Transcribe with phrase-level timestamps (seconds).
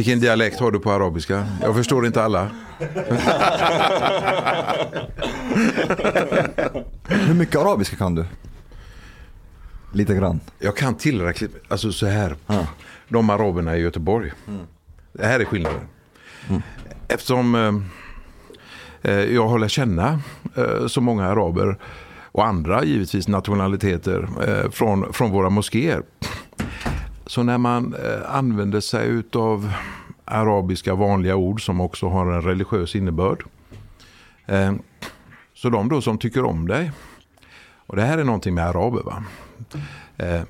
[0.00, 1.46] Vilken dialekt har du på arabiska?
[1.62, 2.50] Jag förstår inte alla.
[7.08, 8.24] Hur mycket arabiska kan du?
[9.92, 10.40] Lite grann.
[10.58, 12.36] Jag kan tillräckligt, alltså så här.
[12.46, 12.66] Ja.
[13.08, 14.32] De araberna i Göteborg.
[15.12, 15.80] Det här är skillnaden.
[17.08, 20.20] Eftersom eh, eh, jag håller känna
[20.56, 21.78] eh, så många araber
[22.32, 26.02] och andra givetvis nationaliteter eh, från, från våra moskéer.
[27.30, 29.72] Så när man eh, använder sig av
[30.24, 33.44] arabiska vanliga ord som också har en religiös innebörd.
[34.46, 34.72] Eh,
[35.54, 36.92] så de då som tycker om dig.
[37.86, 39.24] Och det här är någonting med araber va.
[40.16, 40.42] Eh,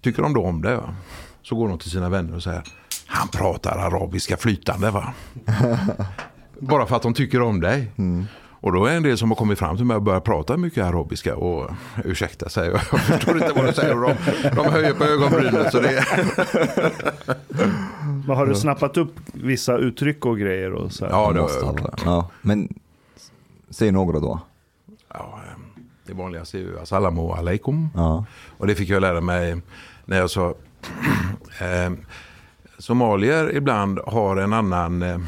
[0.00, 0.94] tycker de då om dig va.
[1.42, 2.62] Så går de till sina vänner och säger
[3.06, 5.12] han pratar arabiska flytande va.
[6.60, 7.90] Bara för att de tycker om dig.
[8.60, 10.56] Och då är det en del som har kommit fram till mig och börjat prata
[10.56, 11.36] mycket arabiska.
[11.36, 11.70] Och
[12.04, 13.94] ursäkta säger jag, jag förstår inte vad du säger.
[13.94, 14.14] De,
[14.56, 15.70] de höjer på ögonbrynen.
[15.70, 16.04] Så det,
[18.26, 20.72] Men har du snappat upp vissa uttryck och grejer?
[20.72, 21.12] Och så här?
[21.12, 21.90] ja, det, Måste ha det.
[22.04, 22.74] Ja, men
[23.70, 24.40] säg några då.
[25.14, 25.58] ja, eh,
[26.06, 27.88] det vanligaste är ju assalamu alaikum.
[27.94, 28.24] Ja.
[28.58, 29.56] Och det fick jag lära mig
[30.04, 30.48] när jag sa
[31.60, 31.92] eh,
[32.78, 35.18] Somalier ibland har en annan, eh,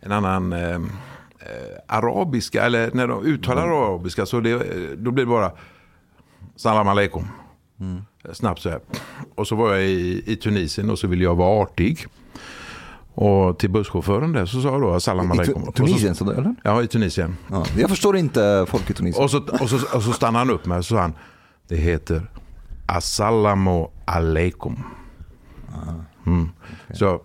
[0.00, 0.80] en annan eh, eh,
[1.86, 4.58] arabiska, eller när de uttalar arabiska så det,
[4.96, 5.52] då blir det bara
[6.56, 7.26] salam aleikum.
[8.32, 8.80] Snabbt så här.
[9.34, 12.06] Och så var jag i, i Tunisien och så ville jag vara artig.
[13.14, 15.64] Och till busschauffören där så sa jag då salam I aleikum.
[15.64, 16.54] Så- Tunisien sådär eller?
[16.64, 17.36] Ja, i Tunisien.
[17.50, 17.64] Ja.
[17.76, 19.24] Jag förstår inte folk i Tunisien.
[19.24, 21.12] Och så, och, så, och så stannade han upp med och så sa han,
[21.68, 22.30] det heter
[22.86, 24.76] Assalamu alaikum.
[26.26, 26.48] Mm.
[26.94, 27.20] Så,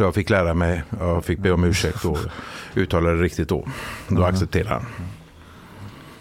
[0.00, 2.18] så jag fick lära mig, jag fick be om ursäkt och
[2.74, 3.64] uttala det riktigt då.
[4.08, 4.82] Då accepterade han.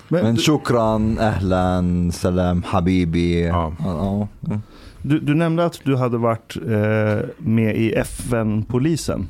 [0.07, 3.47] Men shukran, ahlan, salam, habibi.
[3.47, 3.73] Ja.
[3.79, 4.59] Ja, ja.
[5.01, 9.27] Du, du nämnde att du hade varit eh, med i FN-polisen.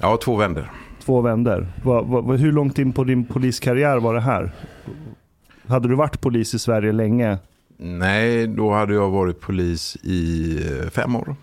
[0.00, 0.70] Ja, två vänder.
[1.04, 1.66] Två vänder.
[1.82, 4.52] Va, va, hur långt in på din poliskarriär var det här?
[5.66, 7.38] Hade du varit polis i Sverige länge?
[7.76, 11.36] Nej, då hade jag varit polis i eh, fem år.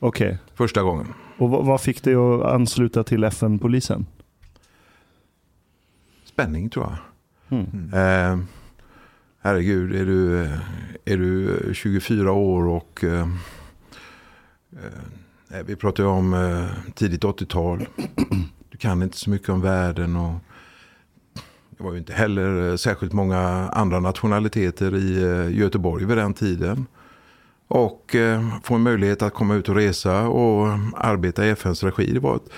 [0.00, 0.38] Okej.
[0.54, 1.06] Första gången.
[1.44, 4.06] Och vad, fick dig att ansluta till FN-polisen?
[6.24, 6.96] Spänning tror jag.
[7.58, 7.90] Mm.
[7.92, 8.44] Eh,
[9.40, 10.48] herregud, är du,
[11.04, 13.28] är du 24 år och eh,
[15.50, 17.86] eh, vi pratar ju om eh, tidigt 80-tal.
[18.70, 20.34] Du kan inte så mycket om världen och
[21.70, 23.38] det var ju inte heller eh, särskilt många
[23.68, 26.86] andra nationaliteter i eh, Göteborg vid den tiden.
[27.74, 32.12] Och eh, få en möjlighet att komma ut och resa och arbeta i FNs regi.
[32.12, 32.48] Det var ett,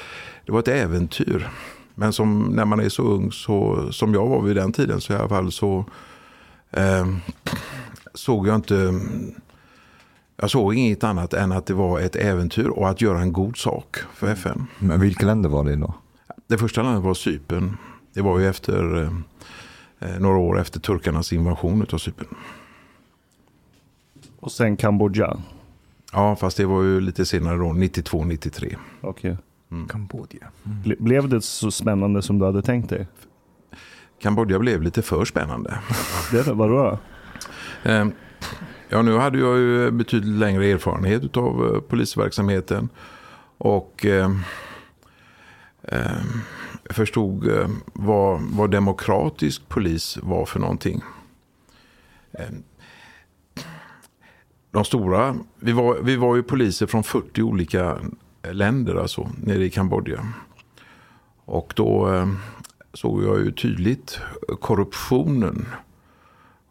[0.47, 1.49] det var ett äventyr.
[1.95, 5.13] Men som när man är så ung så, som jag var vid den tiden så
[5.13, 5.85] i alla fall så
[6.71, 7.07] eh,
[8.15, 9.01] såg jag inte
[10.37, 13.57] jag såg inget annat än att det var ett äventyr och att göra en god
[13.57, 14.67] sak för FN.
[14.79, 15.95] Men vilka länder var det då?
[16.47, 17.77] Det första landet var Cypern.
[18.15, 19.11] Det var ju efter eh,
[19.99, 22.29] eh, några år efter turkarnas invasion av Cypern.
[24.47, 25.37] Och sen Kambodja.
[26.13, 28.77] Ja, fast det var ju lite senare då, 92-93.
[29.01, 29.37] Okej.
[29.89, 30.47] Kambodja.
[30.63, 33.07] Ble, blev det så spännande som du hade tänkt dig?
[34.23, 35.79] Kambodja blev lite för spännande.
[36.33, 36.75] Det, vadå
[37.85, 37.91] då?
[37.91, 38.07] Eh,
[38.89, 42.89] Ja, nu hade jag ju betydligt längre erfarenhet av eh, polisverksamheten.
[43.59, 44.31] Och eh,
[45.83, 46.17] eh,
[46.83, 51.03] jag förstod eh, vad, vad demokratisk polis var för någonting.
[54.77, 57.99] De stora, vi var, vi var ju poliser från 40 olika
[58.53, 60.29] länder alltså, nere i Kambodja.
[61.45, 62.29] Och då eh,
[62.93, 64.21] såg jag ju tydligt
[64.61, 65.67] korruptionen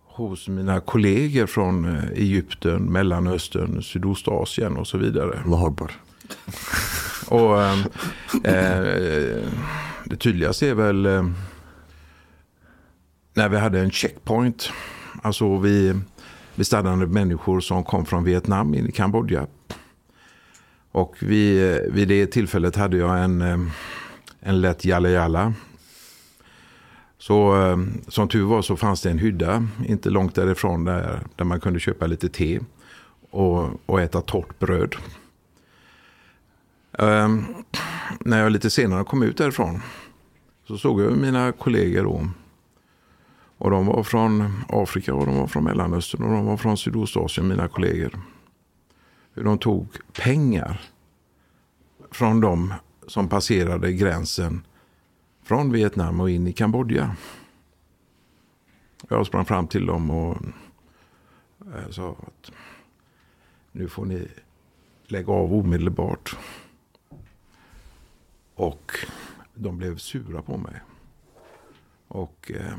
[0.04, 5.40] hos mina kollegor från eh, Egypten, Mellanöstern, Sydostasien och så vidare.
[5.46, 5.92] Allah Akbar.
[7.28, 7.80] Och eh,
[8.44, 9.44] eh,
[10.06, 11.30] det tydligaste är väl eh,
[13.34, 14.72] när vi hade en checkpoint.
[15.22, 15.96] Alltså vi,
[16.56, 19.48] bestannade människor som kom från Vietnam in i Kambodja.
[20.92, 23.58] Och vid, eh, vid det tillfället hade jag en, eh,
[24.40, 25.54] en lätt jalla jalla.
[27.18, 31.46] Så eh, som tur var så fanns det en hydda inte långt därifrån där, där
[31.46, 32.60] man kunde köpa lite te
[33.30, 34.96] och, och äta torrt bröd.
[37.00, 37.30] Eh,
[38.20, 39.82] när jag lite senare kom ut därifrån
[40.68, 42.28] så såg jag mina kollegor då.
[43.66, 47.48] Och de var från Afrika och de var från Mellanöstern och de var från Sydostasien,
[47.48, 48.20] mina kollegor.
[49.34, 50.82] Hur de tog pengar
[52.12, 52.74] från de
[53.08, 54.66] som passerade gränsen
[55.44, 57.16] från Vietnam och in i Kambodja.
[59.10, 60.38] Jag sprang fram till dem och
[61.76, 62.52] eh, sa att
[63.72, 64.28] nu får ni
[65.06, 66.38] lägga av omedelbart.
[68.56, 68.92] Och
[69.54, 70.82] de blev sura på mig.
[72.08, 72.78] Och eh,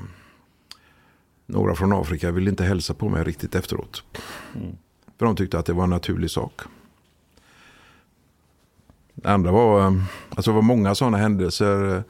[1.47, 4.05] några från Afrika ville inte hälsa på mig riktigt efteråt.
[4.55, 4.77] Mm.
[5.19, 6.61] För de tyckte att det var en naturlig sak.
[9.15, 12.05] Det andra var, eh, alltså det var många sådana händelser.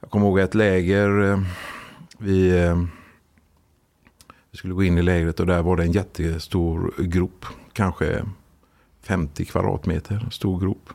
[0.00, 1.22] Jag kommer ihåg ett läger.
[1.22, 1.40] Eh,
[2.18, 2.82] vi, eh,
[4.50, 7.46] vi skulle gå in i lägret och där var det en jättestor grop.
[7.72, 8.24] Kanske
[9.02, 10.90] 50 kvadratmeter stor grop.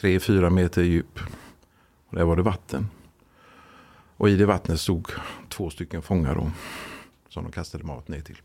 [0.00, 1.18] 3-4 meter djup.
[2.08, 2.88] Och där var det vatten.
[4.18, 5.08] Och i det vattnet stod
[5.48, 6.50] två stycken fångar då,
[7.28, 8.38] som de kastade mat ner till.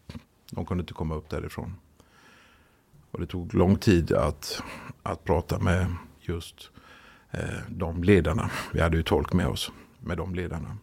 [0.52, 1.76] De kunde inte komma upp därifrån.
[3.12, 4.64] Och det tog lång tid att,
[5.04, 6.70] att prata med just
[7.32, 8.50] eh, de ledarna.
[8.72, 10.78] Vi hade ju tolk med oss, med de ledarna.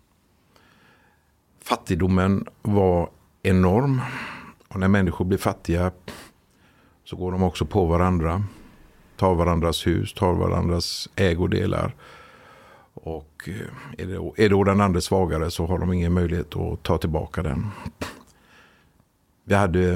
[1.61, 3.11] Fattigdomen var
[3.43, 4.01] enorm.
[4.69, 5.93] Och när människor blir fattiga
[7.05, 8.45] så går de också på varandra.
[9.17, 11.95] Tar varandras hus, tar varandras ägodelar.
[13.03, 16.83] Och eh, är, det, är då den andra svagare så har de ingen möjlighet att
[16.83, 17.67] ta tillbaka den.
[19.45, 19.93] Vi hade,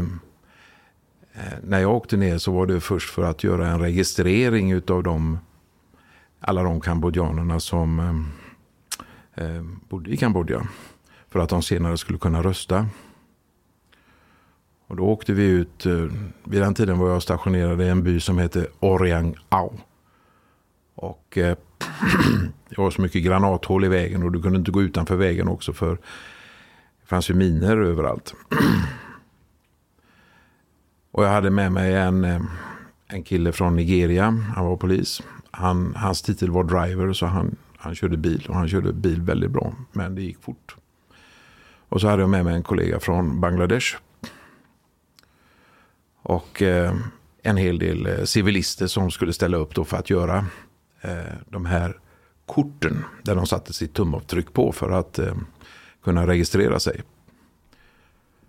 [1.33, 5.03] eh, när jag åkte ner så var det först för att göra en registrering av
[5.03, 5.39] de,
[6.41, 7.99] alla de kambodjanerna som
[9.35, 10.69] eh, eh, bodde i Kambodja.
[11.29, 12.87] För att de senare skulle kunna rösta.
[14.87, 16.07] Och då åkte vi ut, eh,
[16.45, 19.73] vid den tiden var jag stationerad i en by som heter Oriang Au.
[20.95, 21.39] Och
[22.69, 25.73] det var så mycket granathål i vägen och du kunde inte gå utanför vägen också
[25.73, 25.99] för
[27.01, 28.35] det fanns ju miner överallt.
[31.11, 32.43] Och jag hade med mig en, eh,
[33.09, 34.31] en kille från Nigeria.
[34.57, 35.23] Han var polis.
[35.51, 38.47] Han, hans titel var driver så han, han körde bil.
[38.49, 39.75] Och han körde bil väldigt bra.
[39.93, 40.77] Men det gick fort.
[41.89, 43.97] Och så hade jag med mig en kollega från Bangladesh.
[46.23, 46.95] Och eh,
[47.43, 50.47] en hel del eh, civilister som skulle ställa upp då för att göra
[51.47, 51.99] de här
[52.47, 53.05] korten.
[53.23, 55.35] Där de satte sitt tumavtryck på för att eh,
[56.05, 57.03] kunna registrera sig.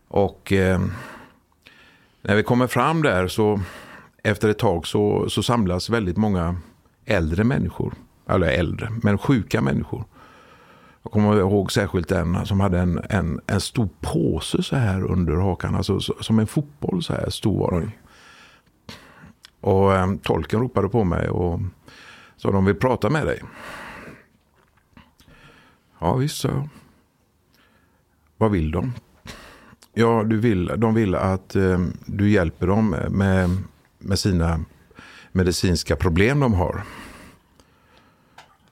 [0.07, 0.81] Och eh,
[2.22, 3.62] när vi kommer fram där så
[4.24, 6.56] efter ett tag så, så samlas väldigt många
[7.06, 7.94] äldre människor.
[8.30, 10.06] Eller äldre, men sjuka människor.
[11.04, 15.36] Jag kommer ihåg särskilt en som hade en, en, en stor påse så här under
[15.36, 15.75] hakan.
[15.75, 17.92] Alltså som en fotboll så här stor var den.
[19.62, 21.60] Och eh, tolken ropade på mig och
[22.38, 23.42] sa de vill prata med dig.
[26.00, 26.70] Ja visst, sa jag.
[28.38, 28.94] Vad vill de?
[29.94, 33.50] Ja, du vill, de vill att eh, du hjälper dem med,
[34.00, 34.66] med sina
[35.32, 36.84] medicinska problem de har.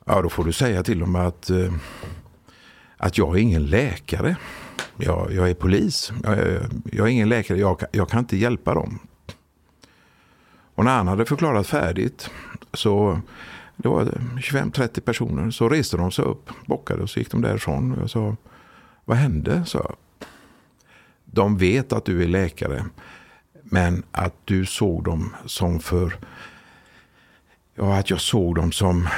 [0.05, 1.73] Ja, då får du säga till dem att, eh,
[2.97, 4.35] att jag är ingen läkare.
[4.97, 6.11] Jag, jag är polis.
[6.23, 6.37] Jag,
[6.91, 7.59] jag, är ingen läkare.
[7.59, 8.99] Jag, jag kan inte hjälpa dem.
[10.75, 12.29] Och när han hade förklarat färdigt
[12.73, 13.21] så
[13.75, 15.51] det var 25-30 personer.
[15.51, 17.97] Så reste de sig upp, bockade och så gick de därifrån.
[17.99, 18.35] Jag sa,
[19.05, 19.65] vad hände?
[19.65, 19.95] Så
[21.25, 22.85] de vet att du är läkare.
[23.63, 26.17] Men att du såg dem som för...
[27.75, 29.09] Ja, att jag såg dem som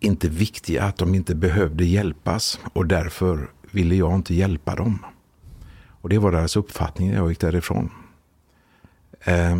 [0.00, 0.84] inte viktiga.
[0.84, 2.60] Att de inte behövde hjälpas.
[2.72, 4.98] Och därför ville jag inte hjälpa dem.
[5.86, 7.90] Och det var deras uppfattning när jag gick därifrån.
[9.20, 9.58] Eh,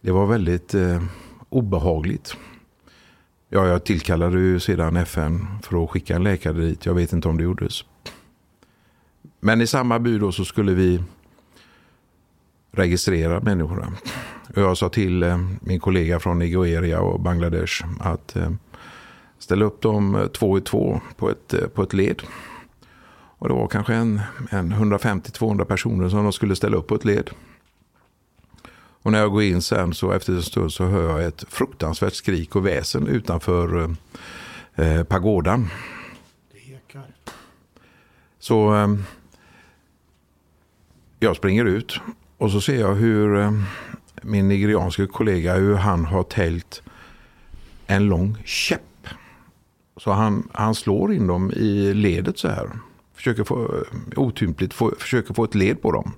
[0.00, 1.02] det var väldigt eh,
[1.48, 2.36] obehagligt.
[3.48, 6.86] Ja, jag tillkallade ju sedan FN för att skicka en läkare dit.
[6.86, 7.84] Jag vet inte om det gjordes.
[9.40, 11.02] Men i samma by då så skulle vi
[12.72, 13.92] registrera människorna.
[14.54, 18.50] Jag sa till eh, min kollega från Nigeria och Bangladesh att eh,
[19.38, 22.22] ställa upp dem eh, två i två på ett, på ett led.
[23.38, 27.04] Och det var kanske en, en 150-200 personer som de skulle ställa upp på ett
[27.04, 27.30] led.
[29.06, 32.14] Och när jag går in sen så efter en stund så hör jag ett fruktansvärt
[32.14, 33.96] skrik och väsen utanför
[34.74, 35.68] eh, pagodan.
[36.52, 37.06] Det ekar.
[38.38, 38.94] Så eh,
[41.18, 42.00] jag springer ut
[42.38, 43.52] och så ser jag hur eh,
[44.22, 46.82] min nigerianske kollega hur han har tält
[47.86, 49.06] en lång käpp.
[49.96, 52.70] Så han, han slår in dem i ledet så här.
[53.14, 56.12] Försöker få, eh, otympligt få, försöker få ett led på dem.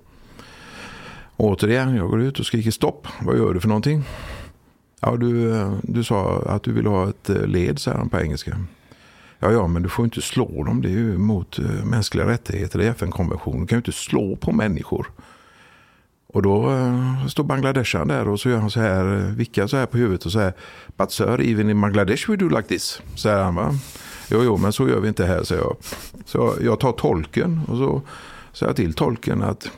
[1.40, 3.07] Återigen, jag går ut och skriker stopp.
[3.21, 4.04] Vad gör du för någonting?
[5.00, 8.21] Ja, du, eh, du sa att du ville ha ett eh, led, säger han på
[8.21, 8.61] engelska.
[9.38, 10.83] Ja, ja, men du får inte slå dem.
[10.83, 13.61] Det är ju mot eh, mänskliga rättigheter i FN-konventionen.
[13.61, 15.11] Du kan ju inte slå på människor.
[16.26, 16.73] Och då
[17.28, 19.04] står Bangladeshan där och så gör han så här,
[19.37, 20.52] vickar så här på huvudet och säger
[20.97, 23.02] But sir, even in Bangladesh we do like this.
[23.16, 23.75] Säger han va.
[24.30, 25.76] Jo, jo, men så gör vi inte här, säger jag.
[26.25, 28.02] Så jag tar tolken och så
[28.52, 29.71] säger jag till tolken att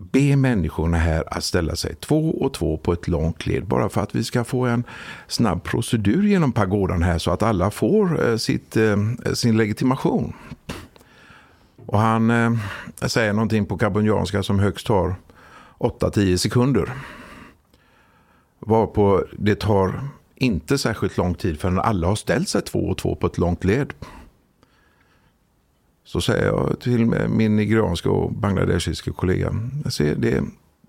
[0.00, 3.66] be människorna här att ställa sig två och två på ett långt led.
[3.66, 4.84] Bara för att vi ska få en
[5.28, 8.96] snabb procedur genom pagodan här så att alla får eh, sitt, eh,
[9.34, 10.32] sin legitimation.
[11.86, 12.52] Och han eh,
[13.06, 15.14] säger någonting på kambodjanska som högst tar
[15.78, 16.92] 8-10 sekunder.
[18.58, 20.00] Varpå det tar
[20.34, 23.64] inte särskilt lång tid förrän alla har ställt sig två och två på ett långt
[23.64, 23.92] led.
[26.12, 29.54] Så säger jag till min nigerianska och bangladeshiska kollega.
[29.90, 30.42] Ser, det,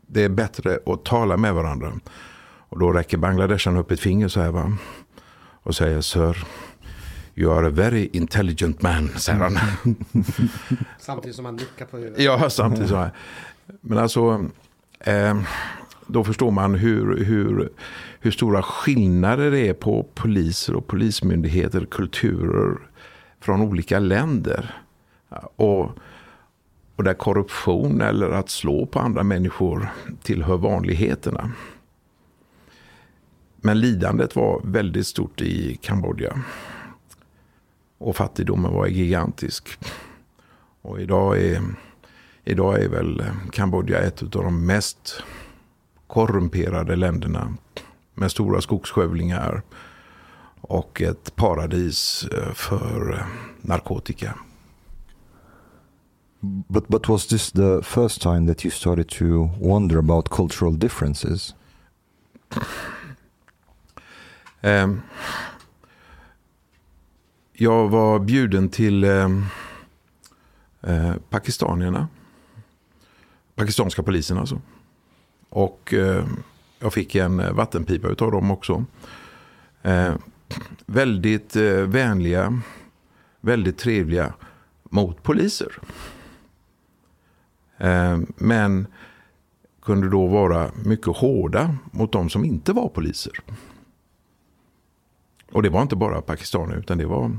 [0.08, 1.94] det är bättre att tala med varandra.
[2.70, 4.78] Och då räcker bangladeshan upp ett finger så här va.
[5.63, 6.48] Och säger Sir,
[7.36, 9.58] you are a very intelligent man, säger han.
[11.00, 12.20] Samtidigt som han nickar på huvudet.
[12.20, 13.12] Ja, samtidigt så här.
[13.82, 14.46] Men alltså,
[15.00, 15.42] eh,
[16.08, 17.70] då förstår man hur, hur,
[18.20, 22.78] hur stora skillnader det är på poliser och polismyndigheter, kulturer
[23.40, 24.82] från olika länder.
[25.56, 25.90] Och,
[26.96, 29.90] och där korruption eller att slå på andra människor
[30.24, 31.52] tillhör vanligheterna.
[33.56, 36.44] Men lidandet var väldigt stort i Kambodja.
[37.98, 39.80] Och fattigdomen var gigantisk.
[40.82, 41.62] Och idag är,
[42.44, 45.24] idag är väl Kambodja ett av de mest
[46.08, 47.54] korrumperade länderna.
[48.14, 49.62] Med stora skogsskövlingar
[50.62, 53.26] och ett paradis eh, för eh,
[53.62, 54.36] narkotika.
[56.43, 61.55] But but was this the first time that you started to wonder about cultural differences?
[64.62, 65.01] Um,
[67.53, 69.45] jag var bjuden till um,
[70.88, 72.07] uh, pakistanierna.
[73.55, 74.62] Pakistanska polisen alltså.
[75.50, 76.25] Och uh,
[76.79, 78.86] jag fick en eh, vattenpipa av dem också.
[79.86, 80.15] Uh,
[80.86, 82.62] väldigt eh, vänliga,
[83.41, 84.33] väldigt trevliga
[84.83, 85.79] mot poliser.
[87.82, 88.88] Eh, men
[89.82, 93.34] kunde då vara mycket hårda mot de som inte var poliser.
[95.52, 97.30] Och det var inte bara pakistaner utan det var,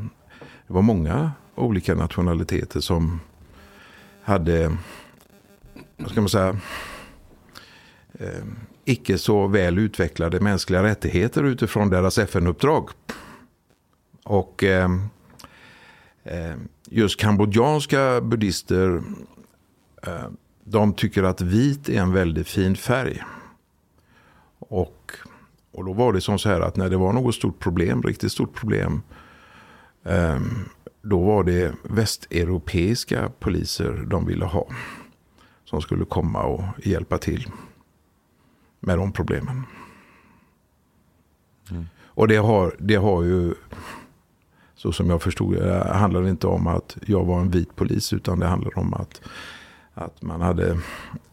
[0.67, 3.21] det var många olika nationaliteter som
[4.23, 4.77] hade,
[5.97, 6.57] vad ska man säga,
[8.13, 8.45] eh,
[8.85, 12.91] icke så väl utvecklade mänskliga rättigheter utifrån deras FN-uppdrag.
[14.25, 14.91] Och eh,
[16.25, 19.03] eh, just kambodjanska buddhister
[20.65, 23.23] de tycker att vit är en väldigt fin färg.
[24.59, 25.13] Och,
[25.73, 28.33] och då var det som så här att när det var något stort problem, riktigt
[28.33, 29.03] stort problem.
[30.05, 30.69] Ehm,
[31.03, 34.67] då var det västeuropeiska poliser de ville ha.
[35.65, 37.51] Som skulle komma och hjälpa till
[38.81, 39.63] med de problemen.
[41.71, 41.87] Mm.
[42.05, 43.55] Och det har, det har ju,
[44.75, 48.13] så som jag förstod det, handlar inte om att jag var en vit polis.
[48.13, 49.21] Utan det handlar om att
[49.95, 50.71] att man hade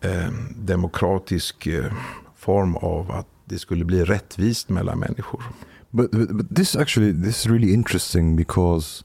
[0.01, 1.93] eh, demokratisk eh,
[2.35, 5.43] form av att det skulle bli rättvist mellan människor.
[5.91, 9.03] But, but, but this actually this is really interesting because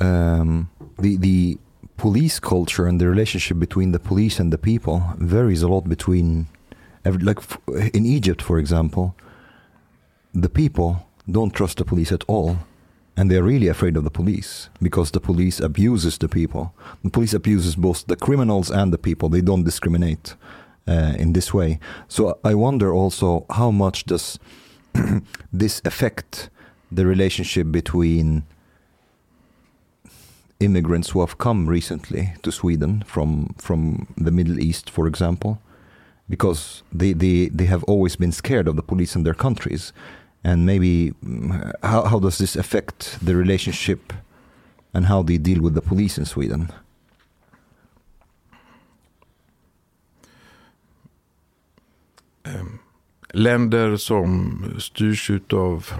[0.00, 0.68] um,
[0.98, 1.58] the the
[1.96, 6.46] police culture and the relationship between the police and the people varies a lot between
[7.04, 7.40] every, like
[7.94, 9.14] in Egypt for example
[10.42, 10.94] the people
[11.26, 12.56] don't trust the police at all
[13.16, 16.74] and they're really afraid of the police because the police abuses the people.
[17.04, 19.28] The police abuses both the criminals and the people.
[19.28, 20.34] They don't discriminate
[20.88, 21.78] uh, in this way.
[22.08, 24.38] So I wonder also how much does
[25.52, 26.50] this affect
[26.90, 28.44] the relationship between
[30.60, 35.60] immigrants who have come recently to Sweden from from the Middle East, for example,
[36.28, 39.92] because they, they, they have always been scared of the police in their countries
[40.44, 44.12] and maybe mm, how, how does this affect the relationship
[44.94, 46.72] and how they deal with the police in Sweden?
[53.34, 55.92] Länder som styrs av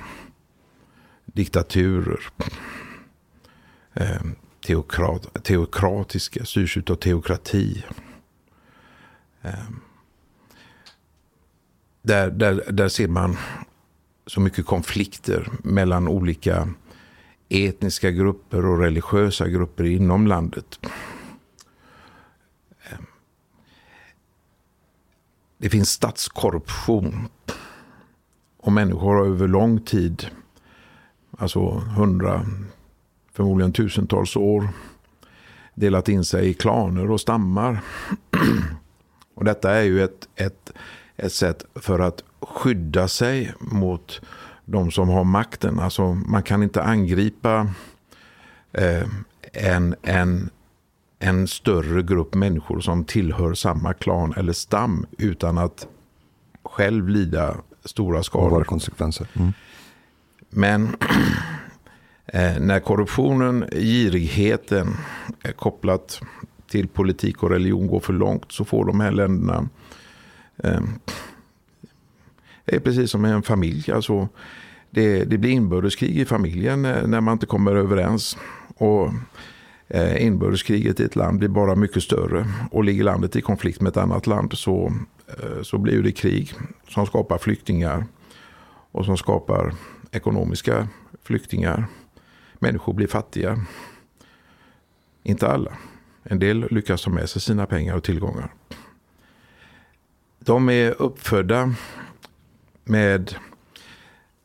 [1.27, 2.21] diktaturer,
[3.95, 4.23] eh,
[4.67, 7.85] teokrat, teokratiska, styrs av teokrati.
[9.43, 9.69] Eh,
[12.03, 13.37] där, där, där ser man
[14.33, 16.69] så mycket konflikter mellan olika
[17.49, 20.81] etniska grupper och religiösa grupper inom landet.
[22.91, 23.07] Ehm.
[25.59, 27.29] Det finns statskorruption.
[28.57, 30.27] Och människor har över lång tid,
[31.39, 32.47] alltså hundra,
[33.33, 34.69] förmodligen tusentals år,
[35.75, 37.81] delat in sig i klaner och stammar.
[39.35, 40.73] Och detta är ju ett, ett,
[41.23, 44.21] ett sätt för att skydda sig mot
[44.65, 45.79] de som har makten.
[45.79, 47.69] Alltså man kan inte angripa
[48.73, 49.09] eh,
[49.53, 50.51] en, en,
[51.19, 55.87] en större grupp människor som tillhör samma klan eller stam utan att
[56.63, 58.65] själv lida stora skador.
[58.65, 59.27] konsekvenser.
[59.35, 59.53] Mm.
[60.51, 60.85] Men
[62.27, 64.97] eh, när korruptionen, girigheten
[65.57, 66.21] kopplat
[66.71, 69.69] till politik och religion går för långt så får de här länderna
[70.57, 70.99] Ehm,
[72.65, 73.93] det är precis som en familj.
[73.93, 74.29] Alltså,
[74.91, 78.37] det, det blir inbördeskrig i familjen när, när man inte kommer överens.
[78.77, 79.11] Och
[79.89, 82.47] eh, Inbördeskriget i ett land blir bara mycket större.
[82.71, 84.93] Och ligger landet i konflikt med ett annat land så,
[85.27, 86.55] eh, så blir det krig
[86.89, 88.05] som skapar flyktingar.
[88.93, 89.75] Och som skapar
[90.11, 90.89] ekonomiska
[91.23, 91.87] flyktingar.
[92.59, 93.65] Människor blir fattiga.
[95.23, 95.73] Inte alla.
[96.23, 98.53] En del lyckas ta med sig sina pengar och tillgångar.
[100.45, 101.75] De är uppfödda
[102.85, 103.35] med...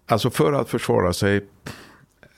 [0.05, 1.45] Alltså för att försvara sig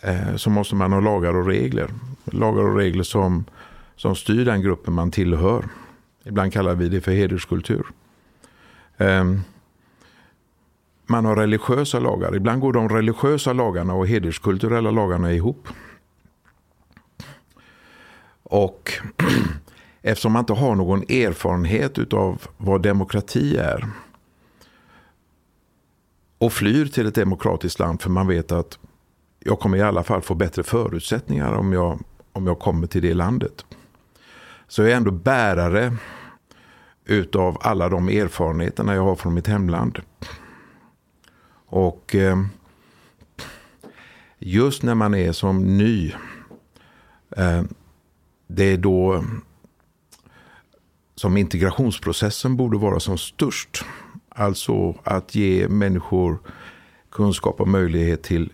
[0.01, 1.89] eh, så måste man ha lagar och regler.
[2.25, 3.46] Lagar och regler som,
[3.96, 5.66] som styr den gruppen man tillhör.
[6.24, 7.86] Ibland kallar vi det för hederskultur.
[8.98, 9.24] Eh,
[11.06, 12.36] man har religiösa lagar.
[12.36, 15.68] Ibland går de religiösa lagarna och hederskulturella lagarna ihop.
[18.44, 18.92] Och
[20.01, 23.88] eftersom man inte har någon erfarenhet av vad demokrati är
[26.38, 28.79] och flyr till ett demokratiskt land för man vet att
[29.39, 32.00] jag kommer i alla fall få bättre förutsättningar om jag,
[32.32, 33.65] om jag kommer till det landet.
[34.68, 35.98] Så jag är ändå bärare
[37.06, 40.00] utav alla de erfarenheterna jag har från mitt hemland.
[41.65, 42.46] Och eh,
[44.39, 46.13] just när man är som ny,
[47.38, 47.63] eh,
[48.48, 49.24] det är då
[51.20, 53.86] som integrationsprocessen borde vara som störst.
[54.30, 56.40] Alltså att ge människor
[57.12, 58.54] kunskap och möjlighet till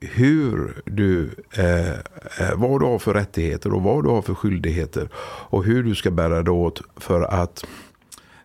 [0.00, 5.08] hur du, eh, eh vad du har för rättigheter och vad du har för skyldigheter.
[5.50, 7.66] Och hur du ska bära dig åt för att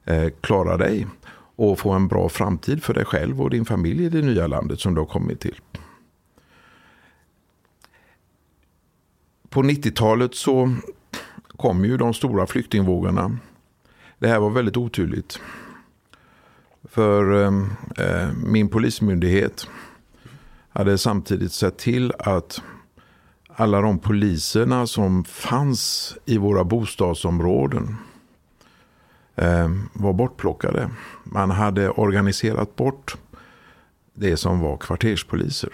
[0.06, 1.08] eh, klara dig.
[1.56, 4.80] Och få en bra framtid för dig själv och din familj i det nya landet
[4.80, 5.62] som du har kommit till.
[9.50, 10.76] På 90-talet så
[11.48, 13.40] kom ju de stora flyktingvågorna.
[14.20, 15.40] Det här var väldigt otydligt.
[16.84, 19.68] För ehm, eh, min polismyndighet
[20.70, 22.62] hade samtidigt sett till att
[23.48, 27.96] alla de poliserna som fanns i våra bostadsområden
[29.36, 30.90] eh, var bortplockade.
[31.24, 33.18] Man hade organiserat bort
[34.14, 35.70] det som var kvarterspoliser.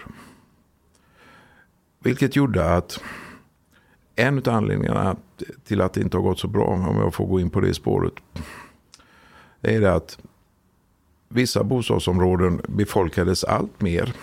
[1.98, 3.00] Vilket gjorde att
[4.16, 5.16] en av anledningarna
[5.64, 7.74] till att det inte har gått så bra, om jag får gå in på det
[7.74, 8.14] spåret,
[9.62, 10.18] är det att
[11.28, 14.14] vissa bostadsområden befolkades allt mer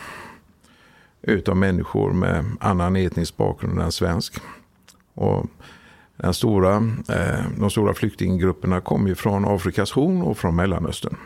[1.22, 4.42] utav människor med annan etnisk bakgrund än svensk.
[5.14, 5.46] Och
[6.18, 6.76] den stora,
[7.10, 11.18] eh, de stora flyktinggrupperna kom ju från Afrikas horn och från Mellanöstern.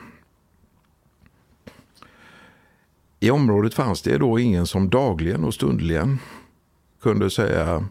[3.19, 6.19] I området fanns det då ingen som dagligen och stundligen
[7.01, 7.85] kunde säga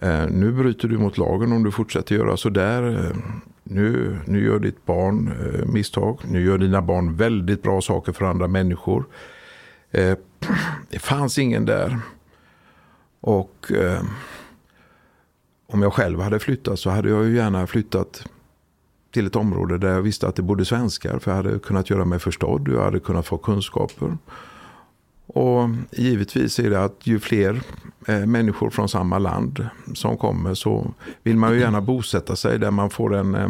[0.00, 3.06] Eh, nu bryter du mot lagen om du fortsätter göra så där.
[3.06, 3.16] Eh,
[3.62, 6.20] nu, nu gör ditt barn eh, misstag.
[6.24, 9.04] Nu gör dina barn väldigt bra saker för andra människor.
[10.90, 11.98] Det fanns ingen där.
[13.20, 13.72] Och
[15.66, 18.26] om jag själv hade flyttat så hade jag ju gärna flyttat
[19.10, 21.18] till ett område där jag visste att det bodde svenskar.
[21.18, 24.16] För jag hade kunnat göra mig förstådd och jag hade kunnat få kunskaper.
[25.26, 27.62] Och givetvis är det att ju fler
[28.06, 32.70] eh, människor från samma land som kommer så vill man ju gärna bosätta sig där
[32.70, 33.48] man får en eh,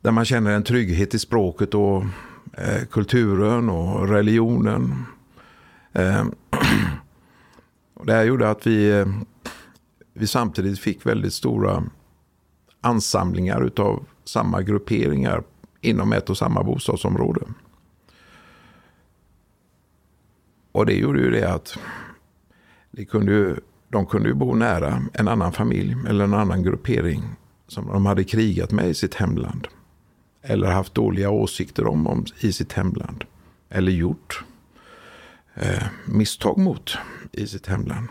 [0.00, 2.04] där man känner en trygghet i språket och
[2.52, 5.04] eh, kulturen och religionen.
[8.04, 9.04] Det här gjorde att vi,
[10.12, 11.84] vi samtidigt fick väldigt stora
[12.80, 15.42] ansamlingar utav samma grupperingar
[15.80, 17.40] inom ett och samma bostadsområde.
[20.74, 21.78] Och det gjorde ju det att
[22.90, 23.56] de kunde ju,
[23.88, 27.22] de kunde ju bo nära en annan familj eller en annan gruppering
[27.66, 29.68] som de hade krigat med i sitt hemland.
[30.42, 33.24] Eller haft dåliga åsikter om, om i sitt hemland.
[33.68, 34.44] Eller gjort
[35.54, 36.98] eh, misstag mot
[37.32, 38.08] i sitt hemland.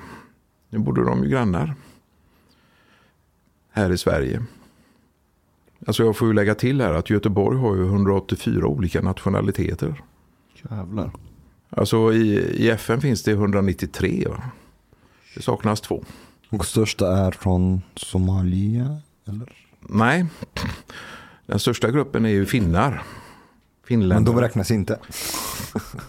[0.69, 1.75] Nu bodde de ju grannar.
[3.71, 4.43] Här i Sverige.
[5.87, 10.01] Alltså jag får ju lägga till här att Göteborg har ju 184 olika nationaliteter.
[10.69, 11.11] Jävlar.
[11.77, 14.27] Alltså i, i FN finns det 193.
[14.29, 14.43] Va?
[15.35, 16.03] Det saknas två.
[16.49, 18.97] Och största är från Somalia?
[19.27, 19.49] Eller?
[19.79, 20.25] Nej,
[21.45, 22.91] den största gruppen är ju finnar.
[22.91, 23.01] Men
[23.87, 24.35] Finländare.
[24.35, 24.99] de räknas inte.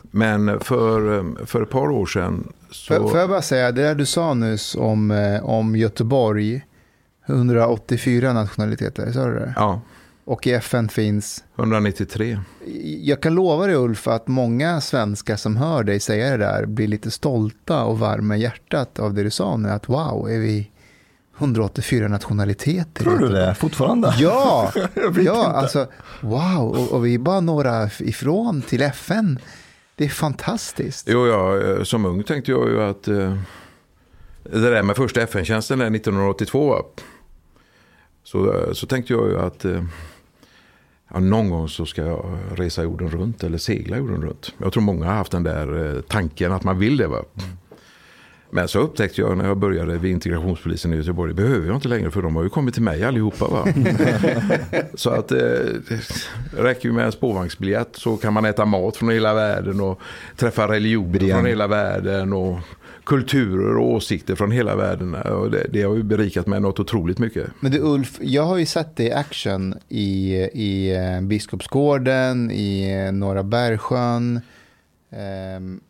[0.02, 2.94] Men för, för ett par år sedan så...
[2.94, 6.62] Får, får jag bara säga, det där du sa nyss om, eh, om Göteborg.
[7.26, 9.52] 184 nationaliteter, sa du det?
[9.56, 9.80] Ja,
[10.24, 11.44] Och i FN finns...
[11.58, 12.38] 193.
[13.00, 16.88] Jag kan lova dig Ulf att många svenskar som hör dig säga det där blir
[16.88, 19.68] lite stolta och varma i hjärtat av det du sa nu.
[19.68, 20.70] Att wow, är vi
[21.38, 23.04] 184 nationaliteter?
[23.04, 24.14] Tror du det fortfarande?
[24.18, 25.32] Ja, ja inte.
[25.32, 25.86] alltså
[26.20, 29.38] wow, och, och vi är bara några ifrån till FN.
[29.96, 31.08] Det är fantastiskt.
[31.10, 33.38] Jo, ja, eh, som ung tänkte jag ju att eh,
[34.42, 36.82] det där med första FN-tjänsten där 1982 va?
[38.24, 39.82] så, eh, så tänkte jag ju att eh,
[41.14, 44.54] ja, någon gång så ska jag resa jorden runt eller segla jorden runt.
[44.58, 47.06] Jag tror många har haft den där eh, tanken att man vill det.
[47.06, 47.24] Va?
[48.50, 51.88] Men så upptäckte jag när jag började vid integrationspolisen i Göteborg, det behöver jag inte
[51.88, 53.48] längre för de har ju kommit till mig allihopa.
[53.48, 53.66] Va?
[54.94, 55.38] så att eh,
[56.56, 60.00] räcker ju med en spårvagnsbiljett så kan man äta mat från hela världen och
[60.36, 62.58] träffa religioner från hela världen och
[63.04, 65.14] kulturer och åsikter från hela världen.
[65.14, 67.50] Och det, det har ju berikat mig något otroligt mycket.
[67.60, 73.04] Men du Ulf, jag har ju sett dig i action i, i eh, Biskopsgården, i
[73.06, 74.40] eh, Norra Bergsjön.
[75.10, 75.80] Ehm,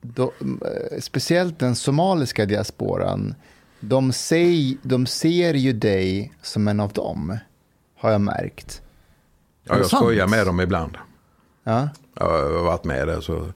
[0.00, 3.34] då, eh, speciellt den somaliska diasporan.
[3.80, 7.38] De, säg, de ser ju dig som en av dem,
[7.98, 8.82] har jag märkt.
[9.64, 10.96] Ja, jag skojar med dem ibland.
[11.64, 13.52] Ja, Jag har varit med där så,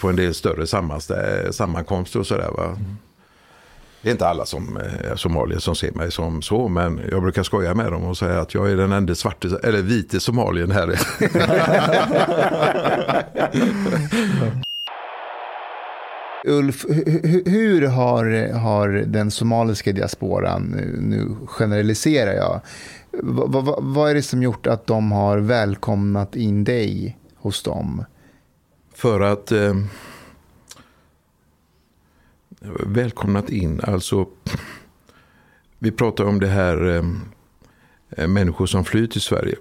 [0.00, 2.50] på en del större sammanstä- sammankomster och sådär.
[2.56, 2.78] Va?
[4.02, 7.42] Det är inte alla som är somalier som ser mig som så, men jag brukar
[7.42, 10.88] skoja med dem och säga att jag är den enda svarte, eller vite somalien här.
[16.44, 22.60] Ulf, hu- hu- hur har, har den somaliska diasporan, nu- nu generaliserar jag,
[23.22, 28.04] vad, vad, vad är det som gjort att de har välkomnat in dig hos dem?
[28.98, 29.74] För att eh,
[32.86, 34.28] välkomnat in, alltså
[35.78, 36.86] vi pratar om det här
[38.10, 39.56] eh, människor som flyr till Sverige.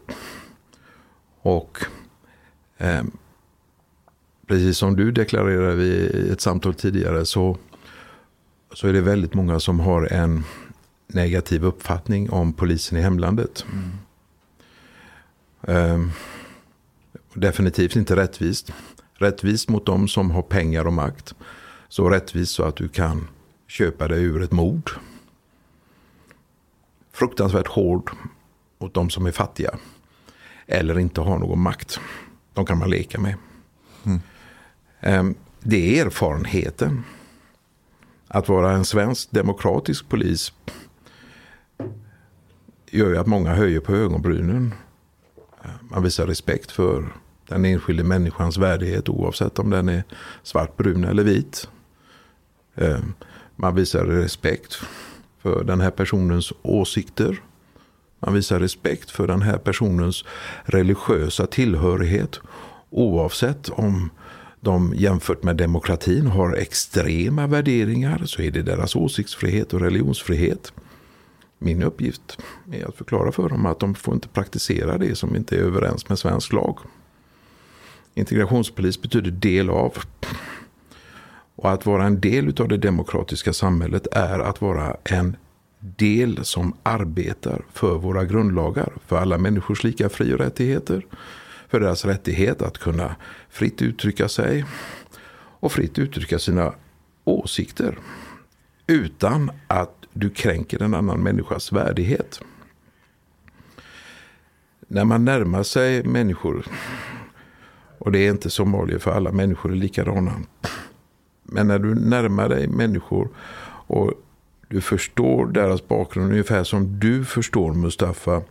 [1.42, 1.78] Och
[2.78, 3.04] eh,
[4.48, 7.58] precis som du deklarerade i ett samtal tidigare så,
[8.74, 10.44] så är det väldigt många som har en
[11.08, 13.66] negativ uppfattning om polisen i hemlandet.
[15.62, 16.08] Eh,
[17.34, 18.74] definitivt inte rättvist.
[19.18, 21.36] Rättvist mot de som har pengar och makt.
[21.90, 23.28] Så rättvist så att du kan
[23.68, 24.92] köpa dig ur ett mord.
[27.12, 28.12] Fruktansvärt hård
[28.80, 29.78] mot de som är fattiga.
[30.68, 32.00] Eller inte har någon makt.
[32.54, 33.36] De kan man leka med.
[35.00, 37.04] Ehm, Det är erfarenheten.
[38.28, 40.54] Att vara en svensk demokratisk polis
[42.92, 44.74] gör ju att många höjer på ögonbrynen.
[45.82, 47.14] Man visar respekt för
[47.48, 50.04] den enskilde människans värdighet oavsett om den är
[50.44, 51.70] svart, brun eller vit.
[52.76, 53.00] Eh,
[53.56, 54.78] man visar respekt
[55.42, 57.42] för den här personens åsikter.
[58.20, 60.24] Man visar respekt för den här personens
[60.66, 62.40] religiösa tillhörighet.
[62.90, 64.10] Oavsett om
[64.60, 70.74] de jämfört med demokratin har extrema värderingar så är det deras åsiktsfrihet och religionsfrihet.
[71.60, 72.38] Min uppgift
[72.72, 76.10] är att förklara för dem att de får inte praktisera det som inte är överens
[76.10, 76.78] med svensk lag.
[78.18, 79.98] Integrationspolis betyder del av.
[81.56, 85.38] Och att vara en del av det demokratiska samhället är att vara en
[85.80, 88.94] del som arbetar för våra grundlagar.
[89.06, 91.06] För alla människors lika fri och rättigheter.
[91.68, 93.16] För deras rättighet att kunna
[93.50, 94.66] fritt uttrycka sig.
[95.60, 96.74] Och fritt uttrycka sina
[97.24, 97.98] åsikter.
[98.88, 102.42] Utan att du kränker en annan människas värdighet.
[104.88, 106.66] När man närmar sig människor
[108.00, 110.34] och det är inte somalier för alla människor är likadana.
[111.44, 113.30] Men när du närmar dig människor
[113.88, 114.14] och
[114.68, 118.42] du förstår deras bakgrund ungefär som du förstår Mustafa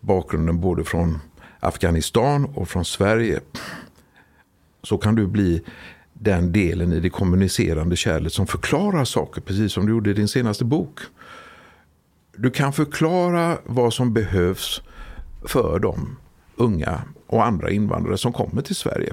[0.00, 1.18] bakgrunden både från
[1.60, 3.40] Afghanistan och från Sverige.
[4.82, 5.62] Så kan du bli
[6.12, 10.28] den delen i det kommunicerande kärlet som förklarar saker precis som du gjorde i din
[10.28, 11.00] senaste bok.
[12.36, 14.82] Du kan förklara vad som behövs
[15.44, 16.16] för de
[16.56, 19.12] unga och andra invandrare som kommer till Sverige.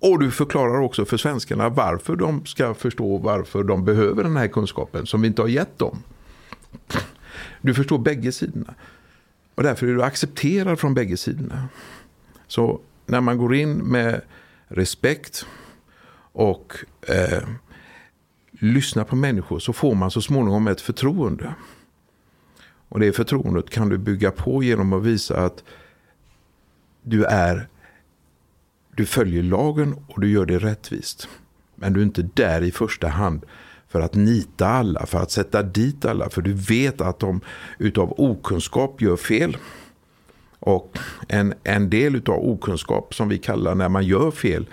[0.00, 4.48] Och du förklarar också för svenskarna varför de ska förstå varför de behöver den här
[4.48, 6.02] kunskapen som vi inte har gett dem.
[7.60, 8.74] Du förstår bägge sidorna.
[9.54, 11.68] Och därför är du accepterad från bägge sidorna.
[12.46, 14.20] Så när man går in med
[14.68, 15.46] respekt
[16.32, 16.74] och
[17.08, 17.48] eh,
[18.50, 21.54] lyssnar på människor så får man så småningom ett förtroende.
[22.88, 25.64] Och det förtroendet kan du bygga på genom att visa att
[27.08, 27.68] du är
[28.98, 31.28] du följer lagen och du gör det rättvist.
[31.74, 33.44] Men du är inte där i första hand
[33.88, 36.30] för att nita alla, för att sätta dit alla.
[36.30, 37.40] För du vet att de
[37.78, 39.56] utav okunskap gör fel.
[40.58, 44.66] Och en, en del utav okunskap som vi kallar när man gör fel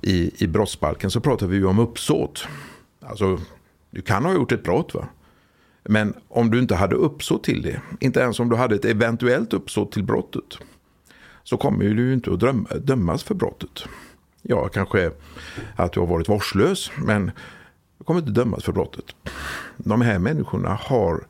[0.00, 2.46] i, i brottsbalken så pratar vi ju om uppsåt.
[3.00, 3.40] Alltså,
[3.90, 5.08] du kan ha gjort ett brott va.
[5.84, 9.52] Men om du inte hade uppsåt till det, inte ens om du hade ett eventuellt
[9.52, 10.58] uppsåt till brottet,
[11.48, 13.84] så kommer du inte att dömas för brottet.
[14.42, 15.10] Ja, kanske
[15.76, 17.30] att du har varit vårdslös, men
[17.98, 19.04] du kommer inte dömas för brottet.
[19.76, 21.26] De här människorna har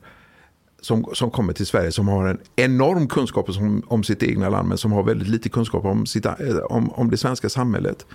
[0.81, 4.69] som, som kommer till Sverige som har en enorm kunskap om, om sitt egna land
[4.69, 8.05] men som har väldigt lite kunskap om, sitt, eh, om, om det svenska samhället.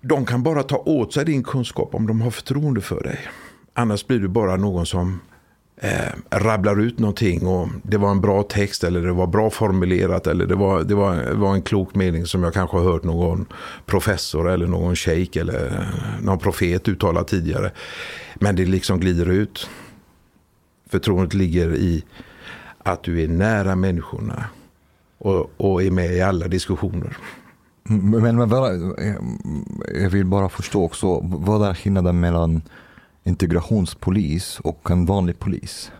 [0.00, 3.20] De kan bara ta åt sig din kunskap om de har förtroende för dig.
[3.74, 5.20] Annars blir du bara någon som
[5.76, 10.26] eh, rabblar ut någonting och det var en bra text eller det var bra formulerat
[10.26, 13.04] eller det var, det var, det var en klok mening som jag kanske har hört
[13.04, 13.46] någon
[13.86, 17.70] professor eller någon shejk eller eh, någon profet uttala tidigare.
[18.34, 19.70] Men det liksom glider ut.
[20.90, 22.04] Förtroendet ligger i
[22.78, 24.44] att du är nära människorna
[25.18, 27.16] och, och är med i alla diskussioner.
[27.88, 28.72] Mm, men, men bara,
[30.02, 32.62] jag vill bara förstå också, vad är skillnaden mellan
[33.24, 35.92] integrationspolis och en vanlig polis?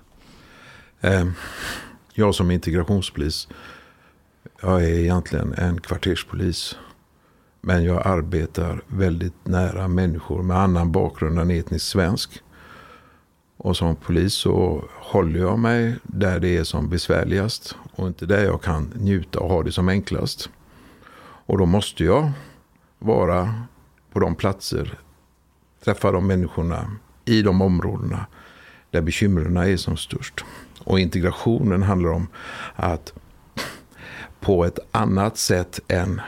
[1.01, 1.33] Ehm,
[2.13, 3.49] jag som integrationspolis,
[4.61, 6.77] jag är egentligen en kvarterspolis.
[7.61, 12.43] Men jag arbetar väldigt nära människor med annan bakgrund än etnisk svensk.
[13.57, 18.45] Och som polis så håller jag mig där det är som besvärligast och inte där
[18.45, 20.51] jag kan njuta och ha det som enklast.
[21.47, 22.33] Och då måste jag
[22.99, 23.55] vara
[24.13, 24.99] på de platser,
[25.85, 26.91] träffa de människorna
[27.25, 28.27] i de områdena
[28.91, 30.45] där bekymren är som störst.
[30.79, 32.27] Och integrationen handlar om
[32.75, 33.13] att
[34.41, 36.21] på ett annat sätt än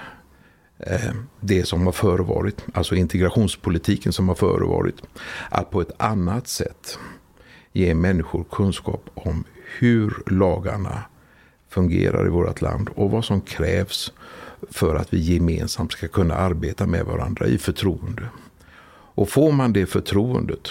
[0.78, 5.02] eh, det som har förevarit, alltså integrationspolitiken som har förevarit,
[5.50, 6.98] att på ett annat sätt
[7.72, 9.44] ge människor kunskap om
[9.78, 11.02] hur lagarna
[11.68, 14.12] fungerar i vårt land och vad som krävs
[14.70, 18.22] för att vi gemensamt ska kunna arbeta med varandra i förtroende.
[19.16, 20.68] Och får man det förtroendet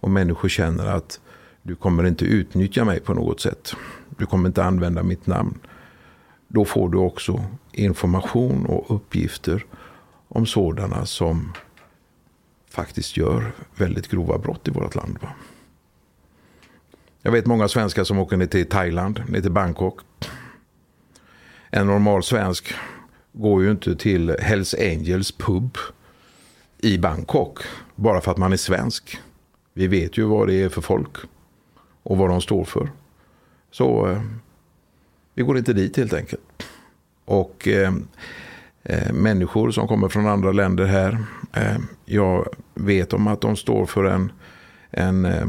[0.00, 1.20] och människor känner att
[1.62, 3.74] du kommer inte utnyttja mig på något sätt.
[4.18, 5.58] Du kommer inte använda mitt namn.
[6.48, 9.64] Då får du också information och uppgifter
[10.28, 11.52] om sådana som
[12.70, 15.18] faktiskt gör väldigt grova brott i vårt land.
[15.22, 15.28] Va?
[17.22, 20.00] Jag vet många svenskar som åker ner till Thailand, ner till Bangkok.
[21.70, 22.74] En normal svensk
[23.32, 25.78] går ju inte till Hells Angels pub
[26.78, 27.58] i Bangkok
[27.94, 29.18] bara för att man är svensk.
[29.72, 31.16] Vi vet ju vad det är för folk
[32.02, 32.90] och vad de står för.
[33.70, 34.22] Så eh,
[35.34, 36.66] vi går inte dit helt enkelt.
[37.24, 37.94] Och eh,
[38.82, 41.24] eh människor som kommer från andra länder här.
[41.52, 44.32] Eh, jag vet om att de står för en,
[44.90, 45.46] en, eh,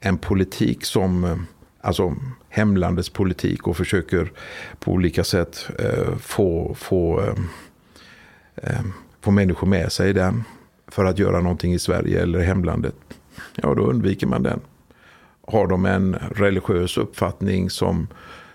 [0.00, 1.36] en politik som, eh,
[1.80, 2.14] alltså
[2.48, 4.32] hemlandets politik och försöker
[4.78, 5.68] på olika sätt
[6.20, 7.34] få, få,
[9.26, 10.44] få människor med sig i den
[10.88, 12.94] för att göra någonting i Sverige eller hemlandet
[13.56, 14.60] ja då undviker man den.
[15.46, 18.08] Har de en religiös uppfattning som,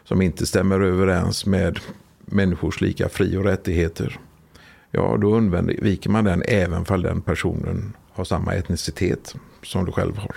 [0.04, 1.80] som inte stämmer överens med
[2.26, 4.20] människors lika fri och rättigheter,
[4.92, 10.18] ja då undviker man den även fall den personen har samma etnicitet som du själv
[10.18, 10.36] har.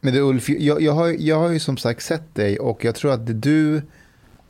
[0.00, 2.94] Men du Ulf, jag, jag, har, jag har ju som sagt sett dig och jag
[2.94, 3.82] tror att det du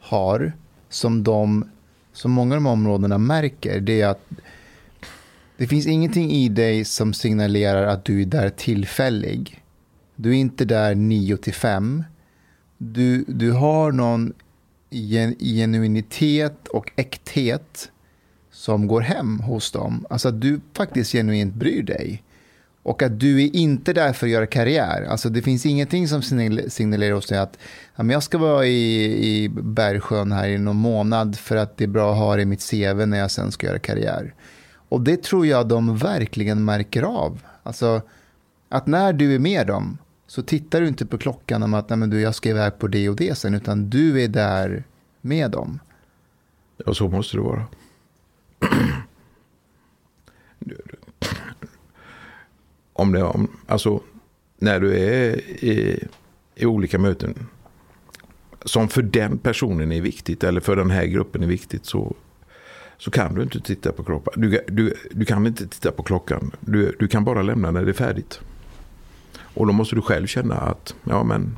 [0.00, 0.52] har
[0.88, 1.70] som, de,
[2.14, 4.28] som många av de områdena märker, det är att
[5.56, 9.62] det finns ingenting i dig som signalerar att du är där tillfällig.
[10.16, 12.04] Du är inte där 9 till 5.
[12.78, 14.32] Du, du har någon
[15.40, 17.90] genuinitet och äkthet
[18.50, 20.06] som går hem hos dem.
[20.10, 22.22] Alltså att du faktiskt genuint bryr dig.
[22.84, 25.06] Och att du är inte där för att göra karriär.
[25.10, 26.22] Alltså det finns ingenting som
[26.68, 27.58] signalerar hos dig att
[27.96, 31.88] ja, jag ska vara i, i Bergsjön här i någon månad för att det är
[31.88, 34.34] bra att ha det i mitt CV när jag sen ska göra karriär.
[34.88, 37.42] Och det tror jag de verkligen märker av.
[37.62, 38.02] Alltså,
[38.68, 41.98] att när du är med dem så tittar du inte på klockan om att Nej,
[41.98, 44.84] men du, jag ska iväg på det och det sen, utan du är där
[45.20, 45.80] med dem.
[46.86, 47.66] Ja, så måste det vara.
[52.94, 54.00] om det, om, alltså,
[54.58, 56.08] när du är i,
[56.54, 57.46] i olika möten
[58.64, 62.16] som för den personen är viktigt eller för den här gruppen är viktigt så
[62.98, 64.34] så kan du inte titta på klockan.
[64.36, 66.50] Du, du, du kan inte titta på klockan.
[66.60, 68.40] Du, du kan bara lämna när det är färdigt.
[69.54, 71.56] Och då måste du själv känna att ja men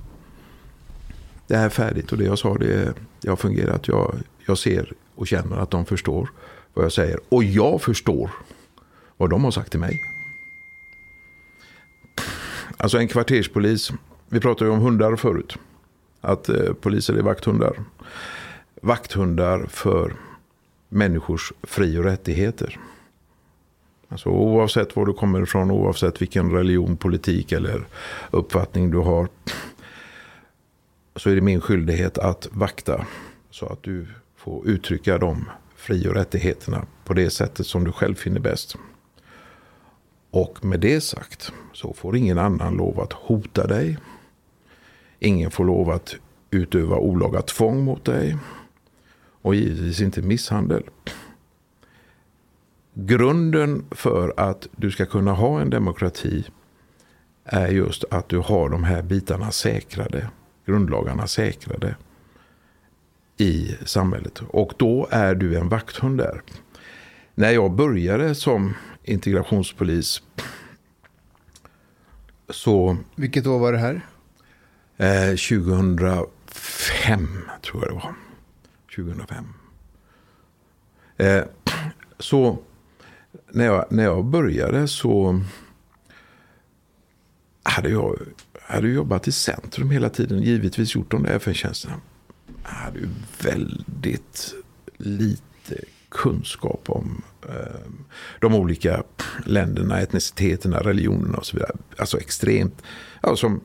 [1.46, 3.88] det här är färdigt och det jag sa det, det har fungerat.
[3.88, 4.14] Jag,
[4.46, 6.30] jag ser och känner att de förstår
[6.74, 7.20] vad jag säger.
[7.28, 8.30] Och jag förstår
[9.16, 10.15] vad de har sagt till mig.
[12.76, 13.92] Alltså en kvarterspolis,
[14.28, 15.56] vi pratade ju om hundar förut.
[16.20, 17.84] Att eh, poliser är vakthundar.
[18.82, 20.14] Vakthundar för
[20.88, 22.78] människors fri och rättigheter.
[24.08, 27.86] Alltså oavsett var du kommer ifrån, oavsett vilken religion, politik eller
[28.30, 29.28] uppfattning du har.
[31.16, 33.06] Så är det min skyldighet att vakta
[33.50, 35.44] så att du får uttrycka de
[35.76, 38.76] fri och rättigheterna på det sättet som du själv finner bäst.
[40.36, 43.98] Och med det sagt så får ingen annan lov att hota dig.
[45.18, 46.16] Ingen får lov att
[46.50, 48.36] utöva olaga tvång mot dig.
[49.42, 50.82] Och givetvis inte misshandel.
[52.94, 56.44] Grunden för att du ska kunna ha en demokrati
[57.44, 60.30] är just att du har de här bitarna säkrade.
[60.66, 61.96] Grundlagarna säkrade
[63.36, 64.42] i samhället.
[64.48, 66.42] Och då är du en vakthund där.
[67.34, 68.74] När jag började som
[69.06, 70.22] integrationspolis
[72.48, 72.96] så...
[73.14, 74.06] Vilket år var det här?
[74.96, 76.28] Eh, 2005
[77.62, 78.14] tror jag det var.
[78.96, 79.44] 2005.
[81.16, 81.44] Eh,
[82.18, 82.58] så
[83.50, 85.40] när jag, när jag började så
[87.62, 88.18] hade jag
[88.62, 90.42] hade jobbat i centrum hela tiden.
[90.42, 92.00] Givetvis gjort de där FN-tjänsterna.
[92.62, 93.08] Jag hade ju
[93.42, 94.54] väldigt
[94.96, 95.76] lite
[96.16, 97.80] kunskap om eh,
[98.40, 99.02] de olika
[99.44, 101.76] länderna, etniciteterna, religionerna och så vidare.
[101.98, 102.82] Alltså extremt.
[103.22, 103.60] Ja, som,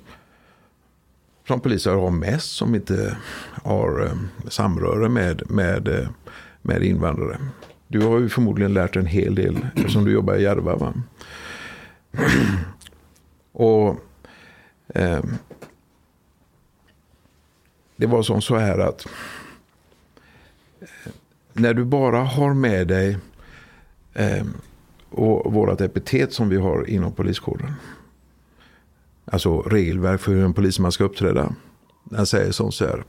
[1.47, 3.17] som poliser har mest som inte
[3.63, 6.07] har eh, samröre med, med, eh,
[6.61, 7.37] med invandrare.
[7.87, 10.75] Du har ju förmodligen lärt en hel del eftersom du jobbar i Järva.
[10.75, 10.93] Va?
[13.51, 13.99] och
[14.87, 15.23] eh,
[17.95, 19.05] det var som så här att
[20.81, 21.11] eh,
[21.53, 23.17] när du bara har med dig
[24.13, 24.45] eh,
[25.09, 27.73] och vårat epitet som vi har inom poliskåren.
[29.25, 31.55] Alltså regelverk för hur en polisman ska uppträda.
[32.03, 33.03] Den säger som så här.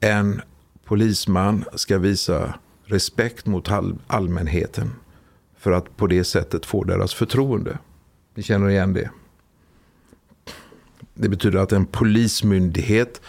[0.00, 0.42] En
[0.84, 3.68] polisman ska visa respekt mot
[4.06, 4.90] allmänheten.
[5.58, 7.78] För att på det sättet få deras förtroende.
[8.34, 9.10] Ni känner igen det.
[11.14, 13.20] Det betyder att en polismyndighet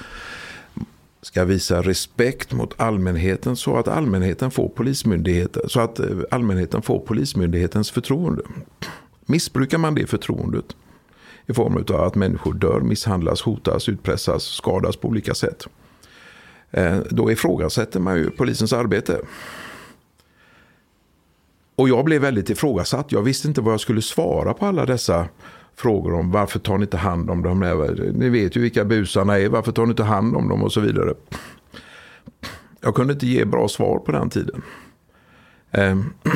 [1.30, 7.00] ska visa respekt mot allmänheten så att allmänheten får polismyndigheten, så att eh, allmänheten får
[7.00, 8.44] polismyndighetens förtroende.
[9.26, 10.66] Missbrukar man det förtroendet
[11.46, 15.68] i form av att människor dör, misshandlas, hotas, utpressas, skadas på olika sätt.
[16.72, 19.22] Eh, då ifrågasätter man ju polisens arbete.
[21.76, 23.12] Och jag blev väldigt ifrågasatt.
[23.12, 25.28] Jag visste inte vad jag skulle svara på alla dessa
[25.80, 27.60] frågor om varför tar ni inte hand om dem?
[28.14, 30.80] Ni vet ju vilka busarna är, varför tar ni inte hand om dem och så
[30.80, 31.14] vidare.
[32.82, 34.62] Jag kunde inte ge bra svar på den tiden.
[35.72, 36.14] Ehm.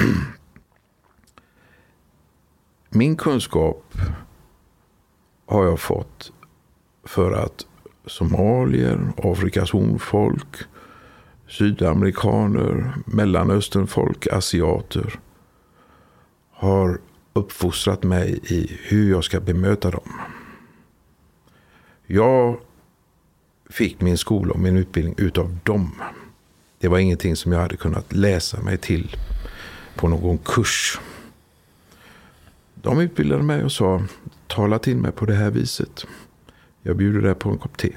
[2.90, 3.94] Min kunskap
[5.46, 6.32] har jag fått
[7.04, 7.66] för att
[8.06, 10.56] somalier, Afrikas hornfolk,
[11.48, 15.20] sydamerikaner, mellanösternfolk, asiater
[16.52, 17.00] har
[17.34, 20.14] uppfostrat mig i hur jag ska bemöta dem.
[22.08, 22.58] Jag
[23.70, 26.02] fick min skola och min utbildning utav dem.
[26.80, 29.16] Det var ingenting som jag hade kunnat läsa mig till
[29.96, 31.00] på någon kurs.
[32.76, 34.02] De utbildade mig och sa,
[34.48, 36.06] tala till mig på det här viset.
[36.82, 37.96] Jag bjuder dig på en kopp te.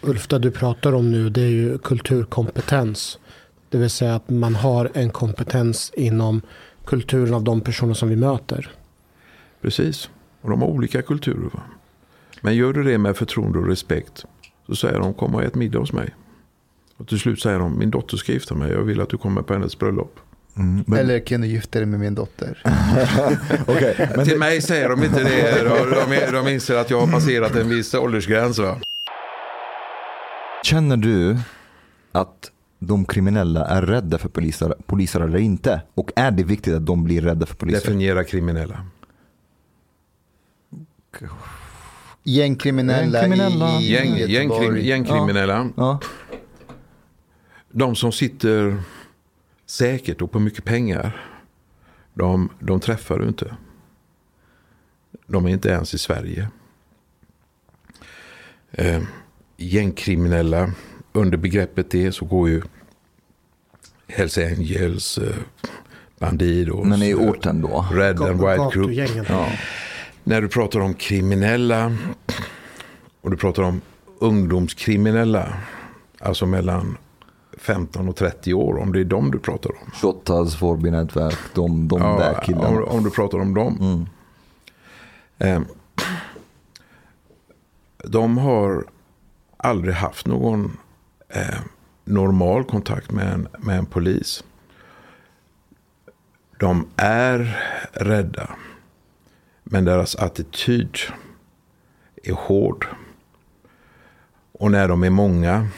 [0.00, 3.18] Ulf, det du pratar om nu det är ju kulturkompetens.
[3.68, 6.42] Det vill säga att man har en kompetens inom
[6.88, 8.70] kulturen av de personer som vi möter.
[9.62, 11.50] Precis, och de har olika kulturer.
[11.52, 11.62] Va?
[12.40, 14.24] Men gör du det med förtroende och respekt
[14.66, 16.14] så säger de kom och ät middag hos mig.
[16.96, 19.42] Och till slut säger de min dotter ska gifta mig, jag vill att du kommer
[19.42, 20.20] på hennes bröllop.
[20.56, 20.98] Mm, men...
[20.98, 22.62] Eller kan du gifta dig med min dotter?
[23.66, 24.26] okay, men...
[24.26, 25.64] Till mig säger de inte det.
[25.64, 28.58] De, de, de inser att jag har passerat en viss åldersgräns.
[28.58, 28.80] Va?
[30.62, 31.38] Känner du
[32.12, 35.80] att de kriminella är rädda för poliser, poliser eller inte?
[35.94, 37.80] Och är det viktigt att de blir rädda för poliser?
[37.80, 38.86] Definiera kriminella.
[42.22, 43.80] Gängkriminella, gängkriminella.
[43.80, 45.70] i, Gäng, gängkrim, Gängkriminella.
[45.76, 46.00] Ja.
[47.70, 48.82] De som sitter
[49.66, 51.24] säkert och på mycket pengar.
[52.14, 53.56] De, de träffar du inte.
[55.26, 56.48] De är inte ens i Sverige.
[58.70, 59.02] Eh,
[59.56, 60.72] gängkriminella
[61.18, 62.62] under begreppet det så går ju
[64.08, 65.34] Hells Angels, eh,
[66.18, 67.86] Bandidos, Men i orten då?
[67.92, 69.10] Red and White Group.
[69.28, 69.48] Ja.
[70.24, 71.96] När du pratar om kriminella
[73.20, 73.80] och du pratar om
[74.18, 75.54] ungdomskriminella,
[76.20, 76.96] alltså mellan
[77.58, 79.90] 15 och 30 år, om det är dem du pratar om.
[79.92, 82.68] Shottaz, Forby-nätverk, de, de Ja, där killarna.
[82.68, 83.78] om, om du pratar om dem.
[83.80, 84.06] Mm.
[85.38, 85.68] Eh,
[88.04, 88.84] de har
[89.56, 90.76] aldrig haft någon
[91.28, 91.60] eh,
[92.04, 94.44] normal kontakt med en, med en polis.
[96.58, 98.50] De är rädda.
[99.64, 100.96] Men deras attityd
[102.22, 102.86] är hård.
[104.52, 105.68] Och när de är många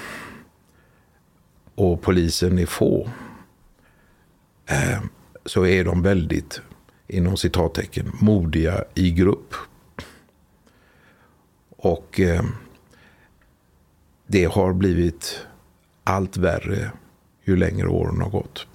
[1.74, 3.10] och polisen är få
[4.66, 5.00] eh,
[5.44, 6.60] så är de väldigt,
[7.08, 9.54] inom citattecken, modiga i grupp.
[11.76, 12.42] Och eh,
[14.30, 15.40] det har blivit
[16.04, 16.90] allt värre
[17.44, 18.66] ju längre åren har gått.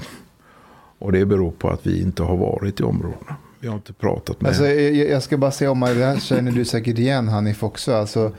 [0.99, 3.35] Och det beror på att vi inte har varit i områdena.
[3.59, 4.49] Vi har inte pratat med...
[4.49, 7.93] Alltså, jag, jag ska bara säga om det här känner du säkert igen Hanif också.
[7.93, 8.31] Alltså,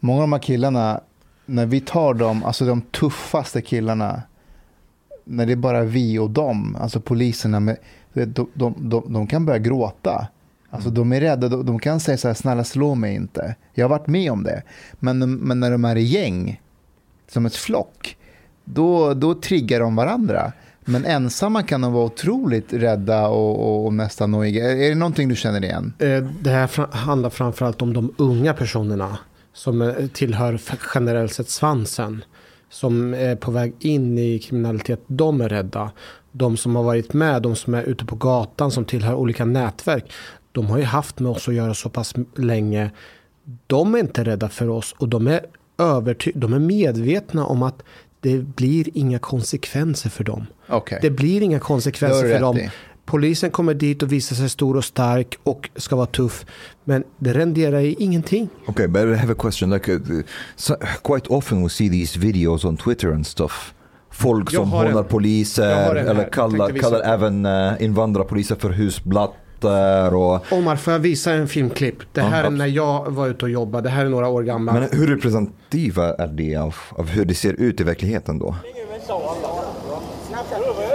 [0.00, 1.00] många av de här killarna,
[1.46, 4.22] när vi tar dem, alltså de tuffaste killarna,
[5.24, 7.76] när det är bara vi och dem, alltså poliserna, med,
[8.12, 10.26] de, de, de, de kan börja gråta.
[10.72, 13.56] Alltså de är rädda, de, de kan säga så här, snälla slå mig inte.
[13.74, 14.62] Jag har varit med om det.
[14.92, 16.60] Men, men när de är i gäng,
[17.28, 18.16] som ett flock,
[18.64, 20.52] då, då triggar de varandra.
[20.84, 24.70] Men ensamma kan de vara otroligt rädda och, och, och nästan nojiga.
[24.70, 25.92] Är är det någonting du känner igen?
[25.98, 29.18] Eh, det här handlar framförallt om de unga personerna
[29.52, 30.60] som eh, tillhör
[30.94, 32.24] generellt sett svansen.
[32.70, 35.04] Som är på väg in i kriminalitet.
[35.06, 35.90] De är rädda.
[36.32, 40.12] De som har varit med, de som är ute på gatan, som tillhör olika nätverk.
[40.52, 42.90] De har ju haft med oss att göra så pass länge.
[43.66, 45.40] De är inte rädda för oss och de är,
[45.78, 47.82] överty- de är medvetna om att
[48.20, 50.46] det blir inga konsekvenser för dem.
[50.68, 50.98] Okej.
[51.02, 52.58] Det blir inga har konsekvenser för dem.
[52.58, 52.70] i.
[53.04, 56.46] Polisen kommer dit och visar sig stor och stark och ska vara tuff.
[56.84, 58.48] Men det renderar i ingenting.
[58.66, 59.70] Okay, but I have a question.
[59.70, 60.00] Like, uh,
[60.56, 60.74] so,
[61.04, 63.74] quite often we see these videos on Twitter and stuff.
[64.10, 64.86] Folk Jag som har en.
[64.86, 68.70] hånar Jag poliser har en eller Jag kallar, kallar även uh, invandrarpoliser för
[69.62, 70.14] husblattar.
[70.14, 71.96] Och, Omar, får jag visa en filmklipp?
[72.12, 73.88] Det här Ja, är när jag var ute och jobbade.
[73.88, 74.72] Det här är några år gamla.
[74.72, 78.54] men hur representativa är det av, av hur det ser ut i verkligheten då?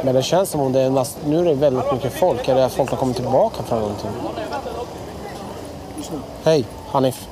[0.04, 2.48] Men det känns som om det är näst, nu är det väldigt mycket folk.
[2.48, 4.10] Är det att folk har kommit tillbaka från någonting?
[6.44, 7.26] Hej, Hanif.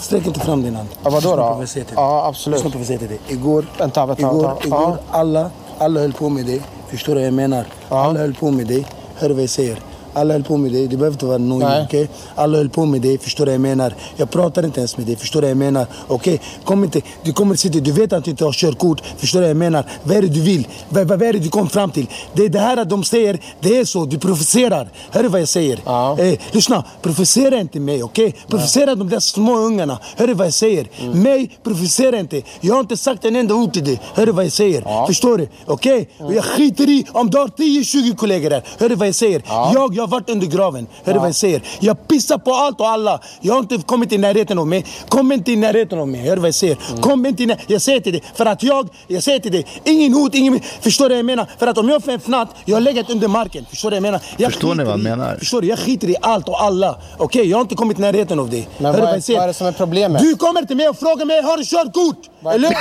[0.00, 0.88] Sträck inte fram din hand.
[1.04, 1.64] Ja, vadå då?
[1.94, 2.56] Ja, absolut.
[2.58, 3.18] Lyssna på vad jag säger till dig.
[3.28, 4.66] Igår, Vänta, vänta, igår, vänta.
[4.66, 4.96] igår Ja.
[5.10, 6.62] alla, alla höll på med dig.
[6.88, 7.66] Förstår du vad jag menar?
[7.88, 8.86] Alla höll på med dig.
[9.18, 9.78] Hör du vad jag säger?
[10.16, 10.86] Alla höll på med dig.
[10.86, 12.08] Du behöver inte vara nojig, okej?
[12.34, 13.94] Alla höll på med dig, förstår du vad jag menar?
[14.16, 15.86] Jag pratar inte ens med dig, förstår du vad jag menar?
[16.08, 16.40] Okej?
[16.64, 19.50] Kom inte, du kommer sitta, du vet att du inte har körkort, förstår du vad
[19.50, 19.86] jag menar?
[20.02, 20.68] Vad är det du vill?
[20.88, 22.06] Vad, vad, är det du kom fram till?
[22.34, 24.88] Det är det här att de säger, det är så, du provocerar.
[25.10, 25.80] Hör du vad jag säger?
[25.84, 26.18] Ja.
[26.18, 28.34] Eh, lyssna, provocera inte mig, okej?
[28.48, 29.98] Provocera de där små ungarna.
[30.16, 30.86] Hör du vad jag säger?
[31.00, 31.22] Mm.
[31.22, 32.42] Mig, provocera inte.
[32.60, 34.00] Jag har inte sagt en enda ord till dig.
[34.14, 35.06] Hör du vad jag säger?
[35.06, 35.48] Förstår du?
[35.66, 36.08] Okej?
[36.18, 38.62] Och Jag skiter i om du har 10-20 kollegor där.
[38.78, 39.42] Hör du vad jag säger?
[39.74, 40.86] Jag, jag har varit under graven.
[41.04, 41.62] Hör du vad jag säger?
[41.80, 43.20] Jag pissar på allt och alla.
[43.40, 44.84] Jag har inte kommit i närheten av mig.
[45.08, 46.20] Kom inte i närheten av mig.
[46.20, 46.76] Hör du vad jag säger?
[46.90, 47.02] Mm.
[47.02, 49.66] Kom inte i när- Jag säger till dig, för att jag, jag säger till dig,
[49.84, 50.60] ingen hot, ingen...
[50.80, 51.46] Förstår du vad jag menar?
[51.58, 53.66] För att om jag får en fnatt, jag har legat under marken.
[53.70, 54.20] Förstår du vad jag menar?
[54.36, 55.36] Jag Förstår ni vad i- menar?
[55.38, 55.68] Förstår du?
[55.68, 56.98] Jag skiter i allt och alla.
[57.18, 58.68] Okej, jag har inte kommit i närheten av dig.
[58.78, 59.38] Men Hör vad är- jag säger?
[59.38, 60.22] vad är det som är problemet?
[60.22, 62.18] Du kommer till mig och frågar mig, har du körkort?
[62.40, 62.68] Vad Eller?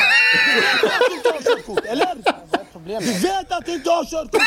[1.91, 2.07] Eller?
[2.85, 3.23] Problemet?
[3.23, 4.41] Vet att inte har körkort!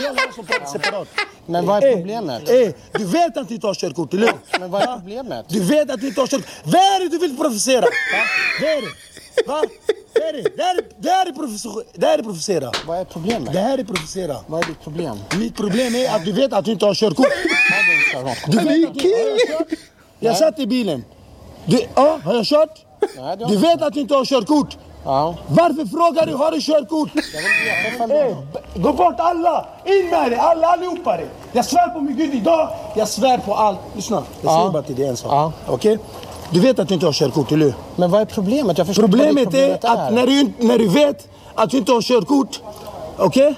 [0.00, 1.08] Ingen som pratar separat.
[1.46, 2.48] Men vad är Eh, problemet?
[2.50, 4.32] eh, du vet att inte har körkort, eller?
[4.60, 5.46] Men vad är problemet?
[5.48, 6.46] Du vet att inte har körkort.
[6.64, 7.80] Vad är det du vill provocera?
[7.80, 7.88] Va?
[8.60, 9.46] Vad är det?
[9.46, 9.62] Va?
[10.14, 10.62] Är det?
[10.62, 11.82] Här är- Det här är provocera.
[11.94, 12.70] Det här är provocera.
[12.86, 13.52] Vad är problemet?
[13.52, 14.36] Det här är provocera.
[14.46, 15.18] Vad är ditt problem?
[15.38, 17.26] Mitt problem är att du vet att du inte har körkort.
[18.46, 19.66] Du vet att du har
[20.20, 21.04] jag satt i bilen.
[21.64, 22.84] Du, ja, har jag kört?
[23.48, 24.76] Du vet att du inte har körkort.
[25.04, 25.34] Ja.
[25.48, 27.08] Varför frågar du, har du körkort?
[28.10, 28.36] Eh,
[28.82, 29.66] Gå bort alla!
[29.84, 31.28] In med det, alla allihopa det.
[31.52, 33.78] Jag svär på min gud idag, jag svär på allt.
[33.96, 34.58] Lyssna, jag Ja.
[34.58, 35.32] säger bara till dig en sak.
[35.32, 35.52] Ja.
[35.66, 35.98] Okej?
[36.50, 37.74] Du vet att du inte har körkort, eller hur?
[37.96, 38.78] Men vad är problemet?
[38.78, 42.02] Jag förstår Problemet ditt är att när du, när du vet att du inte har
[42.02, 42.60] körkort,
[43.18, 43.54] okej?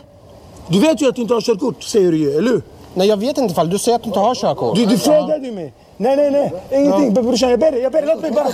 [0.68, 2.62] Du vet ju att du inte har körkort, säger du ju, eller hur?
[2.94, 4.76] Nej, jag vet inte ifall du säger att du inte har körkort.
[4.76, 5.72] Du, du frågade mig.
[5.96, 6.52] Nej, nej, nej.
[6.70, 7.14] Ingenting.
[7.14, 7.80] Brorsan, jag ber dig.
[7.80, 8.10] Jag ber dig.
[8.14, 8.48] Låt mig bara...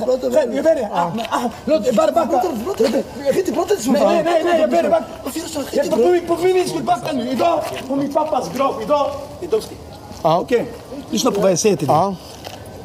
[0.55, 0.89] Jag ber dig.
[0.93, 2.43] Ah, men, ah, Låt bara backa.
[2.79, 4.61] Jag kan inte prata så Nej, nej, nej, nej.
[4.61, 5.05] Jag ber dig backa.
[5.73, 7.31] Jag- i På min, skull, backa nu.
[7.31, 8.83] Idag, på min pappas grav.
[8.83, 9.11] Idag.
[9.41, 9.75] idag ska-
[10.23, 10.41] Ja.
[10.41, 10.67] Okej.
[11.11, 11.97] Lyssna på vad jag säger till dig.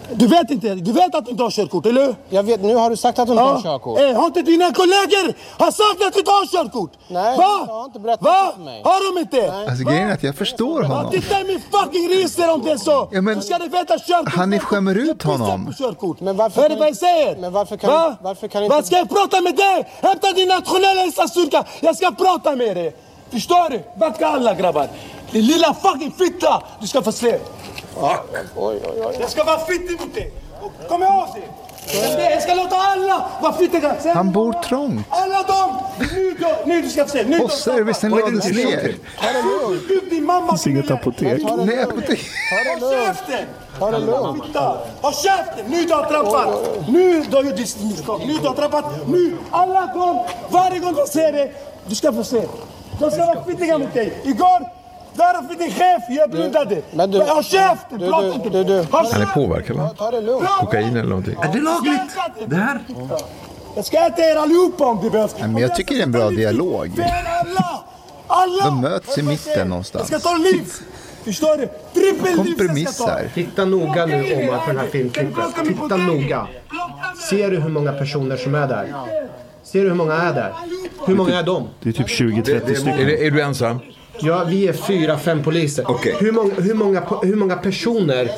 [0.10, 0.16] Ja.
[0.16, 2.16] Du vet inte, du vet att du inte har körkort, eller hur?
[2.30, 4.00] Jag vet, nu har du sagt att du inte har körkort.
[4.00, 5.34] Eh, har inte dina kollegor
[5.64, 6.92] har sagt att du inte har körkort?
[7.08, 7.44] Nej, Va?
[7.68, 8.46] de har inte berättat Va?
[8.48, 8.82] det för mig.
[8.84, 9.54] Har de inte?
[9.70, 9.92] Alltså Va?
[9.92, 11.12] grejen är att jag förstår Ja, honom.
[11.12, 13.10] titta i min fucking register om det är så!
[13.12, 14.34] Ja, men du ska veta körkort.
[14.34, 15.74] han är skämmer ut Jag honom.
[15.78, 16.20] körkort.
[16.22, 17.36] Men varför Hör du vad jag inte- säger?
[17.38, 18.16] men varför kan- Va?
[18.22, 19.88] varför kan inte- Vad ska jag prata med dig?
[20.02, 21.64] Hämta din nationella insatsstyrka.
[21.82, 22.96] Jag ska prata med dig.
[23.32, 23.84] Förstår du?
[24.00, 24.88] Backa alla grabbar.
[25.32, 26.64] Din lilla fucking fitta.
[26.80, 27.40] Du ska få se.
[27.98, 28.18] Oj,
[28.56, 29.18] oj, oj.
[29.20, 30.32] Jag ska vara fittig mot dig.
[30.90, 31.42] Kom ihåg det.
[32.34, 33.96] Jag ska låta alla vara fittiga.
[34.02, 35.08] Sen- Han bor trångt.
[35.10, 35.80] Alla de!
[36.16, 37.24] Nu, då, nu du ska få se.
[37.24, 38.96] Nu, Postservicen lades ner.
[39.88, 41.42] Gud, din mamma finns inget apotek.
[41.58, 42.20] Nej, apotek.
[42.80, 43.46] Håll käften!
[43.80, 44.56] Ta det lugnt.
[45.02, 45.66] Håll käften!
[45.68, 46.48] Nu du har trampat!
[46.88, 48.22] Nu du har gjort ditt misstag.
[48.28, 48.86] Nu du har trampat.
[49.08, 49.38] Nu!
[49.52, 50.20] Alla kom!
[50.50, 51.52] Varje gång de ser det,
[51.88, 52.42] du ska få se.
[53.00, 54.14] De ska vara fittiga mot dig.
[54.24, 54.70] Igår,
[55.18, 56.82] där fick din chef, jag blundade.
[56.92, 58.00] men du- Håll käften!
[58.00, 58.50] du- Prata du- inte.
[58.50, 59.90] du- du- Han är påverkad va?
[59.98, 60.48] Ta det lugnt.
[60.60, 61.36] Kokain eller någonting.
[61.42, 62.02] Är det lagligt?
[62.48, 62.80] Det här?
[63.76, 65.36] Jag ska äta er allihopa om det behövs.
[65.40, 66.92] men jag tycker det är en bra dialog.
[68.28, 68.66] Alla!
[68.66, 70.12] De möts i mitten någonstans.
[70.12, 70.72] Jag ska ta liv!
[71.24, 71.70] Förstår du?
[72.28, 72.36] Jag.
[72.36, 73.30] Kompromissar.
[73.34, 75.44] Titta noga nu Omar på den här filmklippet.
[75.68, 76.48] Titta noga.
[77.30, 78.94] Ser du hur många personer som är där?
[79.64, 80.54] Ser du hur många är där?
[81.06, 81.68] Hur många är de?
[81.82, 83.00] Det är typ 20-30 Är, stycken.
[83.10, 83.80] är du ensam?
[84.20, 85.86] Ja, vi är fyra, fem poliser.
[85.92, 86.16] Okej.
[86.20, 88.30] Hur, många, hur, många, hur många personer?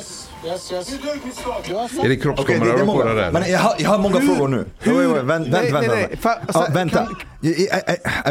[2.04, 3.32] Är det kroppskameraöver på det där?
[3.32, 4.56] Men jag har, jag har många frågor nu.
[4.56, 5.94] Wait, wait, wait, vänt, Nej, vänt, nej, vänta.
[5.94, 6.18] nej.
[6.22, 7.06] Fa- Ja, så- vänta.
[7.06, 7.68] kan- I, I,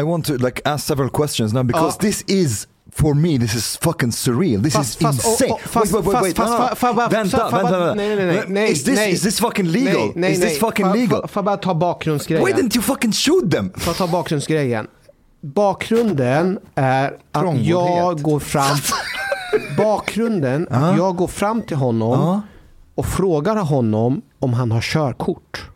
[0.00, 3.76] I, want to like ask several questions now because this is For me this is
[3.82, 4.62] fucking surreal.
[4.62, 5.50] This Fast- is fast- insane.
[5.52, 6.36] oh, oh, fast- wait, wait, wait, wait.
[6.36, 7.08] fast- no, no.
[7.08, 7.94] vänta, vänta, vänta.
[7.94, 9.12] nej, nej, nej, nej, is, this, nej.
[9.12, 9.94] is this fucking legal?
[10.00, 10.58] Nej, nej, is this nej.
[10.58, 11.20] fucking legal?
[11.28, 12.46] Får jag bara ta bakgrundsgrejen?
[12.46, 13.72] Why didn't you fucking shoot them?
[13.76, 14.86] Får jag ta bakgrundsgrejen?
[15.40, 18.76] Bakgrunden är att jag går fram...
[19.76, 22.42] Bakgrunden att jag går fram till honom
[22.94, 25.68] och frågar honom om han har körkort.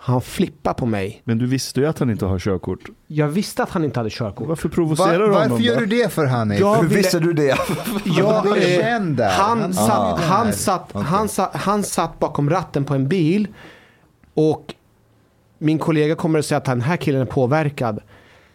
[0.00, 1.22] Han flippar på mig.
[1.24, 2.78] Men du visste ju att han inte har körkort.
[3.06, 4.48] Jag visste att han inte hade körkort.
[4.48, 5.80] Varför Va, provocerar du honom varför gör då?
[5.80, 6.60] du det för Hanif?
[6.60, 7.58] Jag Hur ville- visste du det?
[8.04, 8.46] Jag,
[9.18, 10.16] eh, han, satt, Ah.
[10.22, 11.02] han, satt, Okej.
[11.06, 13.48] han, satt, han satt bakom ratten på en bil
[14.34, 14.74] och
[15.58, 18.00] min kollega kommer att säga att den här killen är påverkad.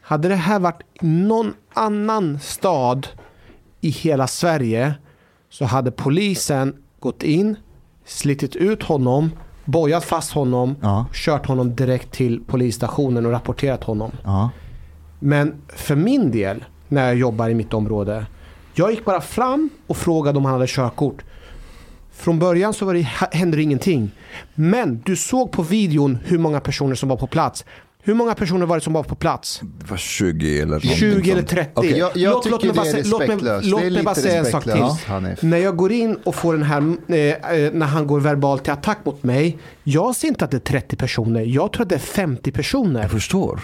[0.06, 3.08] Hade det här varit någon annan stad
[3.82, 4.94] i hela Sverige
[5.50, 7.56] så hade polisen gått in,
[8.06, 9.32] slitit ut honom,
[9.66, 11.06] bojat fast honom, Ja.
[11.14, 14.12] kört honom direkt till polisstationen och rapporterat honom.
[14.24, 14.50] Ja.
[15.20, 18.26] Men för min del, när jag jobbar i mitt område,
[18.74, 21.24] jag gick bara fram och frågade om han hade körkort.
[22.12, 23.02] Från början så var det,
[23.38, 24.12] hände det ingenting.
[24.56, 27.66] Men du såg på videon hur många personer som var på plats.
[28.06, 29.62] Hur många personer var det som var på plats?
[29.90, 31.50] Var 20 eller någonting 20 eller sånt.
[31.50, 31.72] 30.
[31.74, 31.98] Okej.
[31.98, 34.46] Jag- jag tycker mig bara det är säga- låt mig, låt mig bara säga en
[34.46, 34.72] sak till.
[35.08, 35.42] Hanif.
[35.44, 37.18] När jag går in och får den här, eh,
[37.66, 39.58] eh, när han går verbalt till attack mot mig.
[39.84, 41.42] Jag ser inte att det är 30 personer.
[41.42, 43.02] Jag tror att det är 50 personer.
[43.02, 43.60] Jag förstår.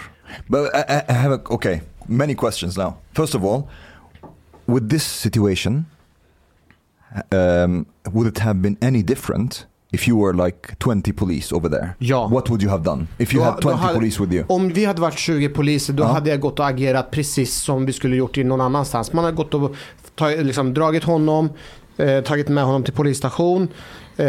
[0.46, 2.92] But I, I- I have a, okay, many questions now.
[3.12, 3.62] First of all,
[4.66, 5.84] with this situation,
[7.64, 11.90] um, would it have been any different if you were like 20 police over there?
[11.98, 12.28] Ja.
[12.28, 14.44] What would you have done if you Då- had då 20 hade- police with you?
[14.48, 16.06] Om vi hade varit 20 poliser då Ja.
[16.06, 19.12] hade jag gått och agerat precis som vi skulle gjort i någon annanstans.
[19.12, 19.74] Man hade gått och
[20.16, 21.50] tagit, liksom, dragit honom,
[21.96, 23.68] eh, tagit med honom till polisstation,
[24.16, 24.26] eh,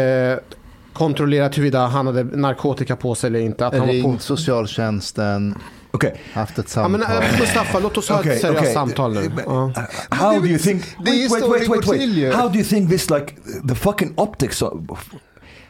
[0.92, 3.66] kontrollerat huruvida han hade narkotika på sig eller inte.
[3.66, 4.18] Att han var på...
[4.18, 5.54] Socialtjänsten,
[5.92, 6.10] Okay.
[6.32, 6.90] haft ett Ja, samtal.
[6.90, 8.72] men, äh, Mustafa, låt oss ha Okay, ett seriöst okay.
[8.74, 9.30] samtal nu.
[9.46, 9.72] Ja.
[10.10, 10.84] How do you think?
[10.96, 11.02] så
[11.58, 12.32] det går till ju.
[12.32, 13.26] How do you think this like
[13.68, 14.62] the fucking optics?
[14.62, 14.72] Of,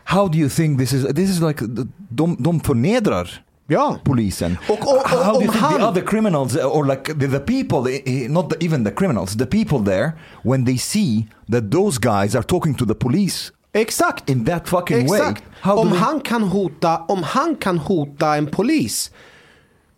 [0.05, 1.05] how do you think this is?
[1.15, 1.65] This is like
[2.09, 3.97] de, de förnedrar ja.
[4.05, 4.57] polisen.
[4.69, 7.39] Och- och- och- How do you think han- the other criminals or like the, the
[7.39, 11.71] people, eh, eh, not the, even the criminals, the people there, when they see that
[11.73, 14.31] those guys are talking to the police Exakt.
[14.31, 15.43] in that fucking way, Exakt.
[15.61, 19.11] how Om do they- han, kan hota, om han kan hota en polis,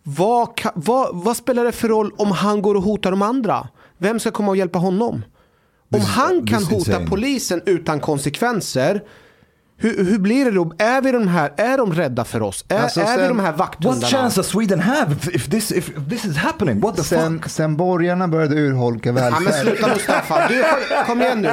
[0.03, 3.67] vad, vad, vad spelar det för roll om han går och hotar de andra?
[3.97, 5.13] Vem ska komma och hjälpa honom?
[5.93, 9.03] Om This han kan hota polisen utan konsekvenser,
[9.77, 10.73] hur, hur blir det då?
[10.77, 12.65] Är, vi de här, är de rädda för oss?
[12.69, 14.07] Är, Alltså, är vi de här What vakthundarna?
[14.07, 16.79] chance does Sweden have if, if this if this is happening?
[16.79, 17.49] What the Sen, fuck?
[17.51, 19.53] sen borgarna började urholka Ja, men välfärden.
[19.61, 20.63] sluta Mustafa, du,
[21.05, 21.49] kom igen nu.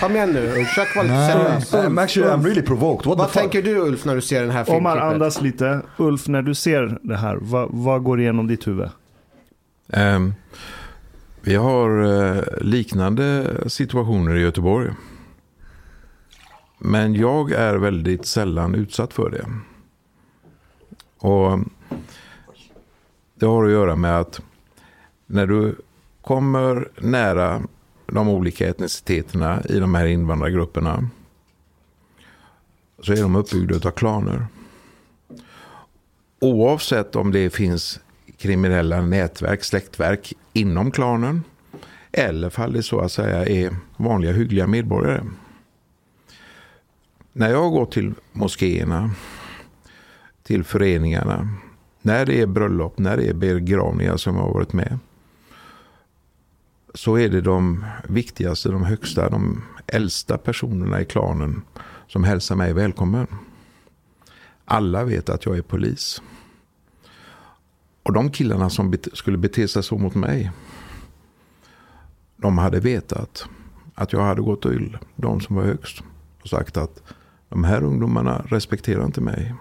[0.00, 1.72] Kom igen nu, försök vara lite seriös.
[1.86, 3.06] I'm actually I'm really provoked.
[3.06, 5.12] What Vad tänker du Ulf när du ser den här Omar, filmklippet?
[5.14, 5.80] andas lite.
[5.96, 8.88] Ulf, när du ser det här, vad, vad går igenom ditt huvud?
[9.92, 10.34] Ehm,
[11.40, 12.04] vi har
[12.36, 14.90] eh, liknande situationer i Göteborg.
[16.86, 19.46] Men jag är väldigt sällan utsatt för det.
[21.18, 21.58] Och
[23.34, 24.40] Det har att göra med att
[25.26, 25.76] när du
[26.22, 27.62] kommer nära
[28.06, 31.08] de olika etniciteterna i de här invandrargrupperna
[33.02, 34.46] så är de uppbyggda av klaner.
[36.40, 38.00] Oavsett om det finns
[38.38, 41.44] kriminella nätverk, släktverk inom klanen
[42.12, 45.20] eller fall det så att säga är vanliga hyggliga medborgare.
[47.36, 49.10] När jag går till moskéerna,
[50.42, 51.48] till föreningarna,
[52.02, 54.98] när det är bröllop, när det är begravningar som jag har varit med,
[56.94, 61.62] så är det de viktigaste, de högsta, de äldsta personerna i klanen
[62.08, 63.26] som hälsar mig välkommen.
[64.64, 66.22] Alla vet att jag är polis.
[68.02, 70.50] Och de killarna som bete, skulle bete sig så mot mig,
[72.36, 73.46] de hade vetat
[73.94, 76.02] att jag hade gått till de som var högst
[76.42, 77.02] och sagt att
[77.54, 79.54] de här ungdomarna respekterar inte mig.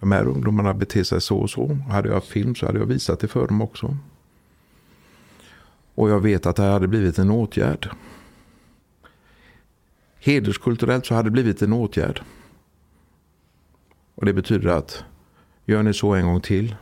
[0.00, 1.78] De här ungdomarna beter sig så och så.
[1.90, 3.96] Hade jag film så hade jag visat det för dem också.
[5.94, 7.90] Och jag vet att det hade blivit en åtgärd.
[10.20, 12.20] Hederskulturellt så hade det blivit en åtgärd.
[14.14, 15.04] Och det betyder att
[15.64, 16.76] gör ni så en gång till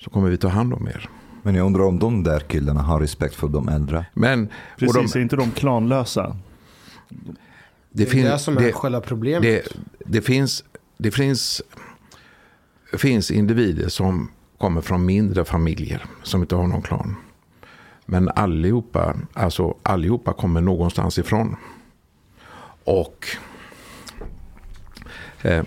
[0.00, 1.10] så kommer vi ta hand om er.
[1.42, 4.06] Men jag undrar om de där killarna har respekt för de äldre.
[4.14, 4.48] Men,
[4.78, 6.36] Precis, de, är inte de klanlösa?
[7.96, 9.42] Det, Det är det som är det, själva problemet.
[9.42, 9.62] det,
[10.06, 10.64] det, finns,
[10.98, 11.62] det finns,
[12.92, 17.16] finns individer som kommer från mindre familjer som inte har någon klan.
[18.06, 21.56] Men allihopa, alltså allihopa kommer någonstans ifrån.
[22.84, 23.26] Och
[25.42, 25.64] eh,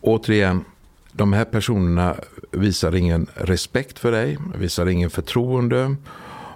[0.00, 0.64] återigen,
[1.12, 2.16] de här personerna
[2.50, 5.96] visar ingen respekt för dig, visar ingen förtroende.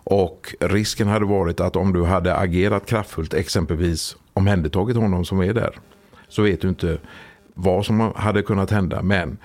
[0.05, 5.53] Och risken hade varit att om du hade agerat kraftfullt, exempelvis omhändertagit honom som är
[5.55, 5.79] där,
[6.29, 6.99] så vet du inte
[7.55, 9.03] vad som hade kunnat hända.
[9.03, 9.39] Men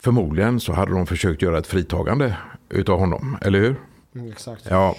[0.00, 2.36] förmodligen så hade de försökt göra ett fritagande
[2.68, 3.76] utav honom, eller hur?
[4.14, 4.66] Mm, Exakt.
[4.70, 4.96] Ja.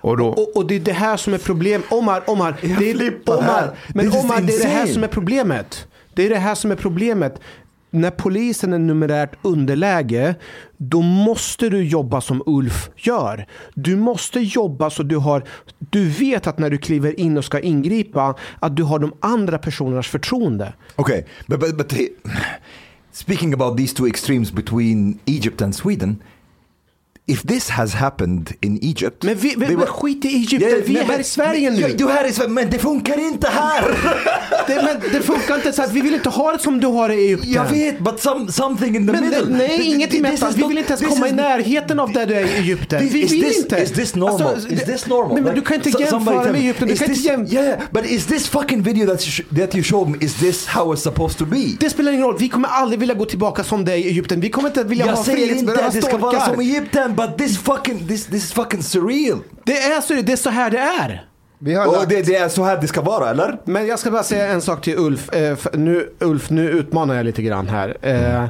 [0.00, 1.82] Och då, Och, och det är det här som är problem.
[1.90, 2.56] Omar, Omar.
[2.60, 3.70] Det är, flippar Omar här.
[3.94, 5.86] men This is Omar, det är det här som är problemet.
[6.14, 7.40] Det är det här som är problemet.
[7.90, 10.34] När polisen är numerärt underläge,
[10.76, 13.46] då måste du jobba som Ulf gör.
[13.74, 15.44] Du måste jobba så du har,
[15.78, 19.58] du vet att när du kliver in och ska ingripa, att du har de andra
[19.58, 20.72] personernas förtroende.
[20.96, 21.92] Okay, but but, but
[23.12, 26.22] speaking about these two extremes between Egypt and Sweden,
[27.30, 30.98] if this has happened in Egypt, Men vi, men were- skit i Egypten, Yeah, vi
[30.98, 31.94] är här i Sverige nu.
[31.98, 33.84] Du är här i Sverige, men det funkar inte här!
[34.66, 37.08] Det, men det funkar inte så att vi vill inte ha det som du har
[37.08, 37.52] det i Egypten.
[37.52, 39.44] Jag vet, but some, something in the Men middle.
[39.56, 42.34] nej, inget i is Vi vill inte ens komma i is- närheten av där du
[42.34, 43.00] är i Egypten.
[43.02, 43.76] Vi vill this, inte.
[43.76, 44.42] Is this normal?
[44.42, 45.34] Alltså, is this normal?
[45.34, 46.04] Nej, men du kan inte somebody
[46.36, 46.88] jämföra med me, Egypten.
[46.88, 49.84] Du kan inte this- jäm- Yeah, but is this fucking video that you, that you
[49.84, 51.56] showed me, is this how it's supposed to be?
[51.80, 52.36] Det spelar ingen roll.
[52.38, 54.40] Vi kommer aldrig vilja gå tillbaka som är i Egypten.
[54.40, 56.62] Vi kommer inte vilja jag ha säger inte att det ska vara som storkar.
[56.62, 59.38] Egypten, but this fucking, this, this is fucking surreal.
[59.64, 61.26] Det är så, det är så här det är.
[61.58, 63.58] Vi har Och lagt, det, det är så här det ska vara, eller?
[63.64, 65.32] Men jag ska bara säga en sak till Ulf.
[65.32, 67.96] Eh, nu, Ulf, nu utmanar jag lite grann här.
[68.02, 68.44] Eh,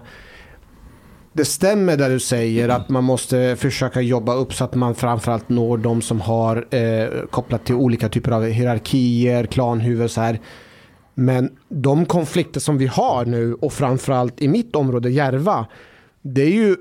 [1.32, 5.48] det stämmer där du säger att man måste försöka jobba upp så att man framförallt
[5.48, 10.40] når de som har eh, kopplat till olika typer av hierarkier, klanhuvud och så här.
[11.14, 15.66] Men de konflikter som vi har nu och framförallt i mitt område Järva.
[16.22, 16.76] Det är ju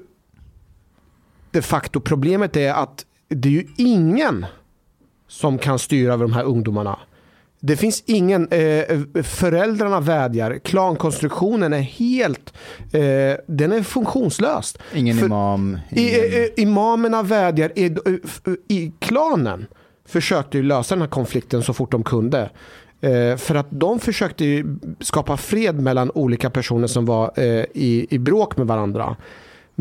[1.52, 4.46] de facto problemet är att det är ju ingen
[5.28, 7.00] som kan styra över de här ungdomarna.
[7.62, 12.54] Det finns ingen, eh, föräldrarna vädjar, klankonstruktionen är helt,
[12.92, 14.78] eh, den är funktionslös.
[14.96, 15.78] ingen För- imam.
[15.90, 17.96] I, Ingen, eh, imamerna vädjar, i,
[18.68, 19.66] i klanen
[20.08, 22.50] försökte ju lösa den här konflikten så fort de kunde.
[23.02, 28.08] Eh, för att de försökte ju skapa fred mellan olika personer som var eh, i,
[28.10, 29.16] i bråk med varandra.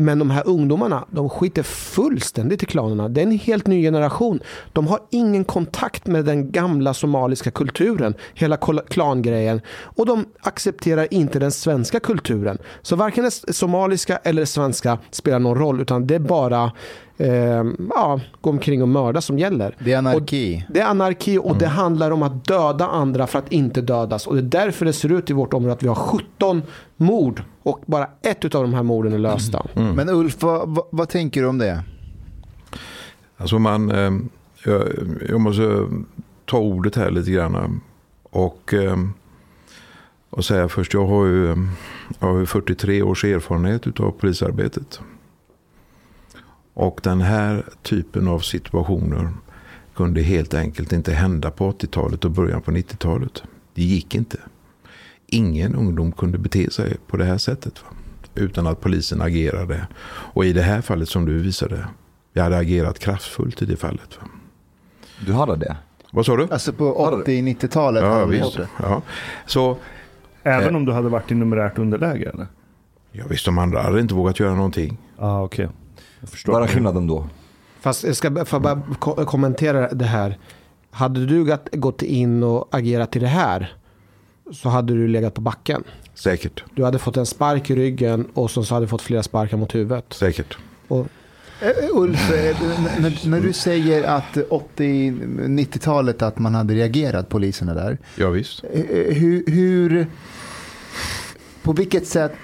[0.01, 3.09] Men de här ungdomarna, de skiter fullständigt i klanerna.
[3.09, 4.39] Det är en helt ny generation.
[4.73, 8.57] De har ingen kontakt med den gamla somaliska kulturen, hela
[8.89, 9.61] klangrejen.
[9.69, 12.57] Och de accepterar inte den svenska kulturen.
[12.81, 16.71] Så varken det somaliska eller det svenska spelar någon roll, utan det är bara
[17.19, 19.75] eh, ja, gå omkring och mörda som gäller.
[19.79, 20.65] det är anarki.
[20.69, 24.27] Det är anarki och det handlar om att döda andra för att inte dödas.
[24.27, 26.61] Och det är därför det ser ut i vårt område att vi har 17
[26.97, 29.65] mord och bara ett av de här morden är lösta.
[29.73, 31.83] Men Ulf, vad, vad, vad tänker du om det?
[33.37, 34.11] Alltså man, eh,
[34.65, 34.83] jag,
[35.29, 35.87] jag måste
[36.45, 37.81] ta ordet här lite grann.
[38.23, 38.97] Och, eh,
[40.29, 41.67] och säga först, jag har ju,
[42.19, 45.01] jag har ju 43 års erfarenhet av polisarbetet.
[46.73, 49.29] Och den här typen av situationer
[49.95, 53.43] kunde helt enkelt inte hända på 80-talet och början på 90-talet.
[53.73, 54.37] Det gick inte.
[55.27, 57.83] Ingen ungdom kunde bete sig på det här sättet.
[57.83, 57.89] Va?
[58.35, 59.87] Utan att polisen agerade.
[60.07, 61.87] Och i det här fallet som du visade.
[62.33, 64.17] Jag hade agerat kraftfullt i det fallet.
[64.21, 64.27] Va?
[65.25, 65.77] Du hade det?
[66.11, 66.47] Vad sa du?
[66.51, 68.03] Alltså på 80-90-talet.
[68.03, 68.59] Ja, visst.
[68.81, 69.01] Ja.
[69.45, 69.77] Så
[70.43, 70.75] Även Eh.
[70.75, 72.47] om du hade varit i numerärt underläge eller?
[73.11, 74.97] Ja, visst, de andra hade inte vågat göra någonting.
[75.17, 75.69] Ja, ah, okej.
[76.45, 77.27] Vad är skillnaden då?
[77.81, 80.37] Fast jag ska jag bara ko- kommentera det här.
[80.91, 83.73] Hade du gått- gått in och agerat i det här
[84.53, 85.83] så hade du legat på backen.
[86.15, 89.23] Säkert, Du hade fått en spark i ryggen och så så hade du fått flera
[89.23, 90.05] sparkar mot huvudet.
[90.13, 90.57] säkert.
[90.87, 91.07] Och
[91.61, 92.57] Eh, Ulf, eh,
[92.99, 97.97] när, när du säger att 80-90-talet att man hade reagerat, poliserna där.
[98.15, 98.63] Ja, visst.
[98.73, 100.07] eh, Hur, hur,
[101.63, 102.37] på vilket sätt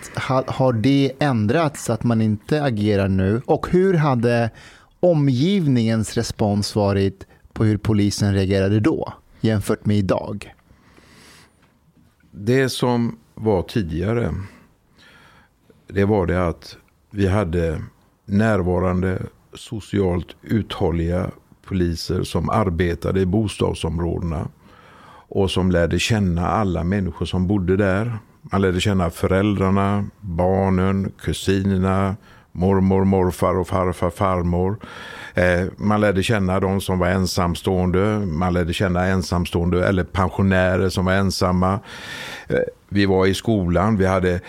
[0.48, 3.42] har det ändrats att man inte agerar nu?
[3.46, 4.50] Och hur hade
[5.00, 10.54] omgivningens respons varit på hur polisen reagerade då jämfört med idag?
[12.32, 14.34] Det som var tidigare,
[15.88, 16.78] det var det att
[17.12, 17.82] vi hade
[18.26, 19.22] närvarande
[19.54, 21.32] socialt uthålliga
[21.66, 24.48] poliser som arbetade i bostadsområdena
[25.28, 28.18] och som lärde känna alla människor som bodde där.
[28.52, 32.16] Man lärde känna föräldrarna, barnen, kusinerna,
[32.52, 34.78] mormor, morfar och farfar, farmor.
[35.34, 41.06] Eh, man lärde känna de som var ensamstående, man lärde känna ensamstående eller pensionärer som
[41.06, 41.80] var ensamma.
[42.48, 44.40] Eh, vi var i skolan, vi hade,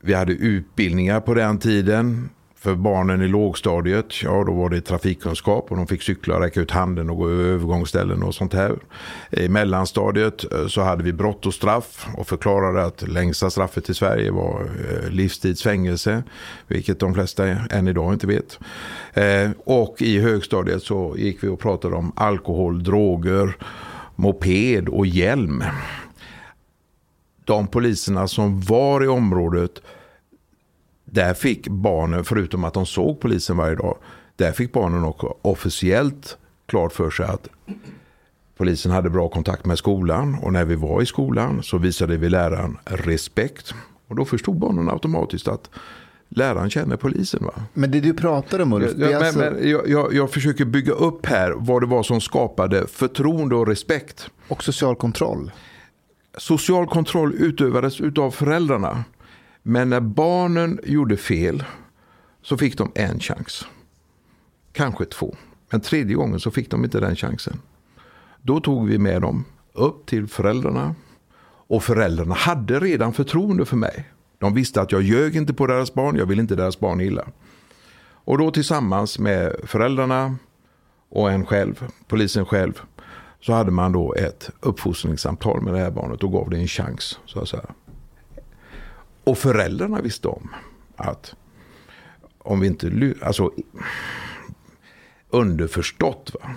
[0.00, 2.30] vi hade utbildningar på den tiden.
[2.64, 6.70] För barnen i lågstadiet, ja då var det trafikkunskap och de fick cykla räcka ut
[6.70, 8.78] handen och gå över övergångsställen och sånt här.
[9.30, 13.94] I mellanstadiet eh, så hade vi brott och straff och förklarade att längsta straffet i
[13.94, 16.22] Sverige var eh, livstidsfängelse.
[16.66, 18.58] Vilket de flesta än idag inte vet.
[19.12, 23.56] Eh, och i högstadiet så gick vi och pratade om alkohol, droger,
[24.16, 25.64] moped och hjälm.
[27.44, 29.80] De poliserna som var i området
[31.14, 33.96] där fick barnen, förutom att de såg polisen varje dag,
[34.36, 36.36] där fick barnen också officiellt
[36.66, 37.48] klart för sig att
[38.56, 40.38] polisen hade bra kontakt med skolan.
[40.42, 43.74] Och när vi var i skolan så visade vi läraren respekt.
[44.08, 45.70] Och då förstod barnen automatiskt att
[46.28, 47.44] läraren känner polisen.
[47.44, 47.52] Va?
[47.72, 49.40] Men det du pratar om Ulf, det är Ja, men, alltså...
[49.40, 53.66] men jag, jag, jag försöker bygga upp här vad det var som skapade förtroende och
[53.66, 54.30] respekt.
[54.48, 55.50] och social kontroll.
[56.38, 59.04] Social kontroll utövades utav föräldrarna.
[59.66, 61.64] Men när barnen gjorde fel
[62.42, 63.66] så fick de en chans.
[64.72, 65.36] Kanske två.
[65.70, 67.60] Men tredje gången så fick de inte den chansen.
[68.42, 70.94] Då tog vi med dem upp till föräldrarna.
[71.66, 74.10] Och föräldrarna hade redan förtroende för mig.
[74.38, 77.24] De visste att jag ljög inte på deras barn, jag ville inte deras barn illa.
[78.24, 80.36] Och då tillsammans med föräldrarna
[81.08, 82.80] och en själv, polisen själv,
[83.40, 87.18] så hade man då ett uppfostringssamtal med det här barnet och gav det en chans.
[87.26, 87.70] Så att säga.
[89.24, 90.50] Och föräldrarna visste om
[90.96, 91.34] att
[92.38, 93.50] om vi inte, alltså
[95.30, 96.50] underförstått va,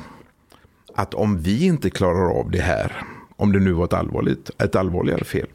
[0.96, 3.04] att om vi inte klarar av det här,
[3.36, 5.48] om det nu var ett, allvarligt, ett allvarligare fel,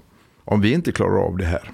[0.44, 1.70] om vi inte klarar av det här,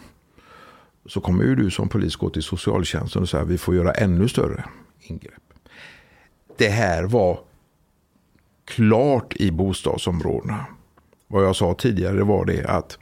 [1.07, 3.93] så kommer ju du som polis gå till socialtjänsten och säga att vi får göra
[3.93, 4.65] ännu större
[5.01, 5.43] ingrepp.
[6.57, 7.41] Det här var
[8.65, 10.67] klart i bostadsområdena.
[11.27, 12.99] Vad jag sa tidigare var det att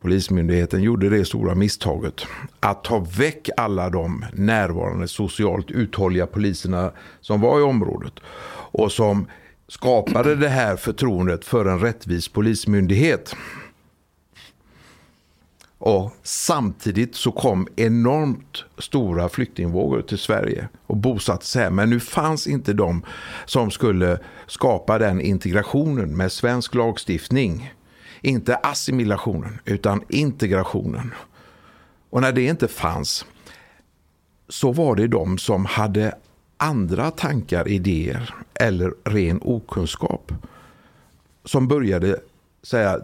[0.00, 2.26] Polismyndigheten gjorde det stora misstaget
[2.60, 8.12] att ta väck alla de närvarande socialt uthålliga poliserna som var i området
[8.72, 9.26] och som
[9.68, 13.36] skapade det här förtroendet för en rättvis polismyndighet.
[15.78, 21.70] Och samtidigt så kom enormt stora flyktingvågor till Sverige och bosatte sig här.
[21.70, 23.02] Men nu fanns inte de
[23.46, 27.72] som skulle skapa den integrationen med svensk lagstiftning.
[28.20, 31.14] Inte assimilationen utan integrationen.
[32.10, 33.26] Och när det inte fanns
[34.48, 36.14] så var det de som hade
[36.56, 40.32] andra tankar, idéer eller ren okunskap
[41.44, 42.20] som började
[42.62, 43.00] säga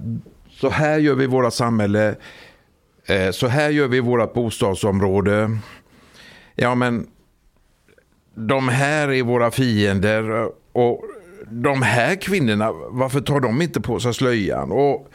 [0.48, 2.14] så här gör vi våra samhälle,
[3.06, 5.58] eh, så här gör vi vårt bostadsområde.
[6.54, 7.06] Ja men
[8.34, 11.04] de här är våra fiender och
[11.51, 14.72] de här kvinnorna, varför tar de inte på sig slöjan?
[14.72, 15.09] Och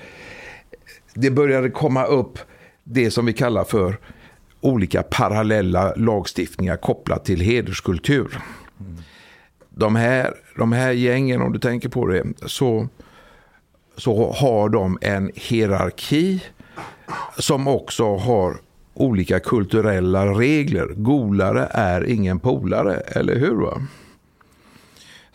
[1.14, 2.40] det började komma upp
[2.84, 3.98] det som vi kallar för
[4.62, 8.42] olika parallella lagstiftningar kopplat till hederskultur.
[9.70, 12.88] De, här, de här gängen, om du tänker på det, så,
[13.98, 16.44] så har de en hierarki
[17.38, 18.58] som också har
[18.94, 20.88] olika kulturella regler.
[20.88, 23.56] Golare är ingen polare, eller hur?
[23.56, 23.82] Va?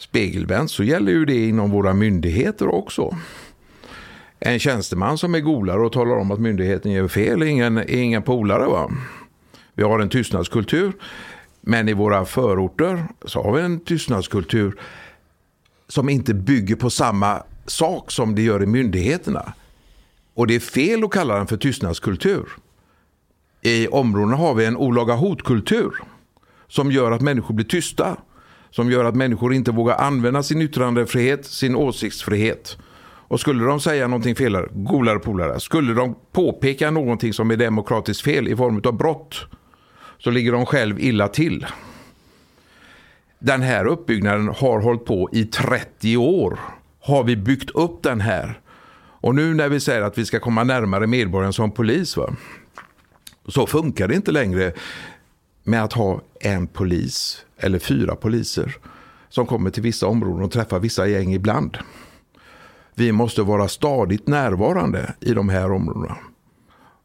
[0.05, 3.17] Spegelvänt så gäller ju det inom våra myndigheter också.
[4.41, 8.03] En tjänsteman som är golare och talar om att myndigheten gör fel är ingen, är
[8.03, 8.67] ingen polare.
[8.67, 8.91] Va?
[9.75, 10.93] Vi har en tystnadskultur.
[11.61, 14.81] Men i våra förorter så har vi en tystnadskultur
[15.89, 19.53] som inte bygger på samma sak som det gör i myndigheterna.
[20.35, 22.49] Och det är fel att kalla den för tystnadskultur.
[23.63, 25.95] I områdena har vi en olaga hotkultur
[26.69, 28.17] som gör att människor blir tysta.
[28.75, 32.79] Som gör att människor inte vågar använda sin yttrandefrihet, sin åsiktsfrihet.
[33.29, 38.23] Och skulle de säga någonting fel, golare polare, skulle de påpeka någonting som är demokratiskt
[38.23, 39.47] fel i form av brott
[40.19, 41.67] så ligger de själv illa till.
[43.39, 46.59] Den här uppbyggnaden har hållit på i 30 år.
[47.01, 48.61] Har vi byggt upp den här.
[48.97, 52.17] Och nu när vi säger att vi ska komma närmare medborgaren som polis.
[52.17, 52.37] Va?
[53.49, 54.73] Så funkar det inte längre
[55.65, 58.77] med att ha en polis eller fyra poliser
[59.29, 61.79] som kommer till vissa områden och träffar vissa gäng ibland.
[62.95, 66.17] Vi måste vara stadigt närvarande i de här områdena.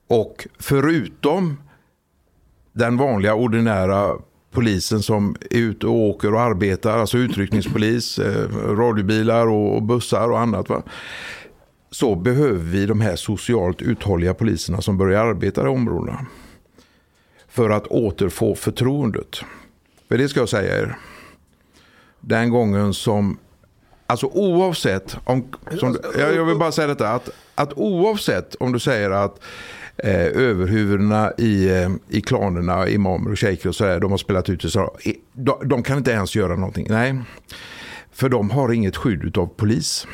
[0.07, 1.57] Och förutom
[2.73, 4.17] den vanliga ordinära
[4.51, 10.39] polisen som är ute och åker och arbetar, alltså utryckningspolis, eh, radiobilar och bussar och
[10.39, 10.69] annat.
[10.69, 10.81] Va?
[11.91, 16.25] Så behöver vi de här socialt uthålliga poliserna som börjar arbeta i områdena.
[17.49, 19.41] För att återfå förtroendet.
[20.07, 20.97] För det ska jag säga er.
[22.19, 23.37] Den gången som,
[24.07, 25.47] alltså oavsett, om,
[25.79, 29.39] som, jag vill bara säga detta, att, att oavsett om du säger att
[29.97, 34.61] eh, överhuvudena i, eh, i klanerna, imamer och shejker och sådär, de har spelat ut
[34.61, 34.97] det så.
[35.33, 36.87] De, de kan inte ens göra någonting.
[36.89, 37.21] Nej,
[38.11, 40.07] för de har inget skydd av polis.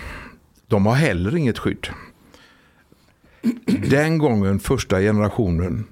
[0.67, 1.87] De har heller inget skydd.
[3.89, 5.87] Den gången första generationen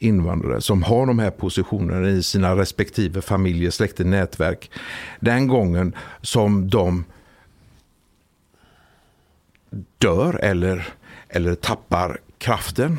[0.00, 4.70] invandrare som har de här positionerna i sina respektive familjer, släkter, nätverk.
[5.20, 7.04] Den gången som de
[9.98, 10.88] dör eller,
[11.28, 12.98] eller tappar kraften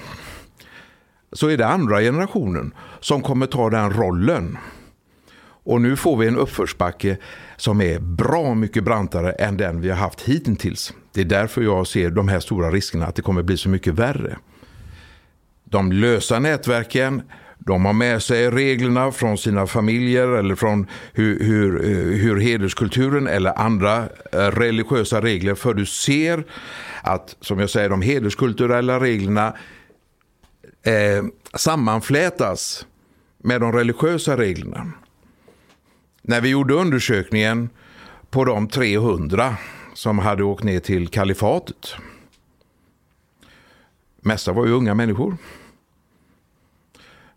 [1.34, 4.58] så är det andra generationen som kommer ta den rollen.
[5.64, 7.18] Och nu får vi en uppförsbacke
[7.58, 10.94] som är bra mycket brantare än den vi har haft hittills.
[11.14, 13.94] Det är därför jag ser de här stora riskerna att det kommer bli så mycket
[13.94, 14.38] värre.
[15.72, 17.22] De lösa nätverken,
[17.60, 23.28] de har med sig reglerna från sina familjer eller från hur, hur, eh, hur hederskulturen
[23.28, 25.56] eller andra eh, religiösa regler.
[25.56, 26.44] För du ser
[27.02, 29.56] att, som jag säger, de hederskulturella reglerna
[30.84, 32.86] eh, sammanflätas
[33.38, 34.92] med de religiösa reglerna.
[36.22, 37.70] När vi gjorde undersökningen
[38.30, 39.56] på de 300
[39.94, 41.96] som hade åkt ner till kalifatet.
[44.22, 45.38] Mesta var ju unga människor.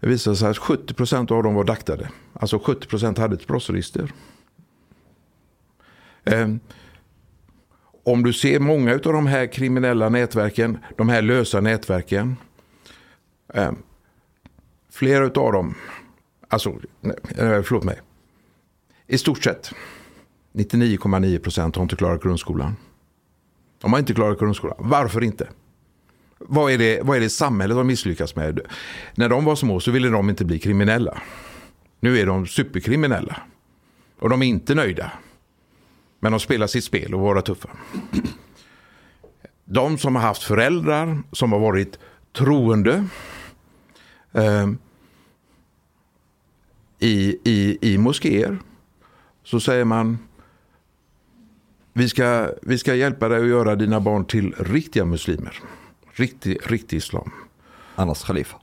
[0.01, 2.09] Det visade sig att 70 procent av dem var daktade.
[2.32, 4.12] Alltså 70 procent hade ett brottsregister.
[6.24, 6.49] Eh,
[8.05, 12.36] om du ser många av de här kriminella nätverken, de här lösa nätverken.
[13.55, 13.72] Eh,
[14.90, 15.74] flera av dem,
[16.49, 18.01] alltså, nej, förlåt mig.
[19.07, 19.72] I stort sett
[20.53, 22.76] 99,9 procent har inte klarat grundskolan.
[23.78, 24.76] De har inte klarat grundskolan.
[24.78, 25.49] Varför inte?
[26.39, 28.61] Vad är, det, vad är det samhället har misslyckats med?
[29.14, 31.22] När de var små så ville de inte bli kriminella.
[32.01, 33.37] Nu är de superkriminella.
[34.18, 35.12] Och de är inte nöjda.
[36.20, 37.68] Men de spelar sitt spel och vara tuffa.
[39.64, 41.99] De som har haft föräldrar som har varit
[42.32, 43.07] troende.
[44.32, 44.68] Eh,
[46.99, 48.59] i, i, I moskéer
[49.43, 50.18] så säger man
[51.93, 55.61] vi ska, vi ska hjälpa dig att göra dina barn till riktiga muslimer.
[56.16, 57.30] Riktig, riktig islam.
[57.94, 58.56] Annars khalifa.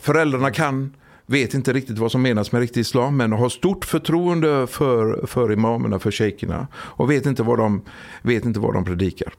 [0.00, 0.96] Föräldrarna kan,
[1.26, 5.52] vet inte riktigt vad som menas med riktig islam men har stort förtroende för, för
[5.52, 7.82] imamerna, för shejkerna och vet inte, vad de,
[8.22, 9.32] vet inte vad de predikar.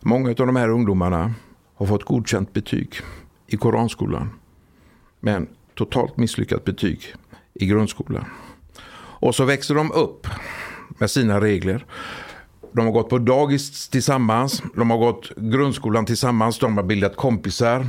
[0.00, 1.34] Många av de här ungdomarna
[1.74, 2.94] har fått godkänt betyg
[3.46, 4.30] i koranskolan
[5.20, 7.14] men totalt misslyckat betyg
[7.54, 8.24] i grundskolan.
[8.96, 10.26] Och så växer de upp
[10.88, 11.84] med sina regler.
[12.72, 17.86] De har gått på dagis tillsammans, de har gått grundskolan tillsammans, de har bildat kompisar.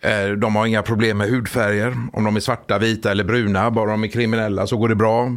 [0.00, 3.70] Eh, de har inga problem med hudfärger, om de är svarta, vita eller bruna.
[3.70, 5.36] Bara de är kriminella så går det bra.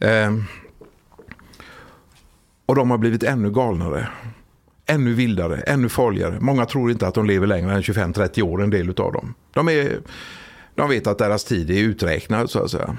[0.00, 0.32] Eh,
[2.66, 4.08] och de har blivit ännu galnare.
[4.86, 6.38] Ännu vildare, ännu farligare.
[6.40, 9.34] Många tror inte att de lever längre än 25-30 år, en del av dem.
[9.52, 10.00] De, är,
[10.74, 12.96] de vet att deras tid är uträknad så att säga.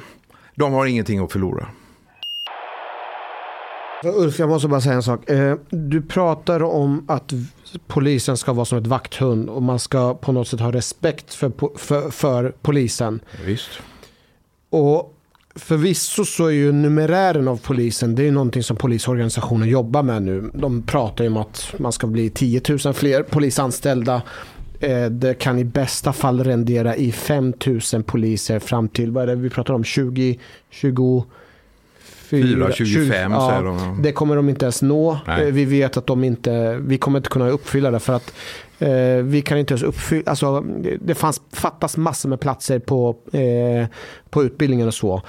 [0.55, 1.67] De har ingenting att förlora.
[4.05, 5.29] Ulf, jag måste bara säga en sak.
[5.29, 7.33] Eh, du pratar om att
[7.87, 11.77] polisen ska vara som ett vakthund och man ska på något sätt ha respekt för,
[11.77, 13.19] för, för polisen.
[13.45, 13.69] Visst.
[14.69, 15.15] Och
[15.55, 20.51] förvisso så är ju numerären av polisen, det är någonting som polisorganisationen jobbar med nu.
[20.53, 24.21] De pratar ju om att man ska bli 10 000 fler polisanställda.
[24.79, 27.53] Eh, det kan i bästa fall rendera i 5
[27.93, 30.39] 000 poliser fram till, vad är det vi pratar om, 20,
[30.69, 31.25] 20
[32.31, 33.99] 4, 25 ja, säger de.
[34.01, 35.17] Det kommer de inte ens nå.
[35.27, 35.47] Nej.
[35.47, 38.33] Eh, Vi vet att de inte, vi kommer inte kunna uppfylla det för att
[38.79, 38.89] eh,
[39.23, 40.61] vi kan inte ens uppfylla, alltså
[41.01, 43.87] det- fanns, fattas massor med platser på, eh,
[44.29, 45.21] på utbildningen och så.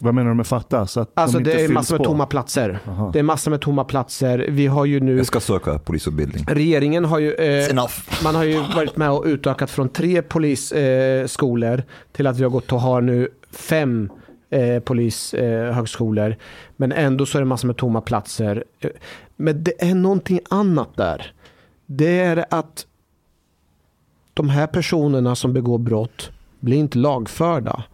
[0.00, 0.96] Vad menar du med fattas?
[0.96, 2.04] Att de Alltså inte det är massor med på?
[2.04, 2.78] tomma platser.
[2.88, 3.10] Aha.
[3.12, 4.46] Det är massor med tomma platser.
[4.48, 6.44] Vi har ju nu, Jag ska söka polisutbildning.
[6.48, 7.86] regeringen har ju, eh,
[8.24, 11.80] man har ju varit med och utökat från tre polisskolor eh,
[12.12, 14.10] till att vi har gått och har nu fem
[14.50, 16.30] eh, polishögskolor.
[16.30, 16.36] Eh.
[16.76, 18.64] Men ändå så är det massor med tomma platser.
[18.80, 18.90] Eh,
[19.36, 21.32] men det är någonting annat där.
[21.86, 22.86] Det är att
[24.34, 26.30] de här personerna som begår brott
[26.60, 27.84] blir inte lagförda.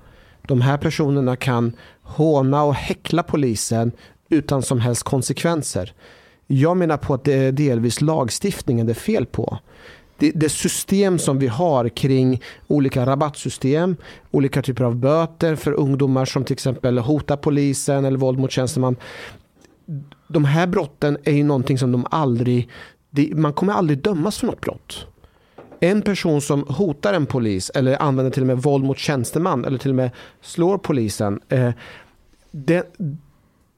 [0.43, 3.93] De här personerna kan håna och häckla polisen
[4.29, 5.93] utan som helst konsekvenser.
[6.47, 9.59] Jag menar på att det är delvis lagstiftningen det är fel på.
[10.19, 13.97] Det, det system som vi har kring olika rabattsystem,
[14.31, 18.97] olika typer av böter för ungdomar som till exempel hotar polisen eller våld mot tjänsteman.
[20.29, 22.69] De här brotten är ju någonting som de aldrig,
[23.35, 25.07] man kommer aldrig dömas för något brott.
[25.81, 29.79] En person som hotar en polis eller använder till och med våld mot tjänsteman eller
[29.79, 30.11] till och med
[30.41, 31.41] slår polisen.
[31.49, 31.71] Eh,
[32.51, 32.97] det,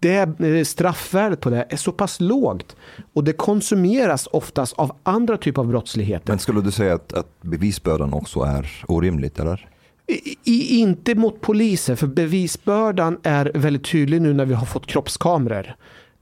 [0.07, 2.77] det eh, straffvärdet på det är så pass lågt
[3.13, 6.29] och det konsumeras oftast av andra typer av brottsligheter.
[6.29, 9.69] Men skulle du säga att, att bevisbördan också är orimligt eller?
[10.07, 14.87] I, i, inte mot poliser, för bevisbördan är väldigt tydlig nu när vi har fått
[14.87, 15.77] kroppskameror.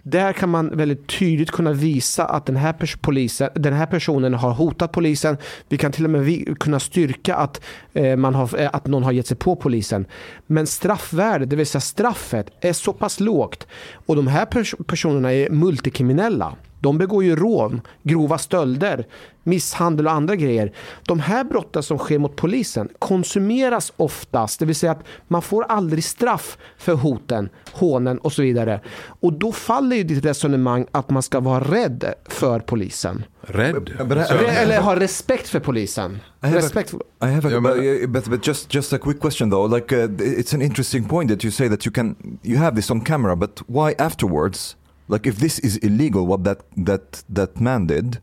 [0.07, 4.35] Där kan man väldigt tydligt kunna visa att den här, pers- polisen, den här personen
[4.35, 5.37] har hotat polisen.
[5.69, 7.61] Vi kan till och med kunna styrka att,
[7.93, 10.07] eh, man har, eh, att någon har gett sig på polisen.
[10.47, 13.67] Men straffvärdet, det vill säga straffet, är så pass lågt.
[14.07, 16.57] Och de här pers- personerna är multikriminella.
[16.81, 19.07] De begår ju rån, grova stölder,
[19.43, 20.73] misshandel och andra grejer.
[21.07, 25.63] De här brotten som sker mot polisen konsumeras oftast, det vill säga att man får
[25.63, 28.81] aldrig straff för hoten, hånen och så vidare.
[29.21, 33.25] Och då faller ju ditt resonemang att man ska vara rädd för polisen.
[33.49, 33.75] Rädd?
[34.09, 36.13] But I- Re- Eller ha respekt för polisen.
[36.15, 36.99] I have a- Respekt för...
[37.23, 39.75] I have a, Ja, men- but, but, but just just a quick question though.
[39.77, 42.91] Like uh, it's an interesting point that you say that you can you have this
[42.91, 44.77] on camera, but why afterwards?
[45.09, 48.21] Like if this is illegal, what that that that man did,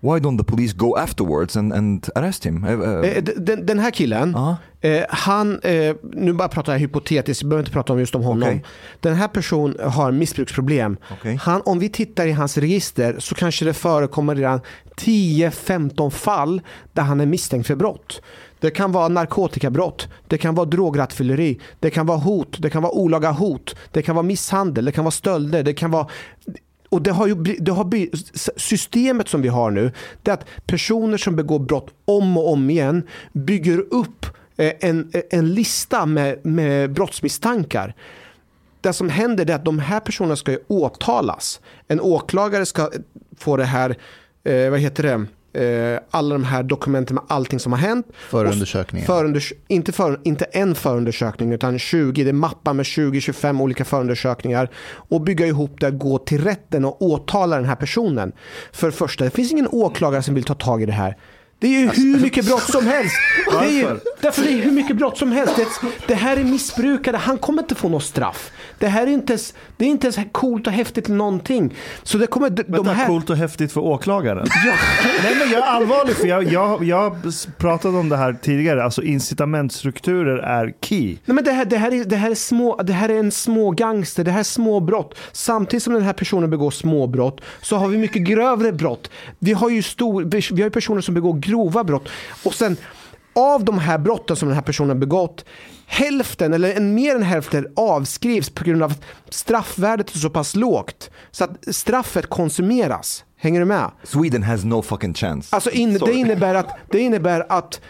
[0.00, 2.64] why don't the police go afterwards and and arrest him?
[2.64, 4.56] Uh, uh, Eh, Den, den här killen, Ja.
[4.80, 8.22] Eh, han, eh, nu bara pratar jag hypotetiskt, vi behöver inte prata om just om
[8.22, 8.48] honom.
[8.48, 8.64] Okej.
[9.00, 10.96] Den här personen har missbruksproblem.
[11.10, 11.38] Okej.
[11.42, 14.60] Han, om vi tittar i hans register så kanske det förekommer redan
[14.96, 16.60] 10-15 fall
[16.92, 18.22] där han är misstänkt för brott.
[18.60, 22.92] Det kan vara narkotikabrott, det kan vara drograttfylleri, det kan vara hot, det kan vara
[22.92, 26.06] olaga hot, det kan vara misshandel, det kan vara stölder, det kan vara
[26.88, 28.08] och det har ju det har
[28.58, 32.70] systemet som vi har nu, det är att personer som begår brott om och om
[32.70, 33.02] igen
[33.32, 34.26] bygger upp
[34.58, 37.94] en, en lista med, med brottsmisstankar.
[38.80, 41.60] Det som händer är att de här personerna ska ju åtalas.
[41.88, 42.90] En åklagare ska
[43.38, 43.96] få det här,
[44.44, 48.06] eh, vad heter det, eh, alla de här dokumenten med allting som har hänt.
[48.30, 49.06] Förundersökningen.
[49.06, 54.70] Förunders inte, för, inte en förundersökning utan 20, det är mappar med 20-25 olika förundersökningar
[54.90, 58.32] och bygga ihop det, gå till rätten och åtala den här personen.
[58.72, 61.16] För det första, det finns ingen åklagare som vill ta tag i det här.
[61.60, 63.16] Det är ju hur mycket brott som helst.
[63.50, 65.56] Det är ju, därför det är hur mycket brott som helst.
[65.56, 65.66] Det,
[66.06, 68.50] det här är missbrukare, han kommer inte få något straff.
[68.78, 71.74] Det här är inte ens, det är inte ens coolt och häftigt någonting.
[72.02, 73.06] Så det kommer, de, Vänta, här...
[73.06, 74.46] coolt och häftigt för åklagaren.
[74.66, 74.72] Ja.
[75.22, 77.16] Nej men jag är allvarlig för jag, jag, jag
[77.58, 78.84] pratade om det här tidigare.
[78.84, 81.16] Alltså incitamentstrukturer är key.
[81.24, 83.30] Nej, men det, här, det, här är, det, här är små, det här är en
[83.30, 85.14] små gangster, det här är små brott.
[85.32, 89.10] Samtidigt som den här personen begår små brott så har vi mycket grövre brott.
[89.38, 92.08] Vi har ju stor, vi har personer som begår grova brott.
[92.44, 92.76] Och sen
[93.32, 95.44] av de här brotten som den här personen har begått
[95.90, 99.02] Hälften, eller en, mer än hälften, avskrivs på grund av att
[99.34, 101.10] straffvärdet är så pass lågt.
[101.30, 103.24] Så att straffet konsumeras.
[103.36, 103.90] Hänger du med?
[104.04, 105.54] Sweden has no fucking chance.
[105.54, 107.80] Alltså in, det, innebär att, det innebär att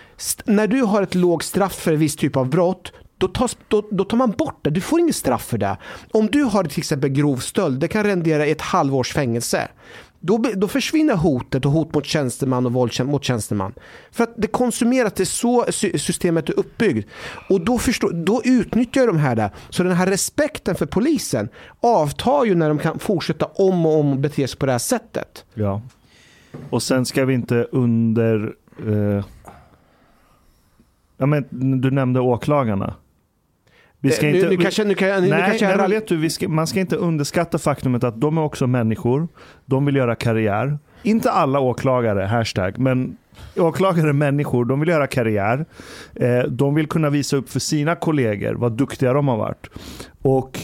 [0.44, 3.88] när du har ett lågt straff för en viss typ av brott då, tas, då,
[3.90, 4.70] då tar man bort det.
[4.70, 5.76] Du får inget straff för det.
[6.10, 9.68] Om du har till exempel grov stöld, det kan rendera i ett halvårs fängelse.
[10.20, 13.74] Då, då försvinner hotet och hot mot tjänsteman och våld mot tjänsteman.
[14.10, 15.64] För att det konsumeras, det är så
[15.98, 17.08] systemet är uppbyggt.
[17.48, 19.50] Och då, förstår, då utnyttjar de här det.
[19.70, 21.48] Så den här respekten för polisen
[21.80, 24.78] avtar ju när de kan fortsätta om och om och bete sig på det här
[24.78, 25.44] sättet.
[25.54, 25.82] Ja.
[26.70, 28.54] Och sen ska vi inte under...
[28.86, 29.24] Eh,
[31.16, 31.44] ja, men,
[31.80, 32.94] du nämnde åklagarna.
[34.00, 35.88] Vi ska Eh, inte, nu, nu kanske, nu kan, jag- nu nej, kanske nej, jag
[35.88, 39.28] vet du, ska, man ska inte underskatta faktumet att de är också människor.
[39.66, 40.78] De vill göra karriär.
[41.02, 43.16] Inte alla åklagare, hashtag, men
[43.56, 44.64] åklagare är människor.
[44.64, 45.64] De vill göra karriär.
[46.14, 49.66] Eh, de vill kunna visa upp för sina kollegor vad duktiga de har varit.
[50.22, 50.58] Och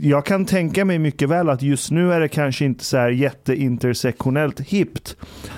[0.00, 3.10] jag kan tänka mig mycket väl att just nu är det kanske inte så här
[3.10, 5.16] jätteintersektionellt hippt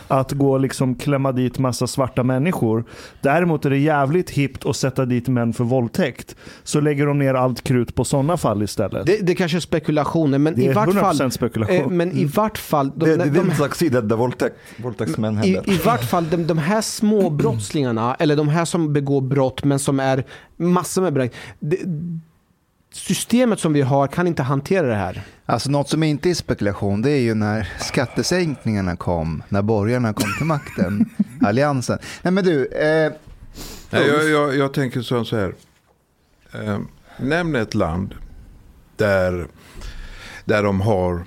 [0.09, 2.85] att gå och liksom klämma dit massa svarta människor.
[3.21, 6.37] Däremot är det jävligt hippt att sätta dit män för våldtäkt.
[6.63, 9.07] Så lägger de ner allt krut på sådana fall istället.
[9.07, 11.17] Det, det kanske är spekulationer, men Det i är vart fall...
[11.17, 11.77] 100% spekulation.
[11.77, 12.93] eh, Men i vart fall...
[12.97, 15.71] De, Det de, de didn't succeed at the våldtäkt, våldtäktsmän I, heller.
[15.71, 19.79] I vart fall de, de här små brottslingarna, eller de här som begår brott men
[19.79, 20.25] som är
[20.57, 21.31] massor med brott.
[22.97, 25.23] Systemet som vi har kan inte hantera det här.
[25.47, 30.35] Alltså något som inte är spekulation det är ju när skattesänkningarna kom, när borgarna kom
[30.37, 31.11] till makten,
[31.43, 31.99] alliansen.
[32.23, 33.13] Nej men du, eh,
[33.91, 35.55] Nej, jag, jag, jag tänker så så här.
[36.53, 36.79] Eh,
[37.19, 38.15] nämn ett land
[38.97, 39.47] där,
[40.45, 41.25] där de har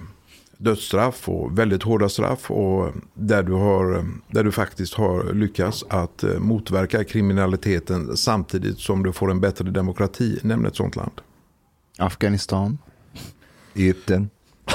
[0.58, 6.24] dödsstraff och väldigt hårda straff och där du, har, där du faktiskt har lyckats att
[6.24, 10.40] eh, motverka kriminaliteten samtidigt som du får en bättre demokrati.
[10.42, 11.22] Nämn ett sånt land.
[12.00, 12.78] Afghanistan.
[13.76, 14.30] Egypten.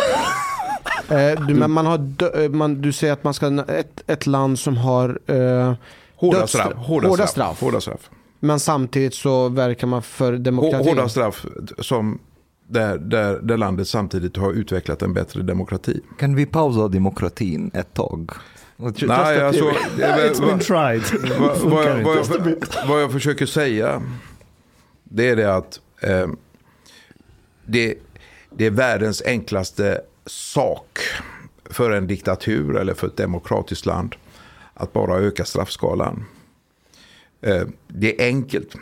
[1.09, 4.27] Eh, du, men man har, dö- eh, man, du säger att man ska ett, ett
[4.27, 5.75] land som har eh,
[6.17, 6.67] Hårda Dödsstraff.
[6.67, 6.87] straff.
[6.87, 7.31] Hårda, Hårda straff.
[7.31, 7.61] straff.
[7.61, 8.11] Hårda straff.
[8.41, 10.77] men samtidigt så verkar man för demokrati.
[10.85, 11.47] Hå- Hårda straff
[11.79, 12.19] som
[12.69, 16.01] där, där, där landet samtidigt har utvecklat en bättre demokrati.
[16.19, 18.31] Kan vi pausa demokratin ett tag?
[18.77, 19.65] Nej, alltså,
[19.97, 21.03] It's been tried.
[21.41, 24.03] vad, vad, jag, vad, jag, vad jag försöker säga
[25.05, 26.27] det är det att eh,
[27.67, 27.95] det,
[28.51, 30.99] det är världens enklaste sak
[31.65, 34.15] för en diktatur eller för ett demokratiskt land
[34.75, 36.25] att bara öka straffskalan.
[37.41, 38.75] Eh, det är enkelt.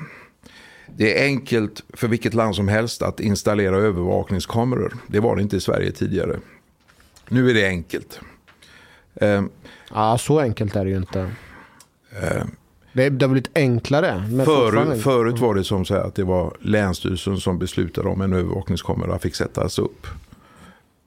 [0.97, 4.97] Det är enkelt för vilket land som helst att installera övervakningskameror.
[5.07, 6.39] Det var det inte i Sverige tidigare.
[7.29, 8.21] Nu är det enkelt.
[9.15, 9.43] Eh,
[9.95, 11.31] Ja, så enkelt är det ju inte.
[12.93, 14.23] Det, det har blivit enklare.
[14.45, 18.33] Förut, förut var det som så här att det var länsstyrelsen som beslutade om en
[18.33, 20.07] övervakningskamera fick sättas upp.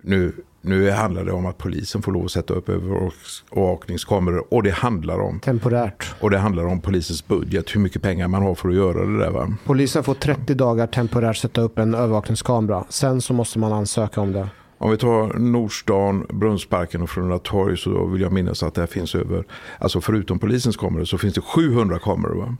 [0.01, 4.71] Nu, nu handlar det om att polisen får lov att sätta upp övervakningskameror och det
[4.71, 6.13] handlar om, Temporärt.
[6.19, 9.19] och det handlar om polisens budget, hur mycket pengar man har för att göra det
[9.19, 9.29] där.
[9.31, 9.53] Va?
[9.65, 12.83] Polisen får 30 dagar temporärt sätta upp en övervakningskamera.
[12.89, 14.49] Sen så måste man ansöka om det.
[14.77, 19.15] Om vi tar Nordstan, Brunnsparken och Frölunda torg så vill jag minnas att det finns
[19.15, 19.43] över,
[19.79, 22.35] alltså förutom polisens kameror så finns det 700 kameror.
[22.35, 22.57] Va?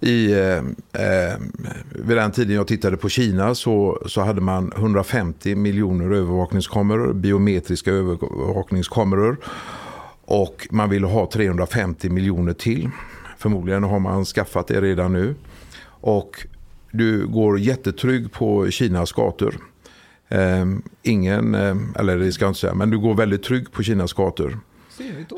[0.00, 0.56] I, eh,
[1.02, 1.38] eh,
[1.88, 7.90] vid den tiden jag tittade på Kina så, så hade man 150 miljoner övervakningskameror, biometriska
[7.90, 9.36] övervakningskameror.
[10.24, 12.90] Och man ville ha 350 miljoner till.
[13.38, 15.34] Förmodligen har man skaffat det redan nu.
[16.00, 16.46] Och
[16.92, 19.69] du går jättetrygg på Kinas gator.
[20.30, 20.66] Eh,
[21.02, 24.12] ingen, eh, eller det ska jag inte säga, men du går väldigt trygg på Kinas
[24.12, 24.58] gator.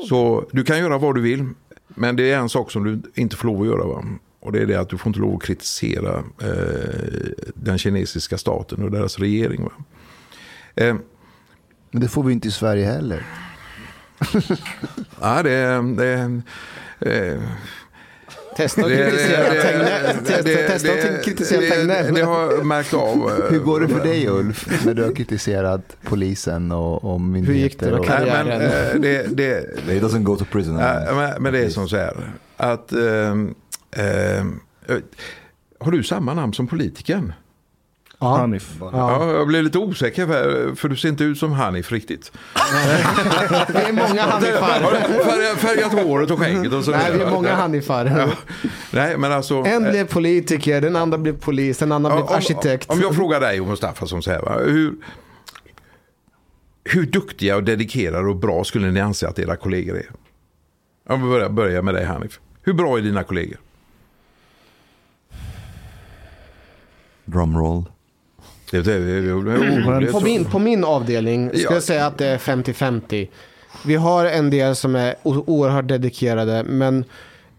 [0.09, 1.49] Så du kan göra vad du vill,
[1.87, 3.83] men det är en sak som du inte får lov att göra.
[3.87, 4.03] Va?
[4.39, 8.83] Och det är det att du får inte lov att kritisera eh, den kinesiska staten
[8.83, 9.63] och deras regering.
[9.63, 9.71] Va?
[10.75, 10.95] Eh,
[11.91, 13.25] Men det får vi inte i Sverige heller.
[15.21, 16.41] ja, det, är- det,
[16.99, 17.41] eh,
[18.57, 18.87] Testa att
[21.25, 22.13] kritisera Tegnell.
[22.13, 23.31] det- har jag märkt av.
[23.45, 27.63] eh, Hur går det för dig Ulf, när du har kritiserat polisen och, och myndigheter?
[27.63, 28.05] gick det och...
[28.05, 28.25] Kalle?
[28.25, 28.95] Nej, men, karriären.
[28.95, 30.75] eh, det, det, He doesn't go to prison.
[30.75, 32.31] Men, men det är som så här.
[32.57, 33.55] Att, ehm,
[33.91, 34.45] eh,
[35.79, 37.33] har du samma namn som politikern?
[38.23, 38.37] Ja.
[38.37, 38.75] Hanif.
[38.79, 39.33] Ja.
[39.33, 42.31] jag blev lite osäker för, för du ser inte ut som Hanif riktigt.
[43.67, 44.79] Vi är många Hanifar.
[45.07, 48.05] du färgat, färgat håret och skägget och så Nej, vi är många Hanifar.
[48.05, 48.29] Ja.
[48.91, 49.55] Nej, men alltså.
[49.55, 52.89] En eh, blev politiker, den andra blev polis, den andra blev om, arkitekt.
[52.89, 54.95] om jag frågar dig och Mustafa som säger, va, hur,
[56.83, 60.11] hur duktiga och dedikerade och bra skulle ni anse att era kollegor är?
[61.09, 62.39] Om vi börjar, börjar med dig Hanif.
[62.61, 63.57] Hur bra är dina kollegor?
[67.25, 67.92] Drumroll.
[68.81, 71.73] Det, det, det, det, På min, på min avdelning ska Ja.
[71.73, 73.27] jag säga att det är 50-50.
[73.85, 77.05] Vi har en del som är oerhört dedikerade, men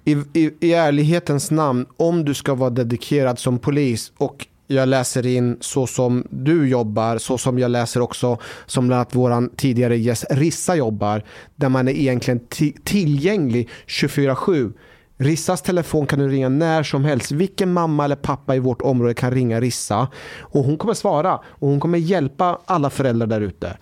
[0.04, 5.26] i, i, i ärlighetens namn, om du ska vara dedikerad som polis och jag läser
[5.26, 9.96] in så som du jobbar, så som jag läser också som bland annat våran tidigare
[9.98, 11.22] gäst Rissa jobbar,
[11.56, 14.72] där man är egentligen ti- tillgänglig 24-7.
[15.18, 17.32] Rissas telefon kan du ringa när som helst.
[17.32, 20.08] Vilken mamma eller pappa i vårt område kan ringa Rissa
[20.40, 23.76] och hon kommer svara och hon kommer hjälpa alla föräldrar där ute.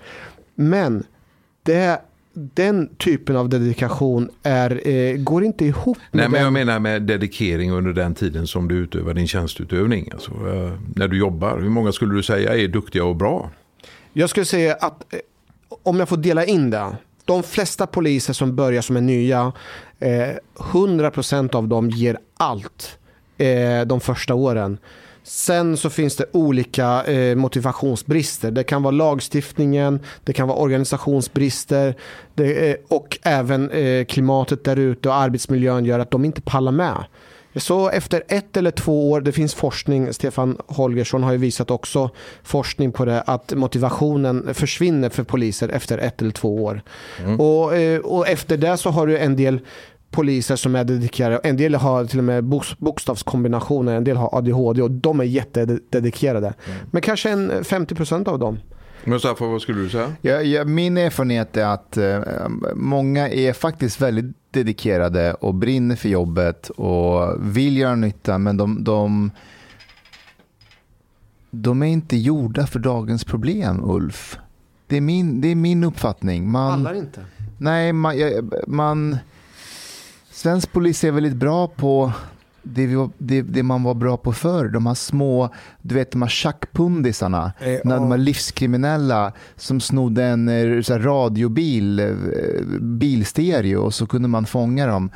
[0.55, 1.05] Men
[1.63, 2.03] det,
[2.35, 7.03] den typen av dedikation är, eh, går inte ihop Nej, men jag den- menar med
[7.03, 10.09] dedikering under den tiden som du utövar din tjänstutövning.
[10.13, 11.59] Alltså, eh, när du jobbar.
[11.61, 13.51] Hur många skulle du säga är duktiga och bra?
[14.13, 15.19] Jag skulle säga att eh,
[15.83, 16.97] om jag får dela in det.
[17.25, 19.53] De flesta poliser som börjar som är nya,
[19.99, 22.99] eh, 100% av dem ger allt
[23.39, 24.79] eh, de första åren.
[25.25, 28.51] Sen så finns det olika eh, motivationsbrister.
[28.51, 31.95] Det kan vara lagstiftningen, det kan vara organisationsbrister
[32.35, 36.73] det, eh, och även eh, klimatet där ute och arbetsmiljön gör att de inte pallar
[36.73, 37.05] med.
[37.57, 42.11] Så efter ett eller två år, det finns forskning, Stefan Holgersson har ju visat också
[42.43, 46.83] forskning på det, att motivationen försvinner för poliser efter ett eller två år.
[47.25, 47.41] Mm.
[47.41, 49.61] Och, eh, och efter det så har du en del
[50.11, 51.41] poliser som är dedikerade.
[51.45, 52.45] En del har till och med
[52.79, 56.47] bokstavskombinationer, en del har ADHD och de är jättededikerade.
[56.67, 56.79] Mm.
[56.91, 58.59] Men kanske en 50% av dem.
[59.05, 60.13] Mustafa, vad skulle du säga?
[60.21, 62.21] Ja, ja, min erfarenhet är att eh,
[62.75, 68.85] många är faktiskt väldigt dedikerade och brinner för jobbet och vill göra nytta, men de,
[68.85, 69.31] de,
[71.51, 74.39] de är inte gjorda för dagens problem, Ulf.
[74.87, 76.51] Det är min, det är min uppfattning.
[76.51, 77.25] Man, Alla inte.
[77.59, 78.15] Nej, man,
[78.67, 79.19] man
[80.31, 82.13] Svensk polis är väldigt bra på
[82.63, 84.69] det, vi, det, det, man var bra på förr.
[84.69, 85.51] De här små,
[85.83, 92.01] du vet de här tjackpundisarna, eh, de här livskriminella som snodde en eh, här, radiobil,
[92.01, 92.15] eh,
[92.81, 95.11] bilstereo och så kunde man fånga dem.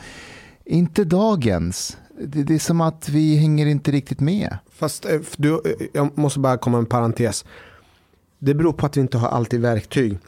[0.65, 1.97] Inte dagens.
[2.21, 4.59] Det, det är som att vi hänger inte riktigt med.
[4.73, 5.61] Fast eh, du,
[5.93, 7.45] jag måste bara komma med en parentes.
[8.39, 10.19] Det beror på att vi inte har alltid verktyg.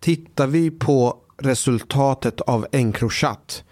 [0.00, 3.64] Tittar vi på resultatet av Encrochat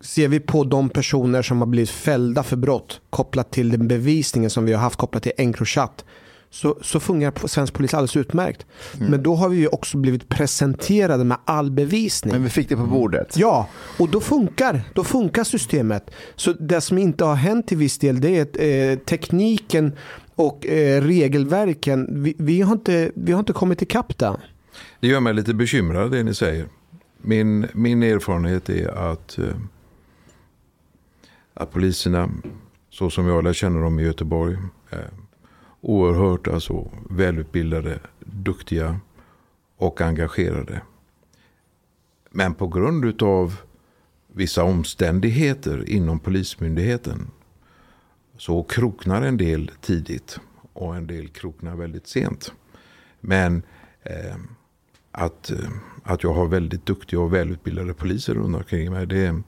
[0.00, 4.50] ser vi på de personer som har blivit fällda för brott kopplat till den bevisningen
[4.50, 6.04] som vi har haft kopplat till Encrochat
[6.50, 8.66] så, så fungerar svensk polis alldeles utmärkt.
[8.96, 9.10] Mm.
[9.10, 12.32] Men då har vi ju också blivit presenterade med all bevisning.
[12.32, 13.36] Men vi fick det på bordet.
[13.36, 13.68] Ja,
[13.98, 16.10] och då funkar, då funkar systemet.
[16.36, 18.56] Så det som inte har hänt till viss del det är att
[18.98, 19.92] eh, tekniken
[20.34, 24.36] och eh, regelverken, vi, vi, har inte, vi har inte kommit ikapp där.
[25.00, 26.66] Det gör mig lite bekymrad det ni säger.
[27.22, 29.44] Min, min erfarenhet är att eh,
[31.56, 32.30] att poliserna,
[32.90, 34.56] så som jag lär känna dem i Göteborg,
[34.90, 35.10] är
[35.80, 39.00] oerhört alltså, välutbildade, duktiga
[39.76, 40.82] och engagerade.
[42.30, 43.60] Men på grund av
[44.32, 47.30] vissa omständigheter inom Polismyndigheten
[48.36, 50.40] så kroknar en del tidigt
[50.72, 52.52] och en del kroknar väldigt sent.
[53.20, 53.62] Men
[54.02, 54.36] eh,
[55.10, 55.70] att, eh,
[56.02, 59.42] att jag har väldigt duktiga och välutbildade poliser runt omkring mig det,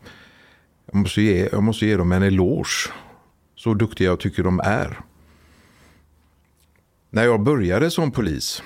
[0.93, 2.91] jag måste, ge, jag måste ge dem en eloge.
[3.55, 5.01] Så duktiga jag tycker de är.
[7.11, 8.63] När jag började som polis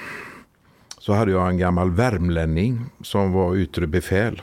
[0.99, 4.43] så hade jag en gammal värmlänning som var yttre befäl.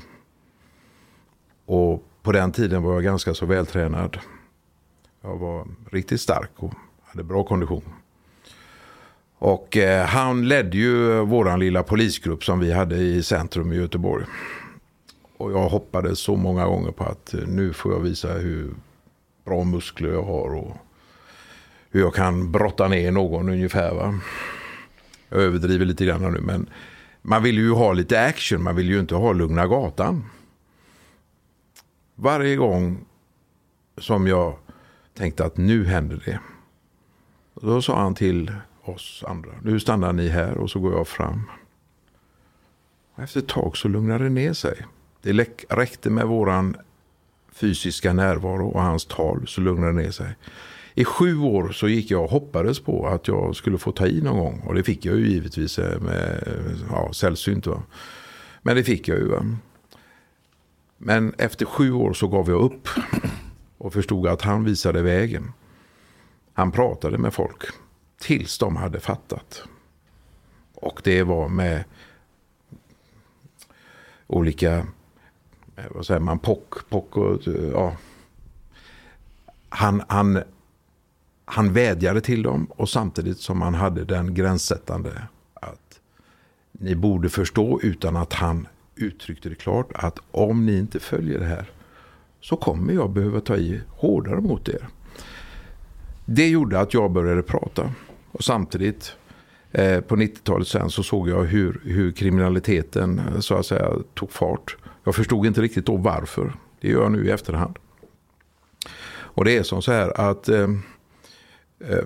[1.66, 4.18] Och på den tiden var jag ganska så vältränad.
[5.22, 6.74] Jag var riktigt stark och
[7.04, 7.84] hade bra kondition.
[9.38, 14.26] Och eh, han ledde ju våran lilla polisgrupp som vi hade i centrum i Göteborg.
[15.40, 18.76] Och jag hoppades så många gånger på att eh, nu får jag visa hur
[19.46, 20.78] bra muskler jag har och
[21.90, 23.94] hur jag kan brotta ner någon ungefär.
[23.94, 24.20] Va?
[25.30, 26.70] Jag överdriver lite grann nu men
[27.22, 30.26] man vill ju ha lite action, man vill ju inte ha lugna gatan.
[32.16, 33.06] Varje gång
[33.98, 34.58] som jag
[35.14, 36.40] tänkte att nu händer det.
[37.62, 38.54] Då sa han till
[38.84, 41.44] oss andra, nu stannar ni här och så går jag fram.
[43.16, 44.86] Efter ett tag så lugnade det ner sig.
[45.22, 45.34] Det
[45.70, 46.76] räckte med våran
[47.52, 50.36] fysiska närvaro och hans tal så lugnade det ner sig.
[50.94, 54.22] I sju år så gick jag och hoppades på att jag skulle få ta i
[54.22, 54.60] någon gång.
[54.60, 57.68] Och det fick jag ju givetvis eh, med eh, ja, sällsynt.
[57.68, 57.84] Va?
[58.62, 59.28] Men det fick jag ju.
[59.28, 59.46] Va?
[60.98, 62.88] Men efter sju år så gav jag upp.
[63.78, 65.52] Och förstod att han visade vägen.
[66.54, 67.64] Han pratade med folk.
[68.18, 69.64] Tills de hade fattat.
[70.76, 71.84] Och det var med
[74.28, 74.88] olika
[75.80, 77.42] Eh, vad säger man, pock, pock och,
[77.74, 77.96] ja.
[79.70, 80.44] Han, han,
[81.46, 85.12] han vädjade till dem och samtidigt som han hade den gränssättande
[85.54, 86.00] att
[86.72, 91.46] ni borde förstå utan att han uttryckte det klart att om ni inte följer det
[91.46, 91.72] här
[92.42, 94.88] så kommer jag behöva ta i hårdare mot er.
[96.26, 97.94] Det gjorde att jag började prata
[98.32, 99.16] och samtidigt
[99.72, 104.32] eh, på 90-talet sen så såg jag hur, hur kriminaliteten eh, så att säga tog
[104.32, 104.78] fart.
[105.04, 106.54] Jag förstod inte riktigt då varför.
[106.82, 107.80] Det gör jag nu i efterhand.
[109.12, 110.70] Och det är som så här att eh,
[111.80, 112.04] eh,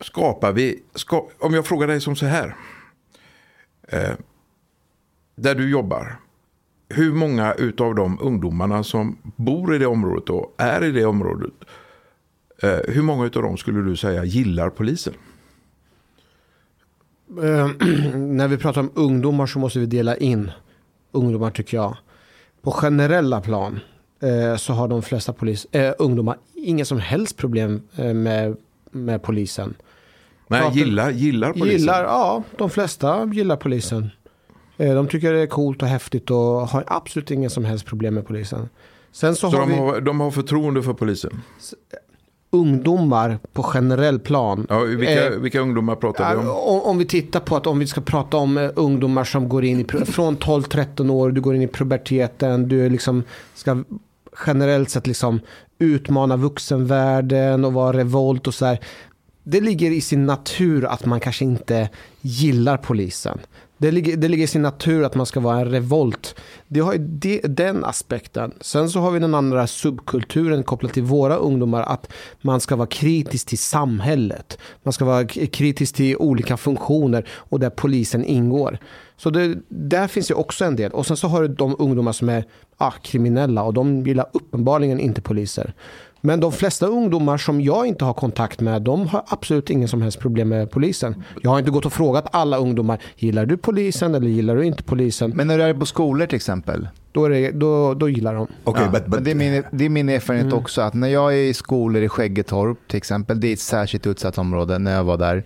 [0.00, 2.56] skapar vi, ska, om jag frågar dig som så här.
[3.88, 4.14] Eh,
[5.34, 6.16] där du jobbar.
[6.88, 11.52] Hur många av de ungdomarna som bor i det området och är i det området.
[12.62, 15.14] Eh, hur många av dem skulle du säga gillar polisen?
[17.42, 17.70] Eh,
[18.16, 20.50] när vi pratar om ungdomar så måste vi dela in
[21.12, 21.96] ungdomar tycker jag.
[22.62, 23.80] På generella plan
[24.22, 28.56] eh, så har de flesta polis, eh, ungdomar inga som helst problem eh, med,
[28.90, 29.74] med polisen.
[30.48, 31.70] Nej, Pratar- gillar, gillar polisen.
[31.80, 34.10] Gillar, ja, de flesta gillar polisen.
[34.76, 38.14] Eh, De tycker det är coolt och häftigt och har absolut inga som helst problem
[38.14, 38.68] med polisen.
[39.12, 41.40] Sen så, Så har de vi har, de har förtroende för polisen.
[42.52, 44.66] Ungdomar på generell plan.
[44.68, 46.50] Ja, vilka, Eh, vilka ungdomar pratar vi om?
[46.50, 49.64] Om, om vi tittar på att om vi ska prata om eh, ungdomar som går
[49.64, 53.22] in i, från 12-13 år, du går in i puberteten, du liksom
[53.54, 53.84] ska
[54.46, 55.40] generellt sett liksom
[55.78, 58.78] utmana vuxenvärlden och vara revolt och så här.
[59.44, 61.88] Det ligger i sin natur att man kanske inte
[62.20, 63.38] gillar polisen.
[63.82, 66.34] Det ligger, det ligger i sin natur att man ska vara en revolt.
[66.68, 66.98] Det har ju
[67.42, 68.52] den aspekten.
[68.60, 71.82] Sen så har vi den andra subkulturen kopplat till våra ungdomar.
[71.82, 74.58] Att man ska vara kritisk till samhället.
[74.82, 78.78] Man ska vara kritisk till olika funktioner och där polisen ingår.
[79.16, 80.92] Så det, där finns ju också en del.
[80.92, 82.44] Och sen så har du de ungdomar som är
[82.76, 85.74] ah, kriminella och de gillar uppenbarligen inte poliser.
[86.24, 90.02] Men de flesta ungdomar som jag inte har kontakt med, de har absolut ingen som
[90.02, 91.24] helst problem med polisen.
[91.42, 94.82] Jag har inte gått och frågat alla ungdomar, gillar du polisen eller gillar du inte
[94.82, 95.32] polisen?
[95.34, 96.88] Men när du är på skolor till exempel.
[97.12, 98.46] Då, är det, då, då gillar de.
[98.64, 100.58] Okay, ja, but, men but det, är min, det är min erfarenhet Mm.
[100.58, 104.06] också att när jag är i skolor i Skäggetorp till exempel, det är ett särskilt
[104.06, 105.44] utsatt område när jag var där.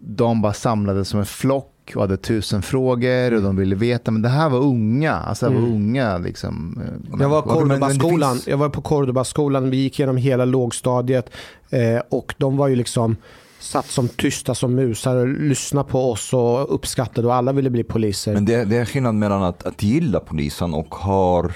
[0.00, 4.22] De bara samlades som en flock och hade tusen frågor och de ville veta, men
[4.22, 5.80] det här var unga, alltså det här var Mm.
[5.82, 6.80] unga liksom.
[7.12, 8.32] eh, Jag var Cordoba-skolan.
[8.34, 9.70] finns- Jag var på Cordoba-skolan.
[9.70, 11.30] Vi gick igenom hela lågstadiet
[11.70, 13.16] eh, och de var ju liksom
[13.60, 17.84] satt som tysta som musar och lyssnade på oss och uppskattade och alla ville bli
[17.84, 18.34] poliser.
[18.34, 21.52] Men det, det är skillnad mellan att, att gilla polisen och har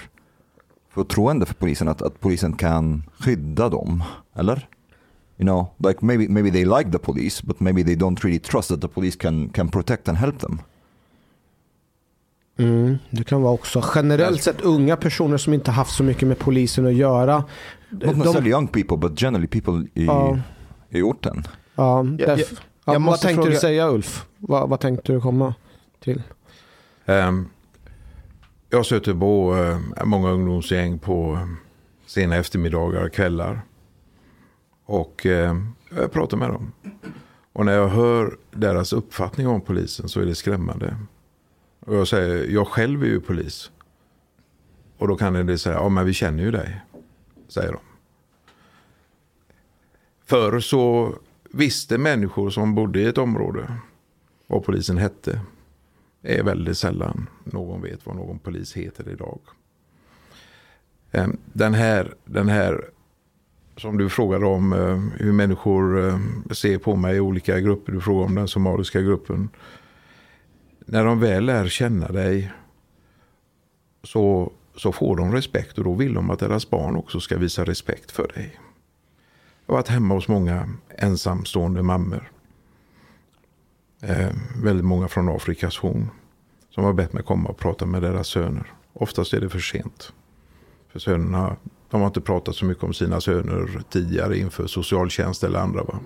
[0.94, 4.02] förtroende för polisen, att, att polisen kan skydda dem,
[4.36, 4.68] eller?
[5.40, 8.68] You know, like maybe, maybe they like the police, but maybe they don't really trust
[8.68, 10.60] that the police can, can protect and help them.
[12.58, 16.38] Mm, det kan vara också generellt sett unga personer som inte haft så mycket med
[16.38, 17.44] polisen att göra.
[17.88, 20.38] Not necessarily young people, but generally people i, Ja.
[20.90, 21.44] i orten.
[21.74, 22.46] Ja, därf- jag- ja,
[22.84, 24.26] jag vad måste tänkte du fråga- säga Ulf?
[24.38, 25.54] Vad, vad tänkte du komma
[26.00, 26.22] till?
[27.06, 27.48] Ehm,
[28.70, 29.56] jag stöter på
[29.96, 31.46] eh, många ungdomsgäng på eh,
[32.06, 33.60] sena eftermiddagar och kvällar.
[34.90, 35.56] Och eh,
[35.90, 36.72] jag pratar med dem.
[37.52, 40.96] Och när jag hör deras uppfattning om polisen så är det skrämmande.
[41.80, 43.70] Och jag säger, jag själv är ju polis.
[44.98, 46.80] Och då kan det säga, ja men vi känner ju dig.
[47.48, 47.78] Säger de.
[50.24, 51.14] Förr så
[51.50, 53.72] visste människor som bodde i ett område
[54.46, 55.40] vad polisen hette
[56.20, 59.40] Det är väldigt sällan någon vet vad någon polis heter idag.
[61.10, 62.90] Ehm, den här, den här
[63.80, 66.18] som du frågade om eh, hur människor eh,
[66.50, 67.92] ser på mig i olika grupper.
[67.92, 69.48] Du frågade om den somaliska gruppen.
[70.86, 72.52] När de väl lär känna dig
[74.02, 77.64] så, så får de respekt och då vill de att deras barn också ska visa
[77.64, 78.60] respekt för dig.
[79.66, 82.30] Jag har varit hemma hos många ensamstående mammor.
[84.02, 84.30] Eh,
[84.62, 86.10] väldigt många från Afrikas horn.
[86.70, 88.72] Som har bett mig komma och prata med deras söner.
[88.92, 90.12] Oftast är det för sent.
[90.88, 91.56] För sönerna,
[91.90, 95.82] de har inte pratat så mycket om sina söner tidigare inför socialtjänst eller andra.
[95.82, 95.98] Va?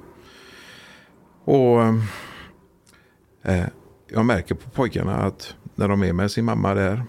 [1.44, 1.94] Och eh,
[3.42, 3.66] eh,
[4.08, 7.02] jag märker på pojkarna att när de är med sin mamma där.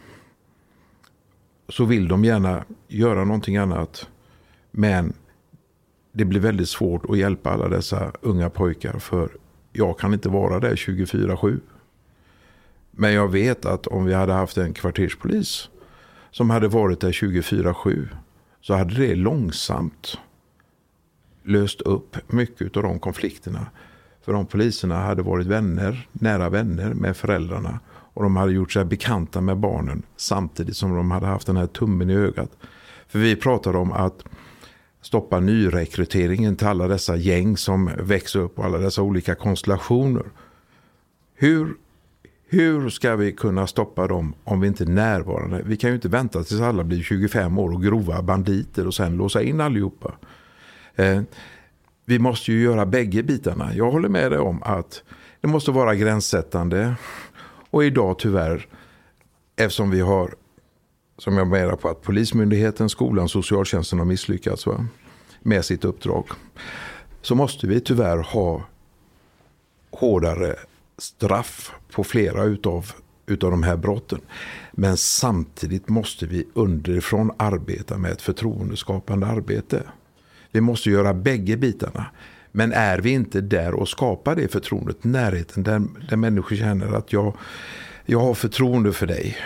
[1.69, 4.10] Så vill de gärna göra någonting annat.
[4.72, 5.14] Men
[6.11, 8.99] det blir väldigt svårt att hjälpa alla dessa unga pojkar.
[8.99, 9.30] För
[9.73, 11.60] jag kan inte vara där 24-7.
[12.91, 15.69] Men jag vet att om vi hade haft en kvarterspolis
[16.31, 18.07] som hade varit där 24-7
[18.67, 20.17] så hade det långsamt
[21.43, 23.65] löst upp mycket av de konflikterna.
[24.21, 28.85] För de poliserna hade varit vänner, nära vänner med föräldrarna och de hade gjort sig
[28.85, 32.51] bekanta med barnen samtidigt som de hade haft den här tummen i ögat.
[33.07, 34.23] För vi pratade om att
[35.01, 40.25] stoppa nyrekryteringen till alla dessa gäng som växer upp och alla dessa olika konstellationer.
[41.35, 41.75] Hur,
[42.47, 45.61] hur ska vi kunna stoppa dem om vi inte är närvarande?
[45.65, 49.17] Vi kan ju inte vänta tills alla blir 25 år och grova banditer och sen
[49.17, 50.13] låsa in allihopa.
[50.95, 51.22] Eh,
[52.05, 53.76] vi måste ju göra bägge bitarna.
[53.76, 55.03] Jag håller med dig om att
[55.41, 56.95] det måste vara gränssättande.
[57.69, 58.67] Och idag tyvärr,
[59.55, 60.35] eftersom vi har
[61.17, 64.85] som jag menar på att Polismyndigheten, skolan, socialtjänsten har misslyckats va?
[65.39, 66.26] med sitt uppdrag.
[67.22, 68.63] Så måste vi tyvärr ha
[69.91, 70.55] hårdare
[70.97, 72.91] straff på flera utav,
[73.27, 74.19] utav de här brotten.
[74.72, 79.84] Men samtidigt måste vi underifrån arbeta med ett förtroendeskapande arbete.
[80.51, 82.05] Vi måste göra bägge bitarna.
[82.51, 87.13] Men är vi inte där och skapar det förtroendet, närheten, där, där människor känner att
[87.13, 87.38] jag,
[88.05, 89.38] jag har förtroende för dig.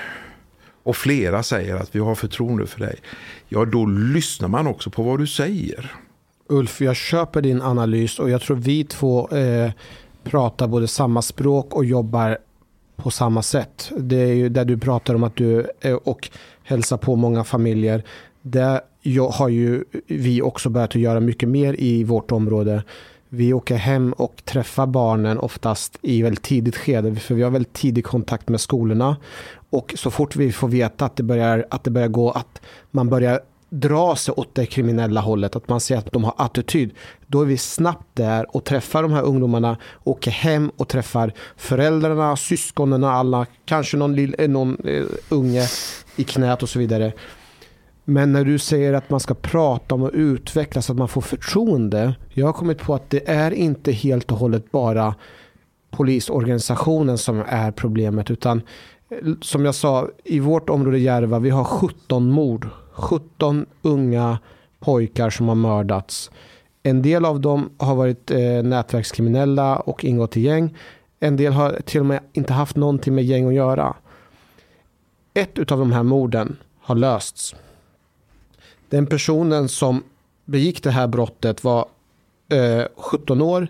[0.84, 2.96] och flera säger att vi har förtroende för dig,
[3.48, 5.96] ja då lyssnar man också på vad du säger.
[6.48, 9.72] Ulf, jag köper din analys och jag tror vi två eh,
[10.30, 12.38] pratar både samma språk och jobbar
[12.96, 13.92] på samma sätt.
[13.98, 16.30] Det är ju där du pratar om att du eh, och
[16.64, 18.04] hälsar på många familjer.
[18.42, 18.82] Det
[19.32, 22.84] har ju vi också börjat att göra mycket mer i vårt område.
[23.30, 27.74] Vi åker hem och träffar barnen oftast i väldigt tidigt skede, för vi har väldigt
[27.74, 29.18] tidig kontakt med skolorna.
[29.70, 32.62] Och så fort vi får veta att det börjar, att det börjar gå, att
[32.92, 33.40] man börjar
[33.70, 36.92] dra sig åt det kriminella hållet, att man ser att de har attityd,
[37.28, 42.36] då är vi snabbt där och träffar de här ungdomarna, åker hem och träffar föräldrarna,
[42.36, 45.68] syskonen, alla, kanske någon, eh, någon eh, unge
[46.16, 47.14] i knät och så vidare.
[48.06, 51.22] Men när du säger att man ska prata om och utveckla så att man får
[51.22, 52.16] förtroende.
[52.34, 55.16] Jag har kommit på att det är inte helt och hållet bara
[55.92, 58.32] polisorganisationen som är problemet.
[58.32, 58.62] Utan
[59.10, 62.68] eh, som jag sa, i vårt område Järva, vi har 17 mord.
[63.00, 64.40] 17 unga
[64.80, 66.32] pojkar som har mördats.
[66.84, 70.78] En del av dem har varit eh, nätverkskriminella och ingått i gäng.
[71.20, 73.96] En del har till och med inte haft någonting med gäng att göra.
[75.34, 77.56] Ett av de här morden har lösts.
[78.90, 80.04] Den personen som
[80.46, 81.86] begick det här brottet var
[82.50, 83.68] eh, 17 år.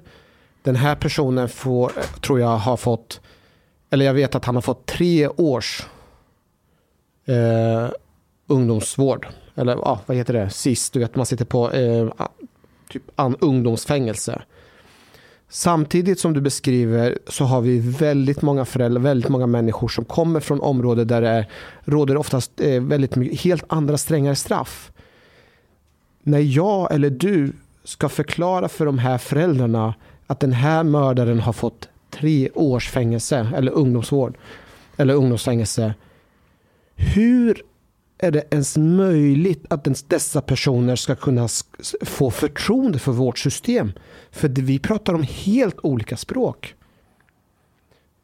[0.62, 1.92] Den här personen får,
[2.22, 3.22] tror jag har fått,
[3.90, 5.88] eller jag vet att han har fått tre års
[7.26, 7.90] eh,
[8.50, 9.28] ungdomsvård.
[9.56, 12.08] Eller ah, vad heter det, sist, du vet man sitter på eh,
[12.90, 14.42] typ an, ungdomsfängelse.
[15.50, 20.40] Samtidigt som du beskriver så har vi väldigt många föräldrar, väldigt många människor som kommer
[20.40, 21.50] från områden där det är,
[21.86, 24.92] råder oftast eh, väldigt mycket, helt andra strängare straff
[26.24, 27.54] när jag eller du
[27.84, 29.94] ska förklara för de här föräldrarna
[30.28, 34.38] att den här mördaren har fått tre års fängelse eller ungdomsvård
[34.98, 35.94] eller ungdomsfängelse.
[36.96, 37.64] Hur
[38.20, 41.48] är det ens möjligt att dessa personer ska kunna
[42.02, 43.92] få förtroende för vårt system?
[44.32, 46.76] För vi pratar om helt olika språk.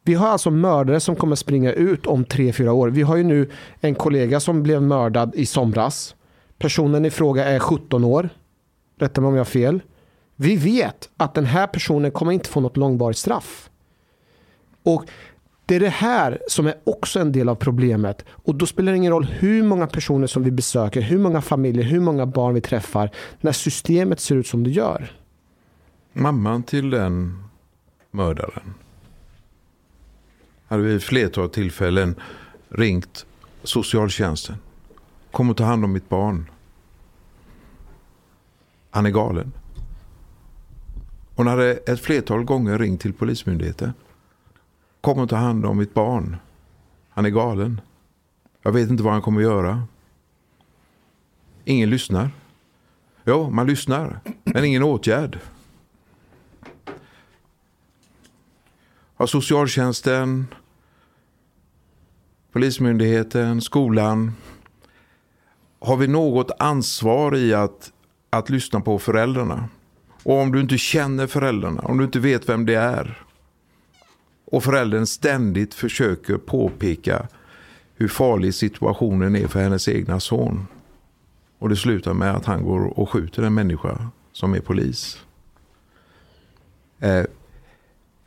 [0.04, 2.90] Vi har alltså mördare som kommer springa ut om tre, fyra år.
[2.90, 3.50] Vi har ju nu
[3.80, 6.16] en kollega som blev mördad i somras.
[6.58, 8.30] Personen i fråga är 17 år.
[9.00, 9.82] Rätta mig om jag har fel.
[10.36, 13.70] Vi vet att den här personen kommer inte få något långvarigt straff.
[14.84, 15.06] Och
[15.66, 18.26] det är det här som är också en del av problemet.
[18.30, 21.84] Och då spelar det ingen roll hur många personer som vi besöker, hur många familjer,
[21.84, 23.10] hur många barn vi träffar.
[23.42, 25.12] När systemet ser ut som det gör.
[26.14, 27.44] Mamman till den
[28.12, 28.74] mördaren
[30.68, 32.16] hade vid ett flertal tillfällen
[32.70, 33.26] ringt
[33.64, 34.56] socialtjänsten.
[35.32, 36.50] Kom och ta hand om mitt barn.
[38.90, 39.52] Han är galen.
[41.36, 43.94] Hon hade ett flertal gånger ringt till Polismyndigheten.
[45.06, 46.38] Kom och ta hand om mitt barn.
[47.10, 47.82] Han är galen.
[48.62, 49.84] Jag vet inte vad han kommer att göra.
[51.66, 52.30] Ingen lyssnar.
[53.26, 55.40] Jo, man lyssnar, men ingen åtgärd.
[59.16, 60.48] Har socialtjänsten,
[62.52, 64.34] Polismyndigheten, skolan
[65.80, 67.92] har vi något ansvar i att,
[68.30, 69.70] att lyssna på föräldrarna?
[70.24, 73.25] Och om du inte känner föräldrarna, om du inte vet vem det är
[74.46, 77.28] och föräldern ständigt försöker påpeka
[77.96, 80.68] hur farlig situationen är för hennes egna son.
[81.60, 85.18] Och det slutar med att han går och skjuter en människa som är polis.
[87.00, 87.24] Eh,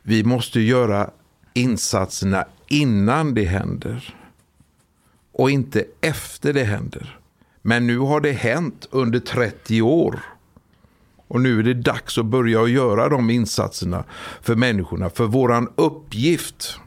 [0.03, 1.09] vi måste göra
[1.53, 4.15] insatserna innan det händer.
[5.31, 7.19] Och inte efter det händer.
[7.61, 10.19] Men nu har det hänt under 30 år.
[11.29, 14.03] Och nu är det dags att börja göra de insatserna
[14.41, 15.09] för människorna.
[15.09, 16.79] För våran uppgift,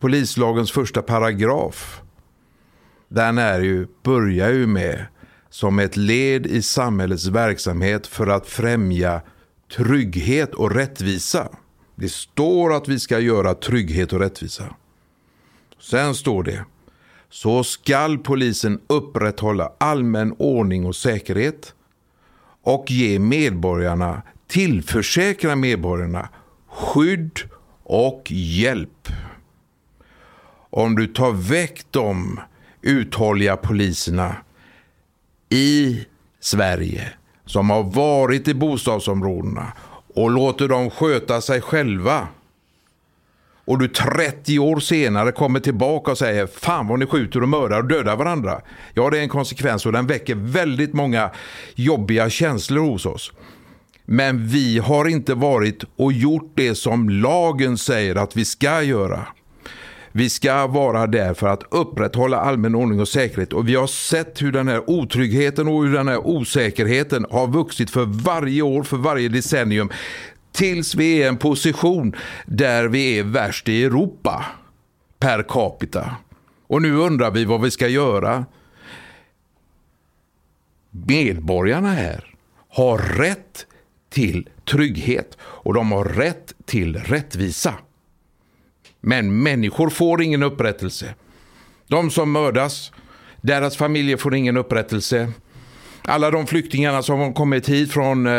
[0.00, 2.00] polislagens första paragraf,
[3.08, 5.06] den är ju, börjar ju med
[5.50, 9.20] som ett led i samhällets verksamhet för att främja
[9.76, 11.48] trygghet och rättvisa.
[11.94, 14.64] Det står att vi ska göra trygghet och rättvisa.
[15.80, 16.64] Sen står det
[17.30, 21.74] så skall polisen upprätthålla allmän ordning och säkerhet
[22.62, 26.28] och ge medborgarna, tillförsäkra medborgarna
[26.68, 27.40] skydd
[27.82, 29.08] och hjälp.
[30.70, 32.40] Om du tar väck de
[32.82, 34.36] uthålliga poliserna
[35.48, 36.04] i
[36.40, 37.12] Sverige
[37.46, 39.72] som har varit i bostadsområdena
[40.14, 42.28] och låter dem sköta sig själva
[43.70, 47.78] och du 30 år senare kommer tillbaka och säger fan vad ni skjuter och mördar
[47.78, 48.60] och dödar varandra.
[48.94, 51.30] Ja, det är en konsekvens och den väcker väldigt många
[51.74, 53.32] jobbiga känslor hos oss.
[54.04, 59.26] Men vi har inte varit och gjort det som lagen säger att vi ska göra.
[60.12, 64.42] Vi ska vara där för att upprätthålla allmän ordning och säkerhet och vi har sett
[64.42, 68.96] hur den här otryggheten och hur den här osäkerheten har vuxit för varje år, för
[68.96, 69.90] varje decennium
[70.52, 72.16] tills vi är i en position
[72.46, 74.46] där vi är värst i Europa
[75.18, 76.16] per capita.
[76.66, 78.44] Och nu undrar vi vad vi ska göra.
[80.90, 82.34] Medborgarna här
[82.68, 83.66] har rätt
[84.10, 87.74] till trygghet och de har rätt till rättvisa.
[89.00, 91.14] Men människor får ingen upprättelse.
[91.86, 92.92] De som mördas,
[93.40, 95.32] deras familjer får ingen upprättelse.
[96.04, 98.32] Alla de flyktingarna som har kommit hit från eh,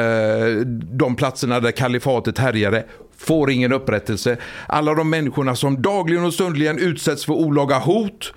[0.76, 2.86] de platserna där kalifatet härjade
[3.18, 4.38] får ingen upprättelse.
[4.68, 8.34] Alla de människorna som dagligen och stundligen utsätts för olaga hot,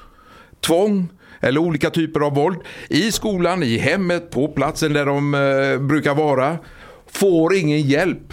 [0.60, 1.08] tvång
[1.40, 6.14] eller olika typer av våld i skolan, i hemmet, på platsen där de eh, brukar
[6.14, 6.58] vara
[7.06, 8.32] får ingen hjälp.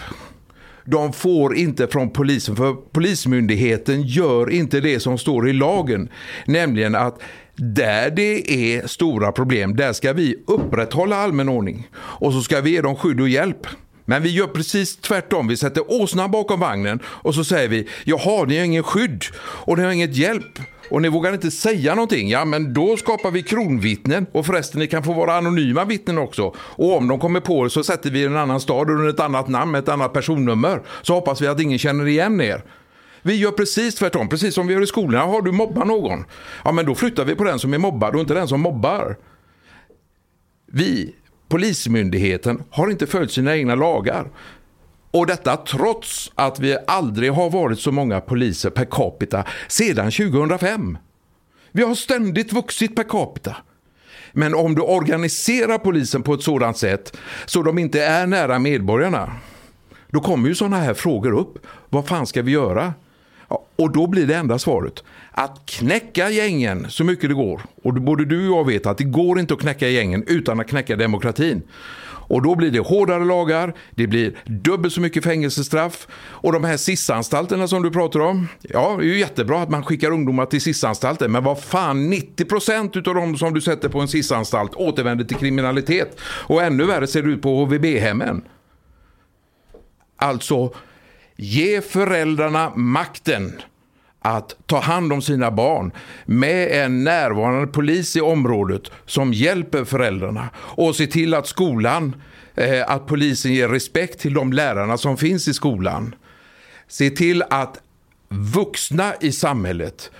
[0.84, 6.08] De får inte från polisen för polismyndigheten gör inte det som står i lagen.
[6.46, 7.22] Nämligen att
[7.56, 11.88] där det är stora problem, där ska vi upprätthålla allmän ordning.
[11.94, 13.66] Och så ska vi ge dem skydd och hjälp.
[14.04, 15.48] Men vi gör precis tvärtom.
[15.48, 19.78] Vi sätter åsnan bakom vagnen och så säger vi, jaha, ni har ingen skydd och
[19.78, 20.58] ni har inget hjälp
[20.90, 24.86] och ni vågar inte säga någonting, ja men då skapar vi kronvittnen och förresten ni
[24.86, 26.54] kan få vara anonyma vittnen också.
[26.58, 29.48] Och om de kommer på er så sätter vi en annan stad under ett annat
[29.48, 30.82] namn med ett annat personnummer.
[31.02, 32.62] Så hoppas vi att ingen känner igen er.
[33.22, 35.24] Vi gör precis tvärtom, precis som vi gör i skolorna.
[35.24, 36.24] Har du mobbat någon?
[36.64, 39.16] Ja men då flyttar vi på den som är mobbad och inte den som mobbar.
[40.66, 41.14] Vi,
[41.48, 44.30] Polismyndigheten, har inte följt sina egna lagar.
[45.10, 50.98] Och detta trots att vi aldrig har varit så många poliser per capita sedan 2005.
[51.72, 53.56] Vi har ständigt vuxit per capita.
[54.32, 57.16] Men om du organiserar polisen på ett sådant sätt
[57.46, 59.32] så de inte är nära medborgarna,
[60.10, 61.66] då kommer ju sådana här frågor upp.
[61.90, 62.94] Vad fan ska vi göra?
[63.76, 67.60] Och då blir det enda svaret att knäcka gängen så mycket det går.
[67.82, 70.68] Och både du och jag vet att det går inte att knäcka gängen utan att
[70.68, 71.62] knäcka demokratin.
[72.32, 76.08] Och då blir det hårdare lagar, det blir dubbelt så mycket fängelsestraff.
[76.14, 78.48] Och de här SIS-anstalterna som du pratar om.
[78.60, 81.28] Ja, det är ju jättebra att man skickar ungdomar till SIS-anstalter.
[81.28, 86.20] Men vad fan, 90% av de som du sätter på en SIS-anstalt återvänder till kriminalitet.
[86.24, 88.42] Och ännu värre ser det ut på HVB-hemmen.
[90.16, 90.74] Alltså,
[91.36, 93.62] ge föräldrarna makten
[94.22, 95.92] att ta hand om sina barn
[96.24, 102.16] med en närvarande polis i området som hjälper föräldrarna och se till att skolan,
[102.54, 106.14] eh, att polisen ger respekt till de lärarna som finns i skolan.
[106.88, 107.80] Se till att
[108.28, 110.10] vuxna i samhället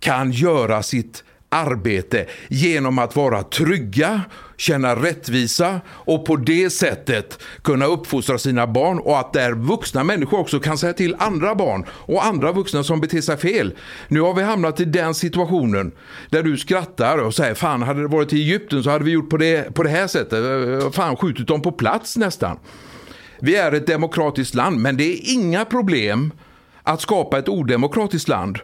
[0.00, 4.22] kan göra sitt arbete genom att vara trygga,
[4.58, 10.38] känna rättvisa och på det sättet kunna uppfostra sina barn och att där vuxna människor
[10.38, 13.72] också kan säga till andra barn och andra vuxna som beter sig fel.
[14.08, 15.92] Nu har vi hamnat i den situationen
[16.30, 19.30] där du skrattar och säger fan hade det varit i Egypten så hade vi gjort
[19.30, 20.94] på det, på det här sättet.
[20.94, 22.58] Fan skjutit dem på plats nästan.
[23.40, 26.32] Vi är ett demokratiskt land men det är inga problem
[26.82, 28.58] att skapa ett odemokratiskt land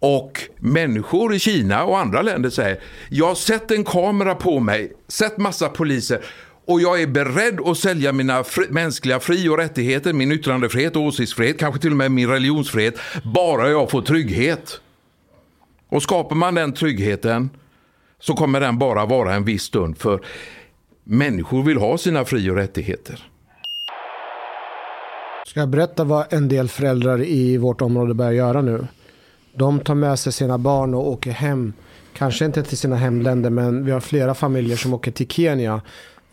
[0.00, 2.80] och människor i Kina och andra länder säger
[3.10, 6.24] jag har sett en kamera på mig, sett massa poliser
[6.66, 11.02] och jag är beredd att sälja mina fri mänskliga fri och rättigheter, min yttrandefrihet och
[11.02, 12.98] åsiktsfrihet, kanske till och med min religionsfrihet,
[13.34, 14.80] bara jag får trygghet.
[15.88, 17.50] Och skapar man den tryggheten
[18.20, 20.20] så kommer den bara vara en viss stund för
[21.04, 23.28] människor vill ha sina fri och rättigheter.
[25.46, 28.86] Ska jag berätta vad en del föräldrar i vårt område börjar göra nu?
[29.58, 31.72] De tar med sig sina barn och åker hem.
[32.12, 35.80] Kanske inte till sina hemländer men vi har flera familjer som åker till Kenya.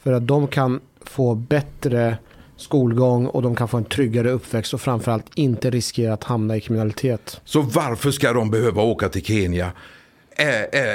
[0.04, 2.18] För att de kan få bättre
[2.58, 6.62] skolgång och de kan få en tryggare uppväxt och framförallt inte riskera att hamna i
[6.62, 7.42] kriminalitet.
[7.46, 9.72] Så varför ska de behöva åka till Kenya?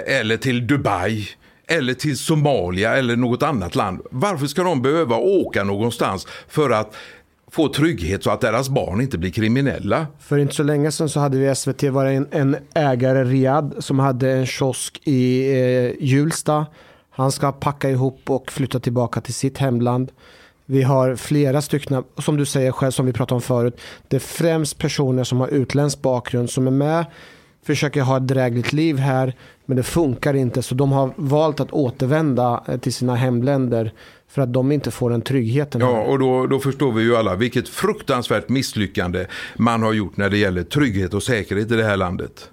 [0.07, 1.29] Eller till Dubai?
[1.67, 4.01] Eller till Somalia eller något annat land?
[4.11, 6.95] Varför ska de behöva åka någonstans för att
[7.51, 10.07] få trygghet så att deras barn inte blir kriminella.
[10.19, 13.99] För inte så länge sedan så hade vi SVT var en, en ägare, Riyad, som
[13.99, 16.67] hade en kiosk i eh, Hjulsta.
[17.11, 20.13] Han ska packa ihop och flytta tillbaka till sitt hemland.
[20.67, 23.81] Vi har flera stycken, som du säger själv, som vi pratade om förut.
[24.09, 27.05] Det är främst personer som har utländsk bakgrund som är med,
[27.63, 29.35] försöker ha ett drägligt liv här,
[29.71, 30.63] men det funkar inte.
[30.63, 33.93] Så de har valt att återvända eh, till sina hemländer
[34.29, 35.81] för att de inte får den tryggheten.
[35.81, 39.27] Ja, och då, då förstår vi ju alla vilket fruktansvärt misslyckande
[39.57, 42.51] man har gjort när det gäller trygghet och säkerhet i det här landet.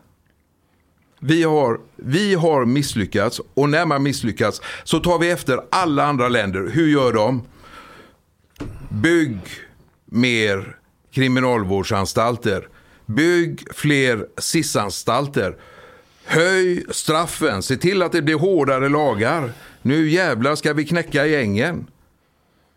[1.19, 6.29] Vi har, vi har misslyckats och när man misslyckats så tar vi efter alla andra
[6.29, 6.71] länder.
[6.73, 7.41] Hur gör de?
[8.89, 9.39] Bygg
[10.05, 10.75] mer
[11.13, 12.67] kriminalvårdsanstalter.
[13.05, 15.55] Bygg fler SIS-anstalter.
[16.29, 19.51] Höj straffen, se till att det blir hårdare lagar.
[19.81, 21.87] Nu jävlar ska vi knäcka gängen.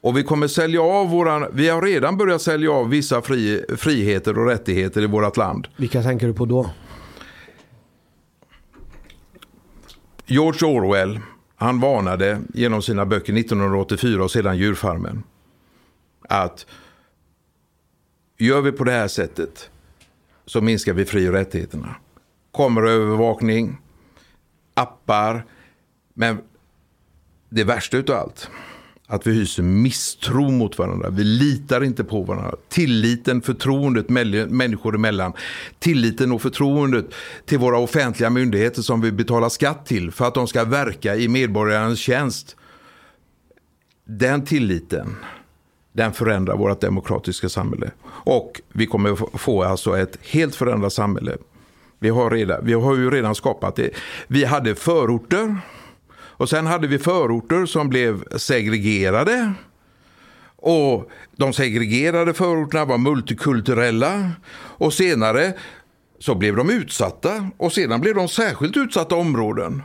[0.00, 4.38] Och vi kommer sälja av våran, vi har redan börjat sälja av vissa fri, friheter
[4.38, 5.68] och rättigheter i vårt land.
[5.76, 6.70] Vilka tänker du på då?
[10.26, 11.20] George Orwell,
[11.56, 15.22] han varnade genom sina böcker 1984 och sedan Djurfarmen.
[16.28, 16.66] Att
[18.38, 19.70] gör vi på det här sättet
[20.46, 21.94] så minskar vi fri och rättigheterna.
[22.52, 23.76] Kameraövervakning,
[24.74, 25.46] appar,
[26.14, 26.38] men
[27.48, 28.50] det värsta utav allt
[29.12, 31.10] att vi hyser misstro mot varandra.
[31.10, 32.54] Vi litar inte på varandra.
[32.68, 34.08] Tilliten, förtroendet
[34.50, 35.32] människor emellan.
[35.78, 37.06] Tilliten och förtroendet
[37.44, 41.28] till våra offentliga myndigheter som vi betalar skatt till för att de ska verka i
[41.28, 42.56] medborgarens tjänst.
[44.04, 45.16] Den tilliten,
[45.92, 47.90] den förändrar vårt demokratiska samhälle.
[48.06, 51.36] Och vi kommer få alltså ett helt förändrat samhälle.
[52.02, 53.90] Vi har, redan, vi har ju redan skapat det.
[54.28, 55.56] Vi hade förorter
[56.12, 59.52] och sen hade vi förorter som blev segregerade.
[60.56, 64.30] Och de segregerade förorterna var multikulturella.
[64.52, 65.52] Och senare
[66.18, 69.82] så blev de utsatta och sedan blev de särskilt utsatta områden.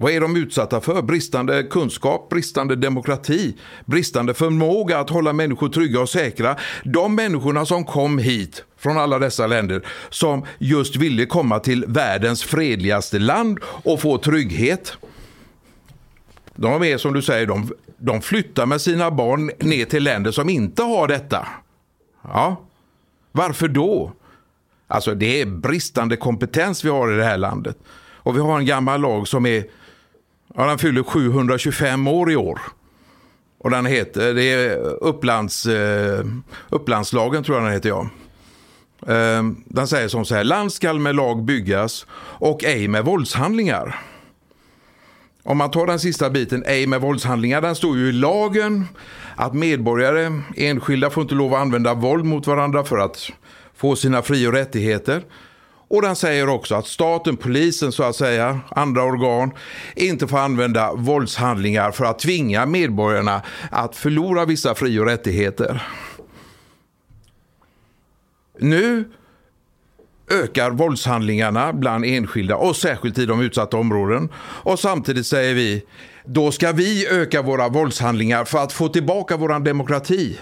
[0.00, 1.02] Vad är de utsatta för?
[1.02, 6.56] Bristande kunskap, bristande demokrati, bristande förmåga att hålla människor trygga och säkra.
[6.84, 12.42] De människorna som kom hit från alla dessa länder som just ville komma till världens
[12.42, 14.92] fredligaste land och få trygghet.
[16.54, 20.48] De är som du säger, de, de flyttar med sina barn ner till länder som
[20.48, 21.48] inte har detta.
[22.22, 22.56] Ja,
[23.32, 24.12] varför då?
[24.86, 27.78] Alltså det är bristande kompetens vi har i det här landet.
[28.28, 29.64] Och vi har en gammal lag som är,
[30.54, 32.60] ja den fyller 725 år i år.
[33.58, 36.24] Och den heter, det är Upplands, eh,
[36.68, 38.08] Upplandslagen tror jag den heter ja.
[39.06, 44.00] Ehm, den säger som så här, land skall med lag byggas och ej med våldshandlingar.
[45.42, 48.88] Om man tar den sista biten, ej med våldshandlingar, den står ju i lagen
[49.36, 53.30] att medborgare, enskilda får inte lov att använda våld mot varandra för att
[53.76, 55.22] få sina fri och rättigheter.
[55.90, 59.50] Och den säger också att staten, polisen så att säga, andra organ
[59.96, 65.82] inte får använda våldshandlingar för att tvinga medborgarna att förlora vissa fri och rättigheter.
[68.58, 69.04] Nu
[70.30, 74.28] ökar våldshandlingarna bland enskilda och särskilt i de utsatta områden.
[74.38, 75.82] Och samtidigt säger vi,
[76.24, 80.38] då ska vi öka våra våldshandlingar för att få tillbaka vår demokrati.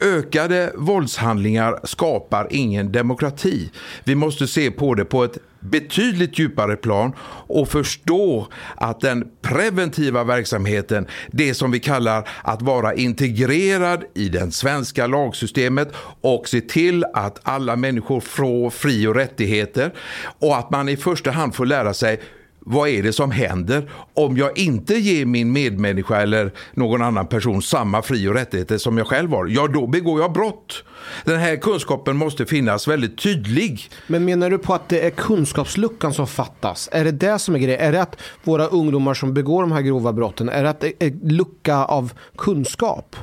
[0.00, 3.70] Ökade våldshandlingar skapar ingen demokrati.
[4.04, 5.38] Vi måste se på det på ett
[5.70, 7.12] betydligt djupare plan
[7.46, 14.50] och förstå att den preventiva verksamheten, det som vi kallar att vara integrerad i det
[14.50, 19.92] svenska lagsystemet och se till att alla människor får fri och rättigheter
[20.38, 22.20] och att man i första hand får lära sig
[22.68, 27.62] vad är det som händer om jag inte ger min medmänniska eller någon annan person
[27.62, 29.46] samma fri och rättigheter som jag själv har?
[29.46, 30.84] Ja, då begår jag brott.
[31.24, 33.90] Den här kunskapen måste finnas väldigt tydlig.
[34.06, 36.88] Men menar du på att det är kunskapsluckan som fattas?
[36.92, 37.80] Är det det som är grejen?
[37.80, 40.92] Är det att våra ungdomar som begår de här grova brotten, är det att det
[40.98, 43.16] är lucka av kunskap?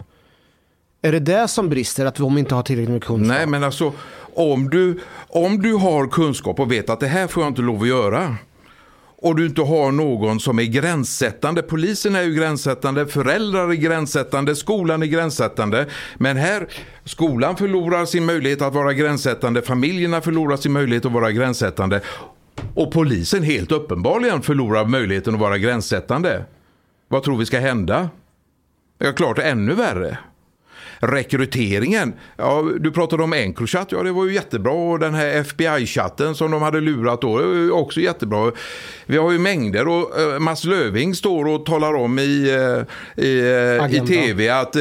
[1.01, 3.37] Är det det som brister, att de inte har tillräckligt med kunskap?
[3.37, 3.93] Nej, men alltså
[4.35, 7.81] om du, om du har kunskap och vet att det här får jag inte lov
[7.81, 8.37] att göra
[9.23, 11.61] och du inte har någon som är gränssättande.
[11.61, 15.85] Polisen är ju gränssättande, föräldrar är gränssättande, skolan är gränssättande.
[16.17, 16.67] Men här,
[17.03, 22.01] skolan förlorar sin möjlighet att vara gränssättande, familjerna förlorar sin möjlighet att vara gränssättande.
[22.75, 26.45] Och polisen helt uppenbarligen förlorar möjligheten att vara gränssättande.
[27.07, 28.09] Vad tror vi ska hända?
[28.97, 30.17] Ja, klart ännu värre
[31.07, 32.13] rekryteringen.
[32.37, 34.71] Ja, du pratade om Encrochat, ja det var ju jättebra.
[34.71, 38.51] Och den här FBI-chatten som de hade lurat då, också jättebra.
[39.05, 42.57] Vi har ju mängder och uh, Mats Löving står och talar om i,
[43.17, 44.75] uh, i, uh, i tv att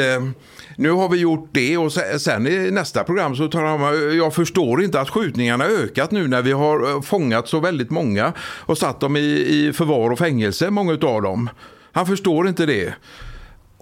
[0.77, 4.83] nu har vi gjort det och sen i nästa program så tar han jag förstår
[4.83, 9.17] inte att skjutningarna ökat nu när vi har fångat så väldigt många och satt dem
[9.17, 11.51] i, i förvar och fängelse, många av dem.
[11.93, 12.95] Han förstår inte det.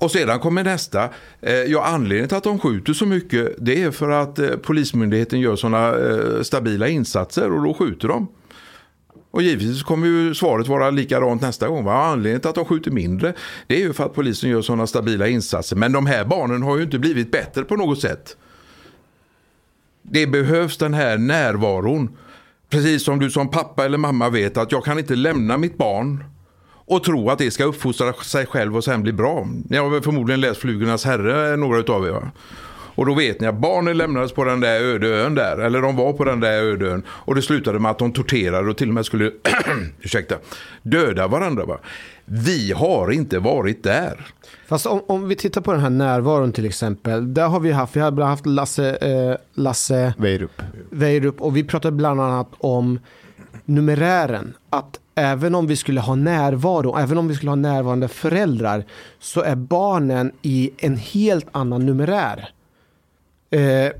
[0.00, 1.08] Och sedan kommer nästa.
[1.40, 5.40] Eh, ja, anledningen till att de skjuter så mycket det är för att eh, Polismyndigheten
[5.40, 8.28] gör sådana eh, stabila insatser och då skjuter de.
[9.30, 11.84] Och givetvis kommer ju svaret vara likadant nästa gång.
[11.84, 12.04] Va?
[12.04, 13.34] Anledningen till att de skjuter mindre
[13.66, 15.76] det är ju för att polisen gör sådana stabila insatser.
[15.76, 18.36] Men de här barnen har ju inte blivit bättre på något sätt.
[20.02, 22.16] Det behövs den här närvaron.
[22.68, 26.24] Precis som du som pappa eller mamma vet att jag kan inte lämna mitt barn
[26.90, 29.48] och tro att det ska uppfostra sig själv och sen bli bra.
[29.68, 32.30] Ni har väl förmodligen läst Flugornas herre, några utav er va?
[32.94, 35.58] Och då vet ni att barnen lämnades på den där öde ön där.
[35.58, 37.02] Eller de var på den där öde ön.
[37.08, 39.32] Och det slutade med att de torterade och till och med skulle
[40.00, 40.34] ursäkta,
[40.82, 41.64] döda varandra.
[41.64, 41.78] Va?
[42.24, 44.26] Vi har inte varit där.
[44.66, 47.34] Fast om, om vi tittar på den här närvaron till exempel.
[47.34, 50.62] Där har vi haft, vi har bland haft Lasse, eh, Lasse Weirup.
[50.90, 53.00] Weirup och vi pratade bland annat om
[53.64, 54.54] numerären.
[54.70, 58.84] Att även om vi skulle ha närvaro, även om vi skulle ha närvarande föräldrar
[59.18, 62.50] så är barnen i en helt annan numerär.
[63.50, 63.92] Eh,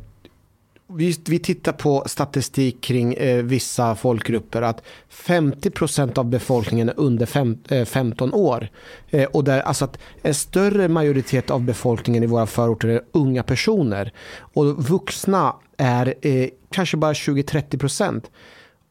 [0.93, 7.27] vi, vi tittar på statistik kring eh, vissa folkgrupper att 50% av befolkningen är under
[7.27, 8.69] fem, eh, 15 år.
[9.11, 13.43] Eh, och där, alltså att en större majoritet av befolkningen i våra förorter är unga
[13.43, 14.13] personer.
[14.55, 18.25] Och vuxna är eh, kanske bara 20-30%.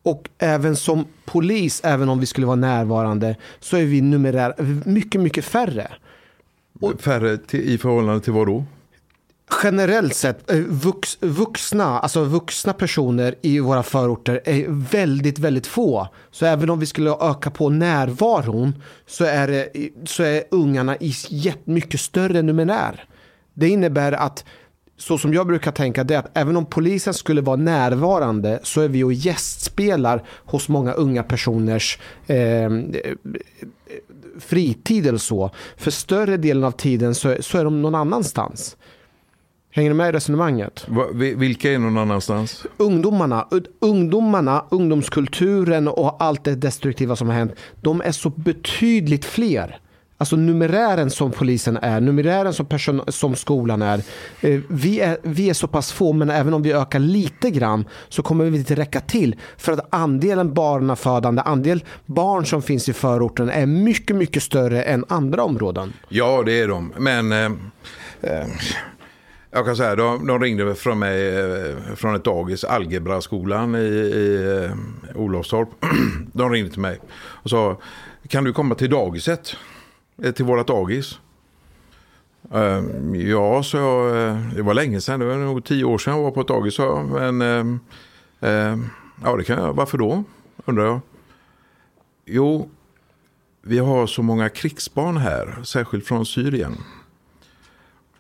[0.04, 4.54] Och även som polis, även om vi skulle vara närvarande, så är vi numerär
[4.90, 5.92] mycket, mycket färre.
[7.00, 8.66] Färre till, i förhållande till vad då?
[9.64, 16.08] generellt sett, eh, vux, vuxna, alltså vuxna personer i våra förorter är väldigt, väldigt få.
[16.32, 18.74] Så även om vi skulle öka på närvaron
[19.08, 19.70] så är, det,
[20.06, 21.14] så är ungarna i
[21.64, 23.06] mycket större numerär.
[23.54, 24.46] Det innebär att
[25.00, 28.82] så som jag brukar tänka det är att även om polisen skulle vara närvarande så
[28.82, 32.70] är vi och gästspelar hos många unga personers eh,
[34.40, 35.52] fritid eller så.
[35.78, 38.78] För större delen av tiden så, så är de någon annanstans.
[39.72, 40.86] Hänger du med i resonemanget?
[40.88, 42.66] Va, vilka är någon annanstans?
[42.78, 43.48] Ungdomarna,
[43.80, 47.52] ungdomarna, ungdomskulturen och allt det destruktiva som har hänt.
[47.82, 49.80] De är så betydligt fler.
[50.22, 54.02] Alltså numerären som polisen är, numerären som, person, som skolan är.
[54.42, 55.18] Eh, vi, är.
[55.24, 58.58] vi är så pass få, men även om vi ökar lite grann så kommer vi
[58.58, 59.36] inte räcka till.
[59.58, 65.06] För att andelen barnafödande, andel barn som finns i förorten är mycket, mycket större än
[65.08, 65.94] andra områden.
[66.10, 66.94] Ja, det är de.
[66.98, 67.32] Men...
[67.32, 67.46] Eh,
[68.22, 68.48] eh
[69.52, 74.64] jag kan säga, de, de ringde från mig eh, från ett dagis, Algebraskolan i, i
[74.66, 75.70] eh, Olofstorp.
[76.34, 77.80] De ringde till mig och sa,
[78.28, 79.56] kan du komma till dagiset?
[80.24, 81.20] Eh, till vårt dagis?
[82.54, 86.24] Ehm, ja, så jag, det var länge sedan, det var nog tio år sedan jag
[86.24, 86.74] var på ett dagis.
[86.74, 87.80] Så, men ehm,
[88.40, 88.86] ehm,
[89.24, 89.74] ja, det kan jag.
[89.74, 90.24] Varför då?
[90.66, 91.00] Undrar jag.
[92.26, 92.70] Jo,
[93.62, 96.78] vi har så många krigsbarn här, särskilt från Syrien.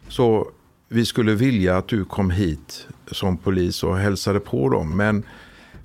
[0.08, 0.52] Så
[0.88, 4.98] vi skulle vilja att du kom hit som polis och hälsade på dem.
[4.98, 5.24] Men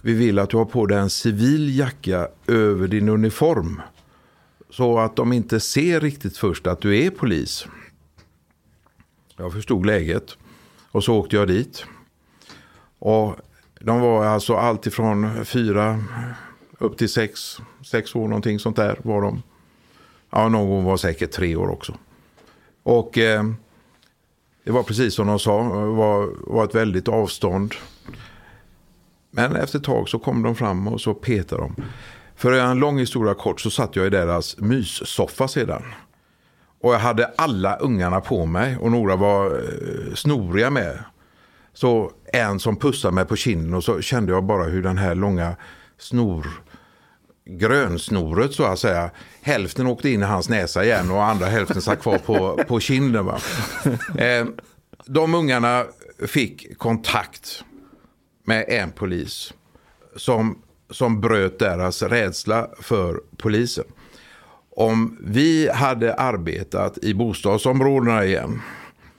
[0.02, 3.80] vi vill att du har på dig en civil jacka över din uniform.
[4.76, 7.66] Så att de inte ser riktigt först att du är polis.
[9.36, 10.36] Jag förstod läget.
[10.90, 11.84] Och så åkte jag dit.
[12.98, 13.36] Och
[13.80, 16.04] de var alltså allt ifrån fyra
[16.78, 19.42] upp till sex, sex år någonting sånt där var de.
[20.30, 21.94] Ja, någon var säkert tre år också.
[22.82, 23.44] Och eh,
[24.64, 27.74] det var precis som de sa, var, var ett väldigt avstånd.
[29.30, 31.76] Men efter ett tag så kom de fram och så petade de.
[32.36, 35.82] För att göra en lång historia kort så satt jag i deras myssoffa sedan.
[36.80, 41.04] Och jag hade alla ungarna på mig och några var eh, snoriga med.
[41.72, 45.14] Så en som pussade mig på kinden och så kände jag bara hur den här
[45.14, 45.56] långa
[45.98, 46.46] snor
[47.46, 49.10] grönsnoret så att säga.
[49.42, 53.24] Hälften åkte in i hans näsa igen och andra hälften satt kvar på, på kinden.
[53.24, 53.38] Va?
[54.18, 54.46] Eh,
[55.06, 55.84] de ungarna
[56.26, 57.64] fick kontakt
[58.44, 59.52] med en polis
[60.16, 63.84] som, som bröt deras rädsla för polisen.
[64.76, 68.60] Om vi hade arbetat i bostadsområdena igen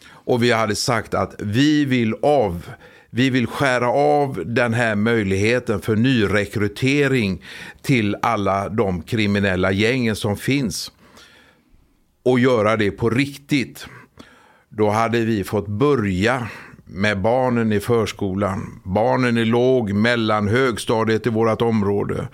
[0.08, 2.70] och vi hade sagt att vi vill av
[3.10, 7.44] vi vill skära av den här möjligheten för nyrekrytering
[7.82, 10.92] till alla de kriminella gängen som finns.
[12.24, 13.88] Och göra det på riktigt.
[14.70, 16.48] Då hade vi fått börja
[16.86, 22.28] med barnen i förskolan, barnen i låg, mellan, högstadiet i vårt område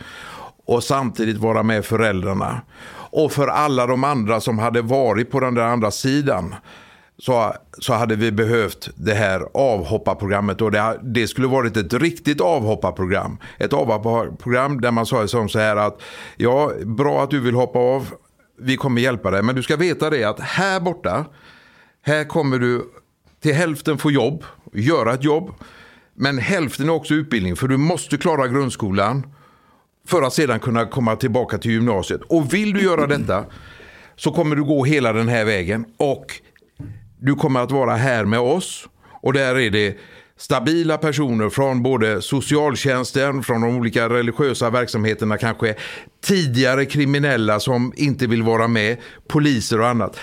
[0.66, 2.62] och samtidigt vara med föräldrarna.
[2.94, 6.56] Och för alla de andra som hade varit på den där andra sidan
[7.18, 10.62] så, så hade vi behövt det här avhopparprogrammet.
[10.62, 13.38] Och det, det skulle varit ett riktigt avhopparprogram.
[13.58, 16.02] Ett avhopparprogram där man sa som så här att
[16.38, 18.08] ja, bra att du vill hoppa av.
[18.60, 19.44] Vi kommer hjälpa dig.
[19.44, 21.26] Men du ska veta det att här borta,
[22.02, 22.86] här kommer du
[23.42, 24.44] till hälften få jobb,
[24.74, 25.54] göra ett jobb.
[26.14, 29.26] Men hälften är också utbildning för du måste klara grundskolan
[30.08, 32.22] för att sedan kunna komma tillbaka till gymnasiet.
[32.28, 33.46] Och vill du göra detta
[34.16, 35.86] så kommer du gå hela den här vägen.
[35.98, 36.26] Och
[37.20, 38.88] du kommer att vara här med oss.
[39.22, 39.98] Och där är det
[40.38, 45.76] stabila personer från både socialtjänsten, från de olika religiösa verksamheterna kanske,
[46.24, 48.98] tidigare kriminella som inte vill vara med,
[49.28, 50.18] poliser och annat.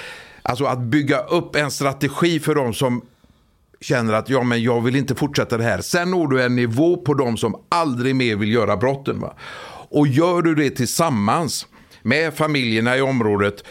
[0.49, 3.03] Alltså att bygga upp en strategi för dem som
[3.81, 5.81] känner att ja, men jag vill inte fortsätta det här.
[5.81, 9.20] Sen når du en nivå på de som aldrig mer vill göra brotten.
[9.20, 9.35] Va?
[9.91, 11.66] Och gör du det tillsammans
[12.03, 13.65] med familjerna i området,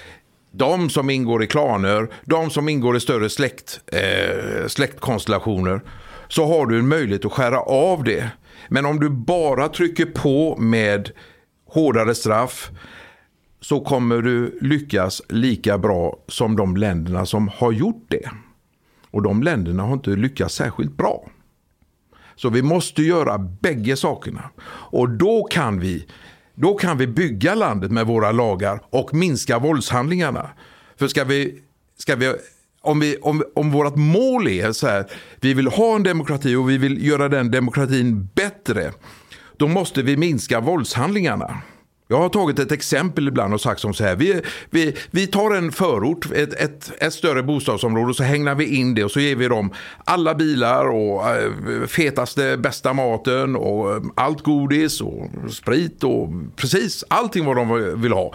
[0.51, 5.81] de som ingår i klaner, de som ingår i större släkt, eh, släktkonstellationer,
[6.27, 8.29] så har du en möjlighet att skära av det.
[8.67, 11.11] Men om du bara trycker på med
[11.69, 12.71] hårdare straff
[13.61, 18.29] så kommer du lyckas lika bra som de länderna som har gjort det.
[19.11, 21.29] Och de länderna har inte lyckats särskilt bra.
[22.35, 24.49] Så vi måste göra bägge sakerna.
[24.69, 26.07] Och då kan vi
[26.55, 30.49] då kan vi bygga landet med våra lagar och minska våldshandlingarna.
[30.99, 31.59] För ska vi,
[31.97, 32.33] ska vi
[32.81, 35.05] om, vi, om, om vårt mål är så här,
[35.39, 38.91] vi vill ha en demokrati och vi vill göra den demokratin bättre,
[39.57, 41.61] då måste vi minska våldshandlingarna.
[42.09, 44.15] Jag har tagit ett exempel ibland och sagt som så här.
[44.15, 48.75] Vi, vi, vi tar en förort, ett, ett, ett större bostadsområde och så hängnar vi
[48.77, 49.73] in det och så ger vi dem
[50.05, 57.03] alla bilar och äh, fetaste bästa maten och äh, allt godis och sprit och precis
[57.07, 58.33] allting vad de vill ha.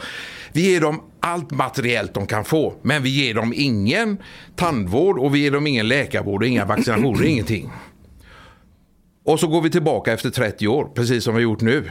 [0.53, 4.19] Vi ger dem allt materiellt de kan få men vi ger dem ingen
[4.57, 7.71] tandvård och vi ger dem ingen läkarvård och inga vaccinationer, ingenting.
[9.25, 11.91] Och så går vi tillbaka efter 30 år, precis som vi gjort nu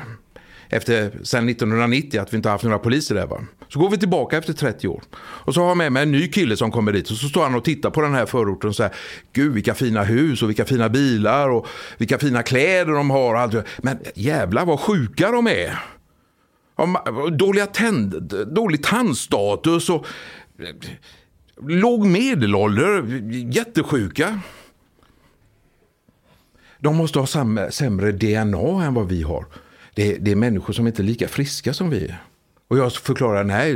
[0.72, 3.28] efter, sen 1990 att vi inte har haft några poliser där.
[3.28, 3.42] Va?
[3.68, 5.04] Så går vi tillbaka efter 30 år.
[5.18, 7.44] Och så har jag med mig en ny kille som kommer dit och så står
[7.44, 8.96] han och tittar på den här förorten och säger
[9.34, 11.68] Gud vilka fina hus och vilka fina bilar och
[11.98, 13.36] vilka fina kläder de har.
[13.36, 13.56] Allt.
[13.78, 15.80] Men jävlar vad sjuka de är.
[17.32, 20.06] Dåliga tänd, dålig tandstatus och
[21.68, 23.04] låg medelålder,
[23.58, 24.40] jättesjuka.
[26.80, 27.28] De måste ha
[27.72, 29.46] sämre DNA än vad vi har
[29.96, 32.24] det, det är människor som inte är lika friska som vi är.
[32.68, 33.74] Och jag förklarar, nej,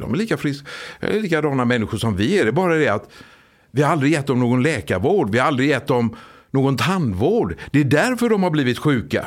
[0.00, 0.68] de är lika friska,
[1.00, 2.44] är eh, likadana människor som vi är.
[2.44, 3.10] Det är bara det att
[3.70, 6.16] vi har aldrig gett dem någon läkarvård, vi har aldrig gett dem
[6.50, 7.56] någon tandvård.
[7.70, 9.26] Det är därför de har blivit sjuka.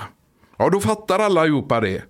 [0.57, 2.03] Ja, då fattar alla allihopa det.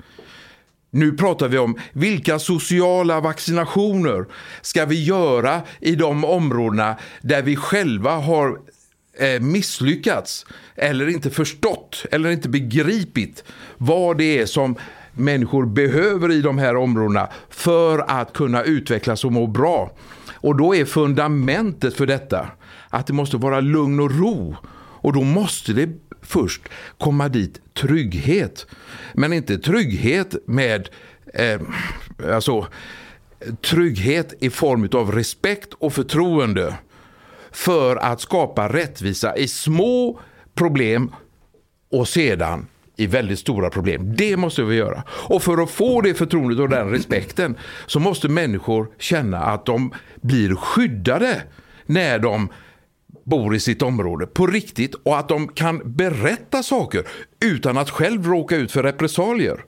[0.94, 4.26] Nu pratar vi om vilka sociala vaccinationer
[4.62, 8.60] ska vi göra i de områdena där vi själva har
[9.22, 10.46] Eh, misslyckats
[10.76, 13.44] eller inte förstått eller inte begripit
[13.78, 14.76] vad det är som
[15.14, 19.92] människor behöver i de här områdena för att kunna utvecklas och må bra.
[20.34, 22.48] Och då är fundamentet för detta
[22.90, 24.56] att det måste vara lugn och ro.
[24.74, 25.90] Och då måste det
[26.22, 26.62] först
[26.98, 28.68] komma dit trygghet.
[29.14, 30.90] Men inte trygghet med
[31.34, 31.62] eh,
[32.34, 32.68] alltså,
[33.62, 36.76] trygghet i form av respekt och förtroende
[37.52, 40.20] för att skapa rättvisa i små
[40.56, 41.12] problem
[41.92, 44.16] och sedan i väldigt stora problem.
[44.16, 45.04] Det måste vi göra.
[45.10, 49.94] Och för att få det förtroendet och den respekten så måste människor känna att de
[50.22, 51.42] blir skyddade
[51.86, 52.50] när de
[53.24, 57.08] bor i sitt område på riktigt och att de kan berätta saker
[57.46, 59.66] utan att själv råka ut för repressalier.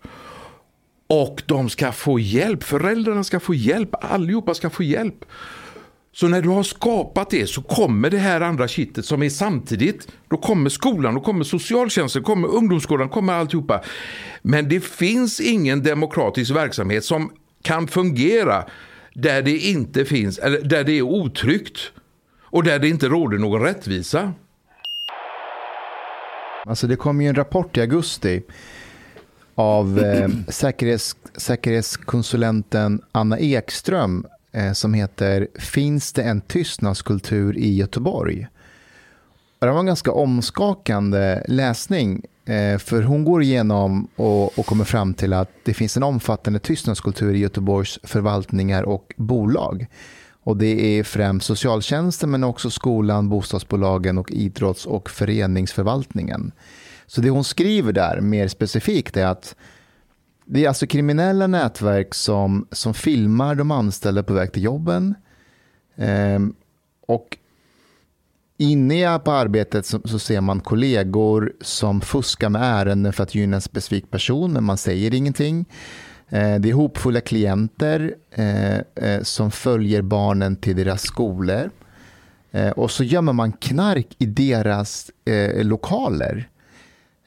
[1.08, 5.26] Och de ska få hjälp, föräldrarna ska få hjälp, allihopa ska få hjälp.
[6.16, 10.08] Så när du har skapat det så kommer det här andra kittet som är samtidigt.
[10.30, 13.82] Då kommer skolan, då kommer socialtjänsten, kommer ungdomsskolan, kommer alltihopa.
[14.42, 17.32] Men det finns ingen demokratisk verksamhet som
[17.62, 18.66] kan fungera
[19.14, 21.92] där det inte finns, eller där det är otryggt
[22.42, 24.34] och där det inte råder någon rättvisa.
[26.66, 28.42] Alltså det kom ju en rapport i augusti
[29.56, 38.48] av eh, säkerhets, säkerhetskonsulenten Anna Ekström Eh, som heter Finns det en tystnadskultur i Göteborg?
[39.60, 42.22] det var en ganska omskakande läsning.
[42.46, 46.60] Eh, för hon går igenom och, och kommer fram till att det finns en omfattande
[46.60, 49.88] tystnadskultur i Göteborgs förvaltningar och bolag.
[50.44, 56.52] Och det är främst socialtjänsten men också skolan, bostadsbolagen och idrotts och föreningsförvaltningen.
[57.08, 59.56] Så det hon skriver där mer specifikt är att
[60.46, 65.16] det är alltså kriminella nätverk som, som filmar de anställda på väg till jobben.
[65.96, 66.56] Ehm,
[67.08, 67.38] och
[68.58, 73.56] inne på arbetet så, så, ser man kollegor som fuskar med ärenden för att gynna
[73.56, 75.66] en specifik person, men man säger ingenting.
[76.30, 81.70] Ehm, det är hopfulla klienter eh, eh, som följer barnen till deras skolor.
[82.52, 86.50] Ehm, och så gömmer man knark i deras eh, lokaler.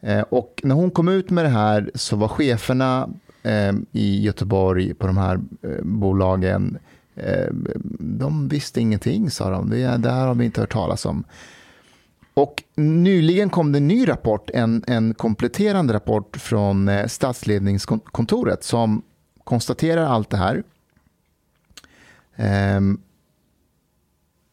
[0.00, 3.08] Eh, och när hon kom ut med det här så var cheferna
[3.42, 6.78] eh, i Göteborg på de här eh, bolagen,
[7.98, 9.70] de visste ingenting sa de.
[9.70, 11.24] Det, det här har vi inte hört talas om.
[12.34, 19.02] Och nyligen kom det en ny rapport, en, en kompletterande rapport från statsledningskontoret som
[19.44, 20.62] konstaterar allt det här.
[22.36, 23.00] Ehm,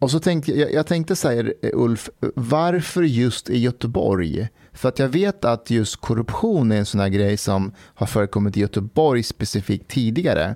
[0.03, 4.47] och så tänkte jag, jag tänkte säga eh, Ulf, varför just i Göteborg?
[4.73, 8.57] För att jag vet att just korruption är en sån här grej som har förekommit
[8.57, 10.55] i Göteborg specifikt tidigare.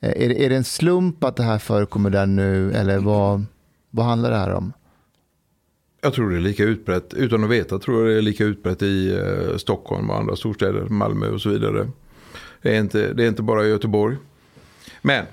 [0.00, 3.44] Eh, är, är det en slump att det här förekommer där nu eller vad,
[3.90, 4.72] vad handlar det här om?
[6.00, 8.82] Jag tror det är lika utbrett, utan att veta, tror jag det är lika utbrett
[8.82, 11.88] i eh, Stockholm och andra storstäder, Malmö och så vidare.
[12.62, 14.16] Det är inte, det är inte bara Göteborg.
[15.02, 15.26] Men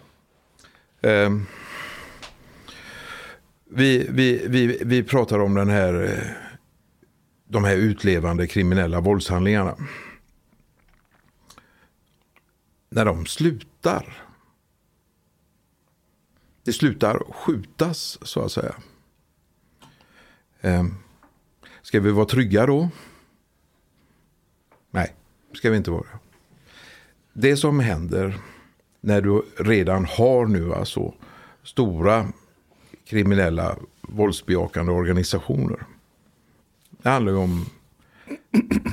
[1.02, 1.30] eh,
[3.76, 6.28] vi, vi, vi, vi pratar om den här, eh,
[7.48, 9.76] de här utlevande kriminella våldshandlingarna.
[12.90, 14.28] När de slutar.
[16.64, 18.76] Det slutar skjutas så att säga.
[20.62, 20.96] Ehm,
[21.82, 22.90] ska vi vara trygga då?
[24.92, 25.16] Nej,
[25.54, 26.20] ska vi inte vara.
[27.34, 28.40] Det som händer
[29.02, 31.14] när du redan har nu alltså
[31.64, 32.28] stora
[33.06, 35.86] kriminella våldsbejakande organisationer.
[36.90, 37.66] Det handlar ju om,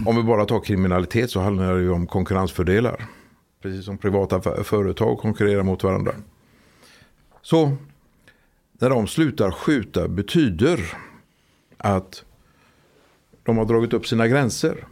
[0.07, 3.05] om vi bara tar kriminalitet så handlar det ju om konkurrensfördelar.
[3.63, 6.13] Precis som privata företag konkurrerar mot varandra.
[7.43, 7.77] Så
[8.73, 10.97] när de slutar skjuta betyder
[11.77, 12.25] att
[13.43, 14.87] de har dragit upp sina gränser.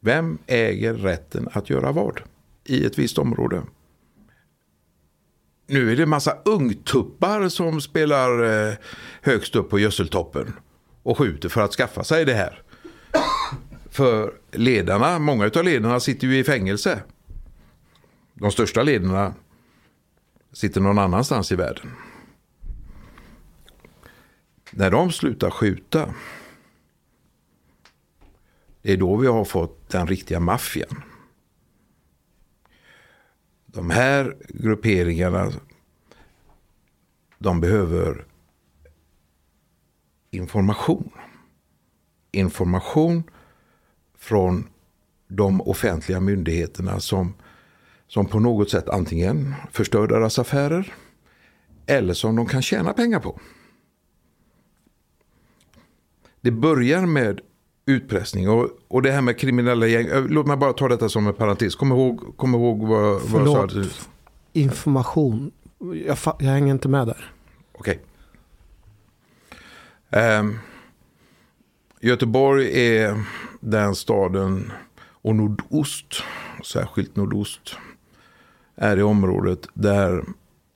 [0.00, 2.20] Vem äger rätten att göra vad
[2.64, 3.62] i ett visst område?
[5.66, 8.74] Nu är det massa ungtuppar som spelar eh,
[9.22, 10.52] högst upp på gödseltoppen
[11.02, 12.62] och skjuter för att skaffa sig det här.
[13.90, 17.02] För ledarna, många av ledarna sitter ju i fängelse.
[18.34, 19.34] De största ledarna
[20.52, 21.90] sitter någon annanstans i världen.
[24.70, 26.14] När de slutar skjuta,
[28.82, 31.02] det är då vi har fått den riktiga maffian.
[33.76, 35.52] De här grupperingarna,
[37.38, 38.24] de behöver
[40.30, 41.10] information.
[42.32, 43.22] Information
[44.18, 44.68] från
[45.28, 47.34] de offentliga myndigheterna som,
[48.06, 50.94] som på något sätt antingen förstör deras affärer
[51.86, 53.40] eller som de kan tjäna pengar på.
[56.40, 57.40] Det börjar med
[57.86, 60.08] utpressning och, och det här med kriminella gäng.
[60.28, 61.74] Låt mig bara ta detta som en parentes.
[61.74, 63.80] Kom ihåg, kom ihåg vad, vad jag sa.
[64.52, 65.52] Information.
[65.78, 67.32] Jag, jag hänger inte med där.
[67.72, 68.00] Okej.
[70.10, 70.38] Okay.
[70.38, 70.58] Um, ehm,
[72.00, 73.24] Göteborg är
[73.60, 74.72] den staden
[75.22, 76.22] och nordost,
[76.64, 77.76] särskilt nordost,
[78.74, 80.24] är det området där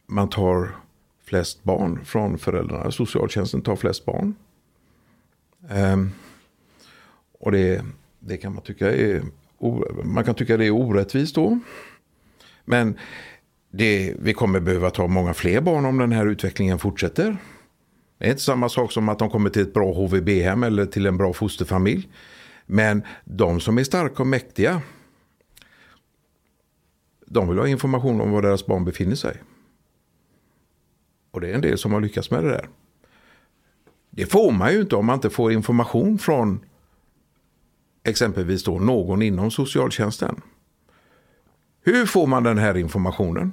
[0.07, 0.77] man tar
[1.25, 2.91] flest barn från föräldrarna.
[2.91, 4.35] Socialtjänsten tar flest barn.
[5.71, 6.13] Um,
[7.41, 7.85] och det,
[8.19, 9.23] det kan man tycka är,
[10.05, 11.59] man kan tycka det är orättvist då.
[12.65, 12.99] Men
[13.71, 17.37] det, vi kommer behöva ta många fler barn om den här utvecklingen fortsätter.
[18.19, 21.07] Det är inte samma sak som att de kommer till ett bra HVB-hem eller till
[21.07, 22.09] en bra fosterfamilj.
[22.67, 24.83] Men de som är starka och mäktiga,
[27.27, 29.37] de vill ha information om var deras barn befinner sig.
[31.31, 32.69] Och det är en del som har lyckats med det där.
[34.11, 36.65] Det får man ju inte om man inte får information från
[38.03, 40.41] exempelvis då någon inom socialtjänsten.
[41.83, 43.53] Hur får man den här informationen?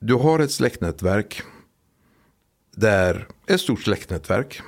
[0.00, 1.42] Du har ett släktnätverk
[2.70, 4.62] där ett stort släktnätverk.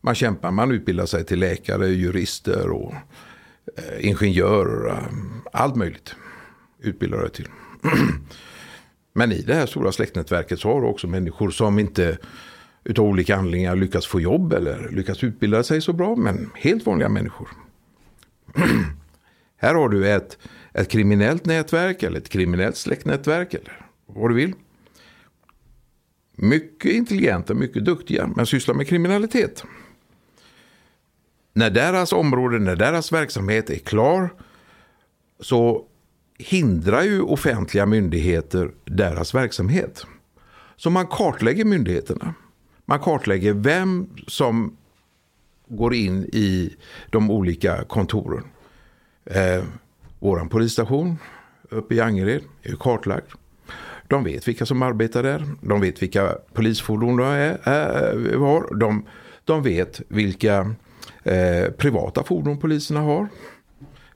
[0.00, 2.94] Man kämpar, man utbildar sig till läkare, jurister och
[3.76, 4.88] eh, ingenjörer.
[4.88, 5.04] Eh,
[5.52, 6.14] allt möjligt
[6.78, 7.48] utbildar dig till.
[9.12, 12.18] Men i det här stora släktnätverket så har du också människor som inte
[12.84, 16.16] utav olika anledningar lyckas få jobb eller lyckas utbilda sig så bra.
[16.16, 17.48] Men helt vanliga människor.
[19.56, 20.38] här har du ett,
[20.72, 24.54] ett kriminellt nätverk eller ett kriminellt släktnätverk eller vad du vill.
[26.36, 29.64] Mycket intelligenta, mycket duktiga men sysslar med kriminalitet.
[31.52, 34.30] När deras område, när deras verksamhet är klar
[35.40, 35.84] så
[36.38, 40.06] hindrar ju offentliga myndigheter deras verksamhet.
[40.76, 42.34] Så man kartlägger myndigheterna.
[42.84, 44.76] Man kartlägger vem som
[45.68, 46.76] går in i
[47.10, 48.44] de olika kontoren.
[49.24, 49.64] Eh,
[50.18, 51.18] Vår polisstation
[51.70, 53.24] uppe i Angered är ju kartlagd.
[54.08, 55.44] De vet vilka som arbetar där.
[55.60, 58.74] De vet vilka polisfordon de är, är, har.
[58.74, 59.06] De,
[59.44, 60.74] de vet vilka
[61.22, 63.28] eh, privata fordon poliserna har.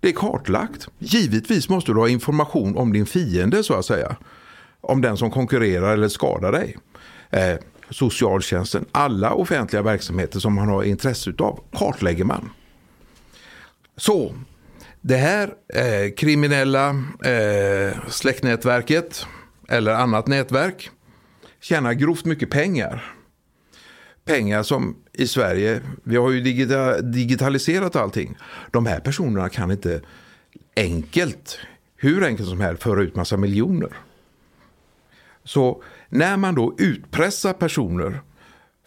[0.00, 0.88] Det är kartlagt.
[0.98, 4.16] Givetvis måste du ha information om din fiende så att säga.
[4.80, 6.76] Om den som konkurrerar eller skadar dig.
[7.30, 7.56] Eh,
[7.90, 12.50] socialtjänsten, alla offentliga verksamheter som man har intresse av kartlägger man.
[13.96, 14.34] Så
[15.00, 16.88] Det här eh, kriminella
[17.24, 19.26] eh, släktnätverket
[19.68, 20.90] eller annat nätverk
[21.60, 23.14] tjänar grovt mycket pengar.
[24.24, 28.36] Pengar som i Sverige, vi har ju digita, digitaliserat allting.
[28.70, 30.00] De här personerna kan inte
[30.76, 31.58] enkelt,
[31.96, 33.90] hur enkelt som helst, föra ut massa miljoner.
[35.44, 38.20] Så när man då utpressar personer,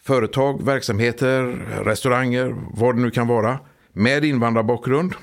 [0.02, 1.42] företag, verksamheter,
[1.84, 3.58] restauranger, vad det nu kan vara,
[3.92, 5.14] med invandrarbakgrund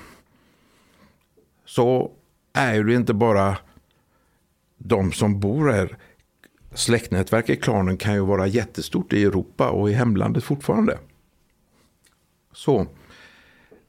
[1.64, 2.12] så
[2.52, 3.56] är det inte bara
[4.78, 5.98] de som bor här.
[6.74, 10.98] Släktnätverket klanen kan ju vara jättestort i Europa och i hemlandet fortfarande.
[12.52, 12.86] Så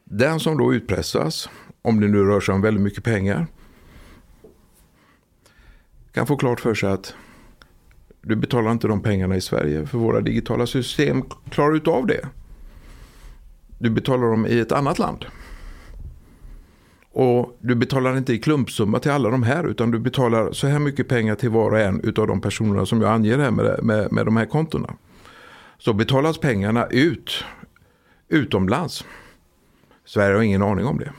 [0.03, 1.49] den som då utpressas,
[1.81, 3.47] om det nu rör sig om väldigt mycket pengar,
[6.11, 7.15] kan få klart för sig att
[8.21, 12.27] du betalar inte de pengarna i Sverige för våra digitala system klarar ut av det.
[13.77, 15.25] Du betalar dem i ett annat land.
[17.13, 20.79] Och du betalar inte i klumpsumma till alla de här utan du betalar så här
[20.79, 24.11] mycket pengar till var och en utav de personerna som jag anger här med, med,
[24.11, 24.93] med de här kontona.
[25.77, 27.43] Så betalas pengarna ut
[28.29, 29.05] utomlands.
[30.05, 31.11] Sverige har ingen aning om det.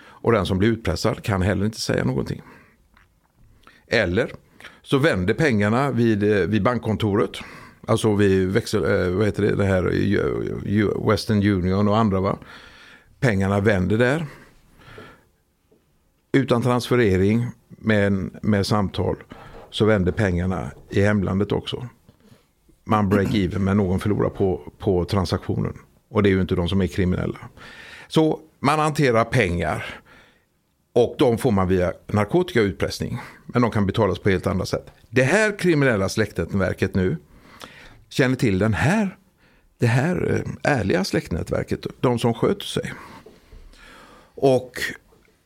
[0.00, 2.42] Och den som blir utpressad kan heller inte säga någonting.
[3.86, 4.32] Eller
[4.82, 7.30] så vänder pengarna vid, eh, vid bankkontoret.
[7.86, 12.20] Alltså vid växel, eh, vad heter det, det här eh, Western Union och andra.
[12.20, 12.38] Va?
[13.20, 14.26] Pengarna vänder där.
[16.32, 19.16] Utan transferering med, med samtal
[19.70, 21.88] så vänder pengarna i hemlandet också.
[22.84, 25.74] Man break even men någon förlorar på, på transaktionen.
[26.08, 27.38] Och det är ju inte de som är kriminella.
[28.08, 30.00] Så man hanterar pengar
[30.92, 33.18] och de får man via narkotikautpressning.
[33.46, 34.86] Men de kan betalas på helt andra sätt.
[35.10, 37.16] Det här kriminella släktnätverket nu
[38.08, 39.16] känner till den här,
[39.78, 41.86] det här eh, ärliga släktnätverket.
[42.00, 42.92] De som sköter sig.
[44.34, 44.72] Och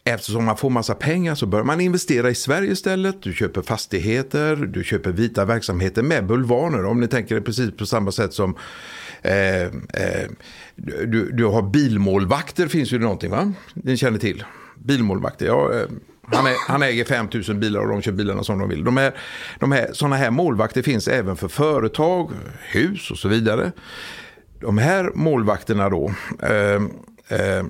[0.04, 3.22] eftersom man får massa pengar så bör man investera i Sverige istället.
[3.22, 6.84] Du köper fastigheter, du köper vita verksamheter med bulvaner.
[6.84, 8.56] Om ni tänker det precis på samma sätt som
[9.22, 10.30] eh, eh,
[10.76, 13.52] du, du har bilmålvakter finns ju någonting va?
[13.74, 14.44] Ni känner till
[14.84, 15.46] bilmålvakter.
[15.46, 15.86] Ja, eh,
[16.22, 18.84] han, är, han äger 5000 bilar och de kör bilarna som de vill.
[18.84, 19.14] De här,
[19.60, 22.30] de här, sådana här målvakter finns även för företag,
[22.60, 23.72] hus och så vidare.
[24.60, 26.12] De här målvakterna då
[26.42, 26.82] eh,
[27.28, 27.64] eh,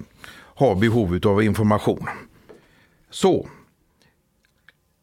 [0.55, 2.09] har behov av information.
[3.11, 3.49] Så,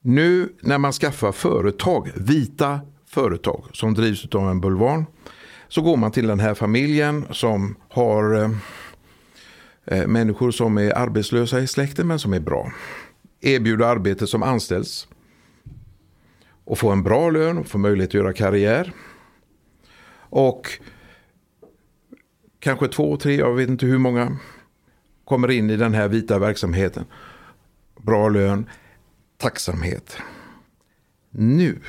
[0.01, 5.05] nu när man skaffar företag, vita företag som drivs av en bulvan,
[5.67, 8.49] så går man till den här familjen som har Eh,
[9.85, 12.71] Eh, människor som är arbetslösa i släkten men som är bra.
[13.41, 15.07] Erbjuda arbete som anställs.
[16.65, 18.93] Och få en bra lön och få möjlighet att göra karriär.
[20.13, 20.67] Och
[22.59, 24.37] kanske två, tre, jag vet inte hur många
[25.25, 27.05] kommer in i den här vita verksamheten.
[28.01, 28.69] Bra lön,
[29.37, 30.17] tacksamhet.
[31.29, 31.79] Nu,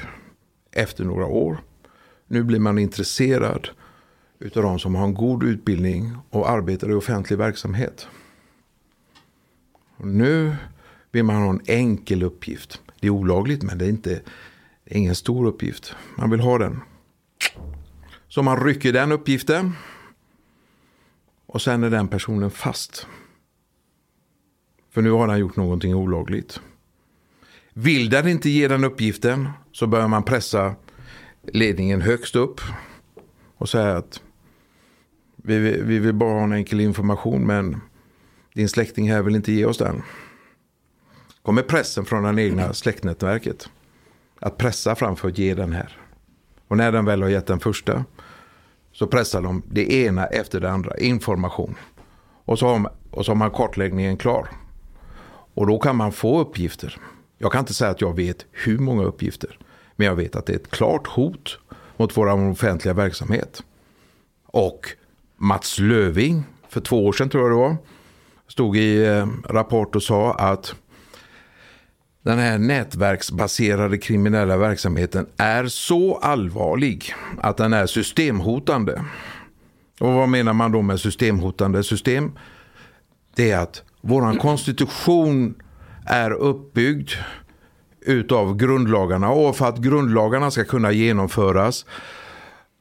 [0.73, 1.59] efter några år,
[2.27, 3.69] nu blir man intresserad
[4.43, 8.07] utav de som har en god utbildning och arbetar i offentlig verksamhet.
[9.97, 10.57] Och nu
[11.11, 12.81] vill man ha en enkel uppgift.
[13.01, 14.21] Det är olagligt men det är inte
[14.85, 15.95] det är ingen stor uppgift.
[16.17, 16.81] Man vill ha den.
[18.29, 19.73] Så man rycker den uppgiften.
[21.47, 23.07] Och sen är den personen fast.
[24.91, 26.61] För nu har den gjort någonting olagligt.
[27.73, 30.75] Vill den inte ge den uppgiften så börjar man pressa
[31.43, 32.61] ledningen högst upp.
[33.57, 34.23] Och säga att
[35.43, 37.81] vi, vi vill bara ha en enkel information men
[38.55, 40.03] din släkting här vill inte ge oss den.
[41.43, 43.69] Kommer pressen från den egna släktnätverket.
[44.41, 45.99] Att pressa framför att ge den här.
[46.69, 48.05] Och när den väl har gett den första
[48.93, 50.97] så pressar de det ena efter det andra.
[50.97, 51.75] Information.
[52.45, 54.49] Och så har man, och så har man kartläggningen klar.
[55.55, 57.01] Och då kan man få uppgifter.
[57.39, 59.59] Jag kan inte säga att jag vet hur många uppgifter.
[59.97, 61.59] Men jag vet att det är ett klart hot
[61.97, 63.63] mot vår offentliga verksamhet.
[64.47, 64.89] Och
[65.43, 67.77] Mats Löving för två år sedan tror jag det var.
[68.49, 70.75] Stod i eh, Rapport och sa att
[72.25, 79.05] den här nätverksbaserade kriminella verksamheten är så allvarlig att den är systemhotande.
[80.01, 82.33] Och vad menar man då med systemhotande system?
[83.37, 85.55] Det är att våran konstitution
[86.07, 87.11] är uppbyggd
[88.01, 91.87] utav grundlagarna och för att grundlagarna ska kunna genomföras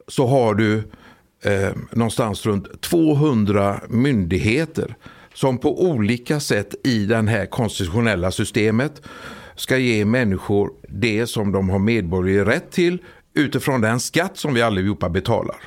[0.08, 0.92] så har du
[1.41, 4.95] eh, någonstans runt 200 myndigheter
[5.34, 9.01] som på olika sätt i det här konstitutionella systemet
[9.55, 13.01] ska ge människor det som de har medborgerlig rätt till
[13.34, 15.57] utifrån den skatt som vi allihopa betalar.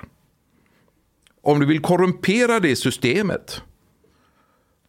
[1.43, 3.63] Om du vill korrumpera det systemet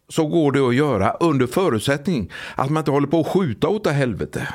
[0.09, 3.83] så går det att göra under förutsättning att man inte håller på att skjuta åt
[3.83, 4.47] det helvete.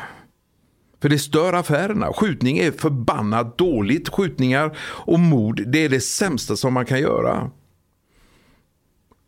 [1.00, 2.12] För det stör affärerna.
[2.12, 4.08] Skjutning är förbannat dåligt.
[4.08, 7.50] Skjutningar och mord, det är det sämsta som man kan göra.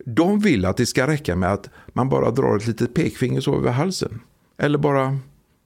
[0.07, 3.57] De vill att det ska räcka med att man bara drar ett litet pekfinger så
[3.57, 4.21] över halsen.
[4.59, 5.19] Eller bara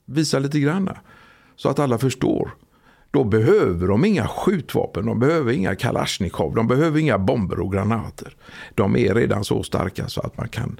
[0.05, 0.97] visar lite granna.
[1.55, 2.51] Så att alla förstår.
[3.11, 8.35] Då behöver de inga skjutvapen, de behöver inga kalasjnikov, de behöver inga bomber och granater.
[8.75, 10.79] De är redan så starka så att man kan,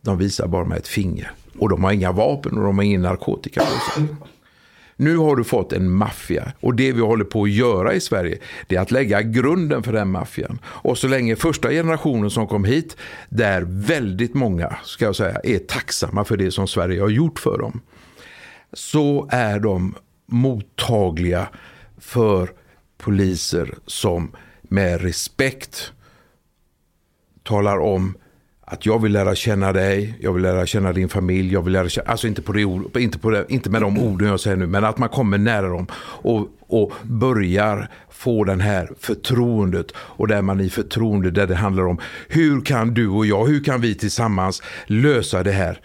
[0.00, 1.30] de visar bara med ett finger.
[1.58, 4.08] Och de har inga vapen och de har ingen narkotika på sig.
[5.00, 8.38] Nu har du fått en maffia och det vi håller på att göra i Sverige
[8.66, 10.58] det är att lägga grunden för den maffian.
[10.64, 12.96] Och så länge första generationen som kom hit,
[13.28, 17.58] där väldigt många ska jag säga, är tacksamma för det som Sverige har gjort för
[17.58, 17.80] dem,
[18.72, 19.94] så är de
[20.26, 21.48] mottagliga
[21.98, 22.50] för
[22.96, 25.92] poliser som med respekt
[27.42, 28.14] talar om
[28.70, 31.88] att jag vill lära känna dig, jag vill lära känna din familj, jag vill lära
[31.88, 32.62] känna, alltså inte, på det,
[33.00, 35.68] inte, på det, inte med de orden jag säger nu, men att man kommer nära
[35.68, 41.54] dem och, och börjar få den här förtroendet och där man i förtroende, där det
[41.54, 45.80] handlar om hur kan du och jag, hur kan vi tillsammans lösa det här?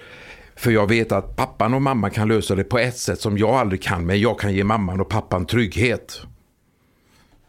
[0.56, 3.50] För jag vet att pappan och mamma kan lösa det på ett sätt som jag
[3.50, 6.22] aldrig kan, men jag kan ge mamman och pappan trygghet.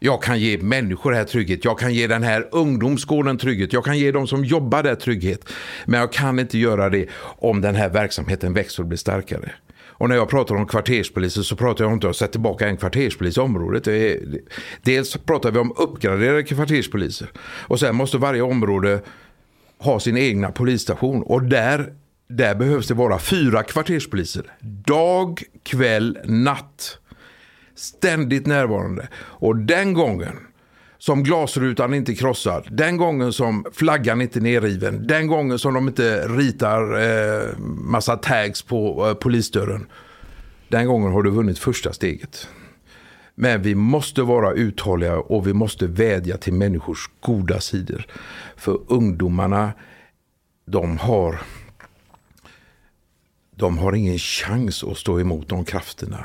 [0.05, 1.65] Jag kan ge människor här trygghet.
[1.65, 3.73] Jag kan ge den här ungdomsgården trygghet.
[3.73, 5.49] Jag kan ge de som jobbar där trygghet.
[5.85, 9.53] Men jag kan inte göra det om den här verksamheten växer och blir starkare.
[9.83, 12.77] Och när jag pratar om kvarterspoliser så pratar jag inte om att sätta tillbaka en
[12.77, 13.89] kvarterspolis i området.
[14.83, 17.31] dels pratar vi om uppgraderade kvarterspoliser.
[17.39, 19.01] Och sen måste varje område
[19.79, 21.23] ha sin egna polisstation.
[21.23, 21.93] Och där,
[22.29, 24.45] där behövs det vara fyra kvarterspoliser.
[24.61, 26.99] Dag, kväll, natt.
[27.75, 29.09] Ständigt närvarande.
[29.17, 30.37] Och den gången
[30.99, 35.75] som glasrutan inte är krossad, den gången som flaggan inte är nerriven, den gången som
[35.75, 39.87] de inte ritar eh, massa tags på eh, polisdörren.
[40.69, 42.49] Den gången har du vunnit första steget.
[43.35, 48.07] Men vi måste vara uthålliga och vi måste vädja till människors goda sidor.
[48.57, 49.73] För ungdomarna,
[50.67, 51.41] de har,
[53.57, 56.25] de har ingen chans att stå emot de krafterna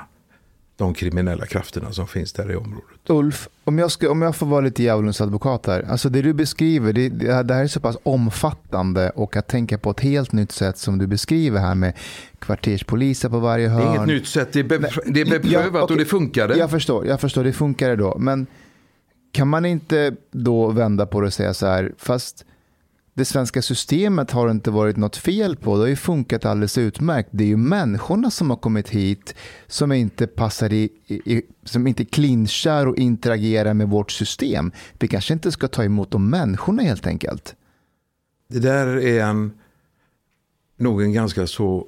[0.80, 3.00] de kriminella krafterna som finns där i området.
[3.08, 5.86] Ulf, om jag, ska, om jag får vara lite djävulens advokat här.
[5.90, 7.10] Alltså det du beskriver, det,
[7.44, 10.98] det här är så pass omfattande och att tänka på ett helt nytt sätt som
[10.98, 11.94] du beskriver här med
[12.40, 13.82] kvarterspoliser på varje hörn.
[13.82, 15.94] Det är inget nytt sätt, det är, be, det är beprövat ja, okay.
[15.94, 16.58] och det funkade.
[16.58, 18.18] Jag förstår, jag förstår, det funkade då.
[18.18, 18.48] Men
[19.32, 22.46] kan man inte då vända på det och säga så här, fast
[23.20, 25.76] det svenska systemet har inte varit något fel på.
[25.76, 27.30] Det har ju funkat alldeles utmärkt.
[27.32, 29.36] Det är ju människorna som har kommit hit
[29.68, 34.72] som inte passar i, i, som inte clinchar och interagerar med vårt system.
[35.00, 37.56] Vi kanske inte ska ta emot de människorna helt enkelt.
[38.48, 39.52] Det där är en,
[40.78, 41.88] nog en ganska så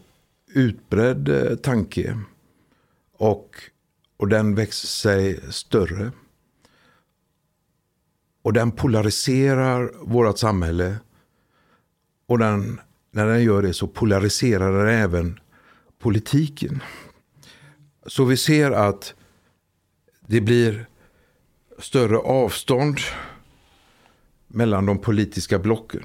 [0.53, 2.17] utbredd eh, tanke.
[3.17, 3.55] Och,
[4.17, 6.11] och den växer sig större.
[8.41, 10.95] Och den polariserar vårt samhälle
[12.31, 12.79] och den,
[13.11, 15.39] när den gör det så polariserar den även
[15.99, 16.83] politiken.
[18.05, 19.13] Så vi ser att
[20.27, 20.85] det blir
[21.79, 22.97] större avstånd
[24.47, 26.03] mellan de politiska blocken.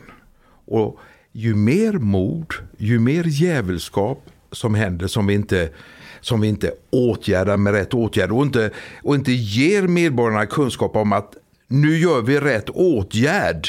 [0.64, 0.98] Och
[1.32, 5.70] ju mer mord, ju mer djävulskap som händer som vi inte,
[6.20, 8.70] som vi inte åtgärdar med rätt åtgärd och inte,
[9.02, 11.36] och inte ger medborgarna kunskap om att
[11.66, 13.68] nu gör vi rätt åtgärd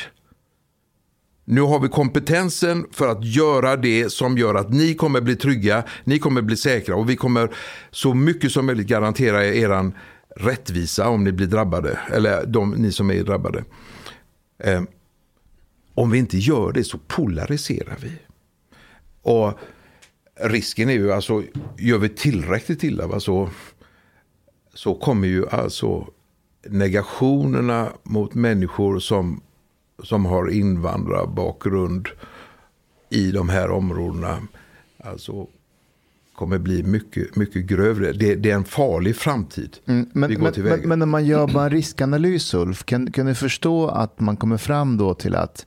[1.50, 5.84] nu har vi kompetensen för att göra det som gör att ni kommer bli trygga,
[6.04, 7.56] ni kommer bli säkra och vi kommer
[7.92, 9.92] så mycket som möjligt garantera er
[10.36, 13.64] rättvisa om ni blir drabbade, eller de, ni som är drabbade.
[14.64, 14.82] Eh,
[15.94, 18.12] om vi inte gör det så polariserar vi.
[19.22, 19.60] Och
[20.42, 21.44] risken är ju alltså,
[21.78, 23.50] gör vi tillräckligt illa va, så,
[24.74, 26.08] så kommer ju alltså
[26.70, 29.42] negationerna mot människor som
[30.04, 32.08] som har invandrarbakgrund
[33.10, 34.38] i de här områdena
[35.04, 35.48] alltså
[36.36, 38.12] kommer bli mycket, mycket grövre.
[38.12, 41.48] Det, det är en farlig framtid mm, men, vi går men, men när man gör
[41.48, 45.66] bara en riskanalys Ulf, kan, kan du förstå att man kommer fram då till att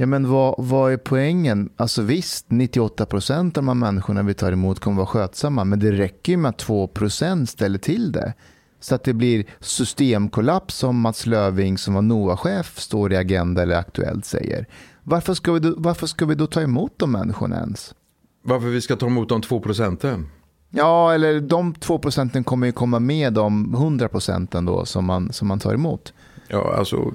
[0.00, 1.70] Ja, men vad, vad är poängen?
[1.76, 5.78] Alltså visst, 98 procent av de här människorna vi tar emot kommer vara skötsamma, men
[5.78, 8.34] det räcker ju med att 2 procent ställer till det.
[8.80, 13.76] Så att det blir systemkollaps som Mats Löving som var NOA-chef står i Agenda eller
[13.76, 14.66] Aktuellt säger.
[15.02, 17.94] Varför ska, vi då, varför ska vi då ta emot de människorna ens?
[18.42, 20.28] Varför vi ska ta emot de två procenten?
[20.70, 25.32] Ja, eller de två procenten kommer ju komma med de hundra procenten då som man,
[25.32, 26.12] som man tar emot.
[26.48, 27.12] Ja, alltså.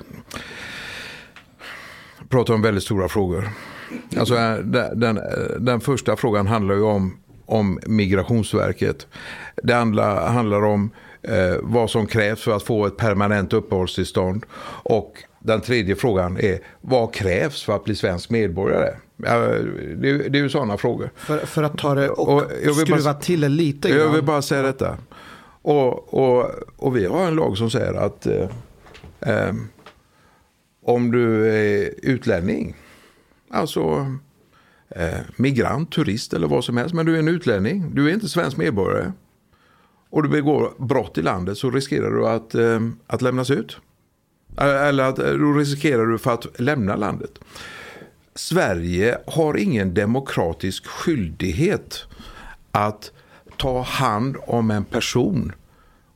[2.29, 3.49] Pratar om väldigt stora frågor.
[4.17, 5.19] Alltså, eh, den, den,
[5.59, 9.07] den första frågan handlar ju om, om Migrationsverket.
[9.63, 10.91] Det handlar, handlar om
[11.23, 14.45] eh, vad som krävs för att få ett permanent uppehållstillstånd.
[14.83, 18.95] Och den tredje frågan är vad krävs för att bli svensk medborgare?
[19.17, 21.09] Det, det är ju sådana frågor.
[21.15, 23.99] För, för att ta det och, Och skruva bara- till det lite grann.
[23.99, 24.97] Jag vill bara säga detta.
[25.61, 28.49] Och, och, och vi har en lag som säger att eh,
[29.21, 29.53] eh,
[30.85, 32.75] om du är utlänning,
[33.51, 34.11] alltså
[34.89, 38.29] eh, migrant, turist eller vad som helst, men du är en utlänning, du är inte
[38.29, 39.11] svensk medborgare
[40.13, 43.77] och du begår brott i landet så riskerar du att, eh, att lämnas ut.
[44.57, 47.39] Eller att, eh, då riskerar du för att lämna landet.
[48.35, 52.05] Sverige har ingen demokratisk skyldighet
[52.71, 53.11] att
[53.57, 55.51] ta hand om en person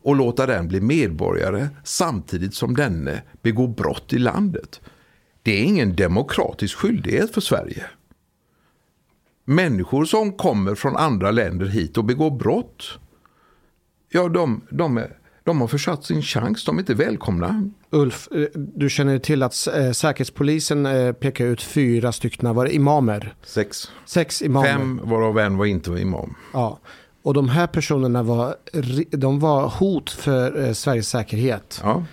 [0.04, 4.82] och låta den bli medborgare samtidigt som denne begår brott i landet.
[5.44, 7.86] Det är ingen demokratisk skyldighet för Sverige.
[9.46, 13.00] Människor som kommer från andra länder hit och begår brott,
[14.10, 15.04] ja de, de,
[15.44, 17.70] de har försatt sin chans, de är inte välkomna.
[17.90, 22.76] Ulf, eh, du känner till att eh, Säkerhetspolisen eh, pekar ut fyra stycken, var det
[22.76, 23.36] imamer?
[23.44, 23.92] Sex.
[24.06, 24.68] Sex imamer.
[24.68, 26.36] Fem varav en var inte imam.
[26.54, 26.80] Ja.
[27.22, 28.56] Och de här personerna var,
[29.12, 31.82] de var hot för Sveriges säkerhet.
[31.84, 32.04] Ja.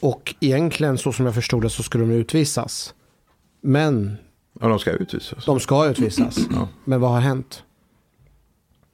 [0.00, 2.94] Och egentligen så som jag förstod det så skulle de utvisas.
[3.60, 4.16] Men
[4.60, 5.44] ja, de ska utvisas.
[5.44, 6.38] de ska utvisas.
[6.50, 6.68] Ja.
[6.84, 7.62] Men vad har hänt?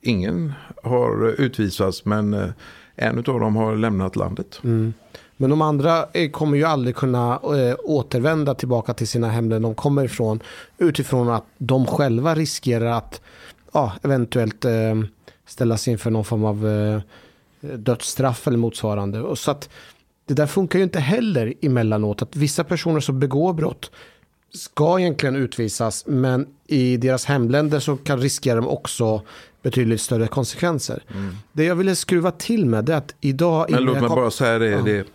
[0.03, 0.53] Ingen
[0.83, 2.49] har utvisats men eh,
[2.97, 4.61] en av dem har lämnat landet.
[4.65, 4.93] Mm.
[5.37, 9.75] Men de andra eh, kommer ju aldrig kunna eh, återvända tillbaka till sina hemländer de
[9.75, 10.43] kommer ifrån.
[10.79, 13.21] Utifrån att de själva riskerar att
[13.73, 15.01] ja, eventuellt eh,
[15.47, 17.01] ställas inför någon form av eh,
[17.77, 19.21] dödsstraff eller motsvarande.
[19.21, 19.69] Och så att
[20.27, 22.23] det där funkar ju inte heller emellanåt.
[22.23, 23.91] Att vissa personer som begår brott
[24.53, 29.23] ska egentligen utvisas men i deras hemländer så kan riskera de också
[29.63, 31.03] betydligt större konsekvenser.
[31.53, 33.67] Det jag ville skruva till med det är att idag...
[33.71, 34.83] Men låt mig kom- bara säga det, Ja.
[34.83, 35.07] det.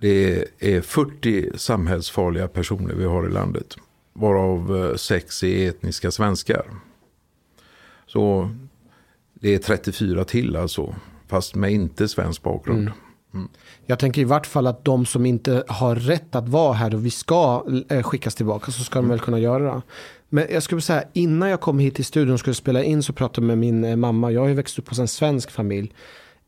[0.00, 3.76] Det är 40 samhällsfarliga personer vi har i landet.
[4.12, 6.64] Varav eh, sex är etniska svenskar.
[8.06, 8.50] Så
[9.34, 10.94] det är 34 till alltså.
[11.28, 12.90] Fast med inte svensk bakgrund.
[13.86, 17.06] Jag tänker i vart fall att de som inte har rätt att vara här och
[17.06, 19.82] vi ska eh, skickas tillbaka så ska de väl kunna göra det.
[20.28, 23.12] Men jag skulle säga innan jag kom hit till studion och skulle spela in så
[23.12, 24.30] pratade jag med min eh, mamma.
[24.32, 25.92] Jag har ju växt upp hos en svensk familj.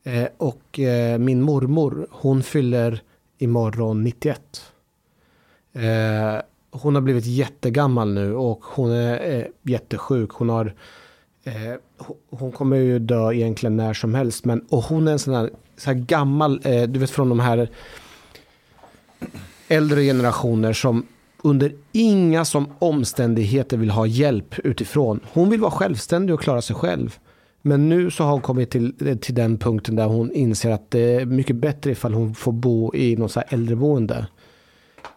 [0.05, 3.03] Eh, och eh, min mormor hon fyller
[3.39, 4.63] imorgon 91.
[5.73, 5.83] Eh,
[6.71, 10.31] hon har blivit jättegammal nu och hon är eh, jättesjuk.
[10.31, 10.75] Hon har
[11.45, 14.45] Eh, hon- hon kommer ju dö egentligen när som helst.
[14.45, 17.41] Men, och hon är en sån här, så här gammal, eh, du vet från de
[17.41, 17.69] här
[19.69, 21.07] äldre generationer som
[21.43, 25.21] under inga som omständigheter vill ha hjälp utifrån.
[25.33, 27.19] Hon vill vara självständig och klara sig själv.
[27.63, 30.91] Men nu så har hon kommit till, eh, till den punkten där hon inser att
[30.91, 34.27] det är mycket bättre ifall hon får bo i något så här äldreboende.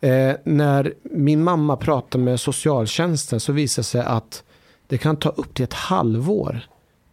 [0.02, 4.44] Eh, när min mamma pratar med socialtjänsten så visar det sig att
[4.88, 6.60] det kan ta upp till ett halvår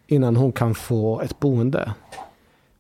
[0.06, 1.93] innan hon kan få ett boende.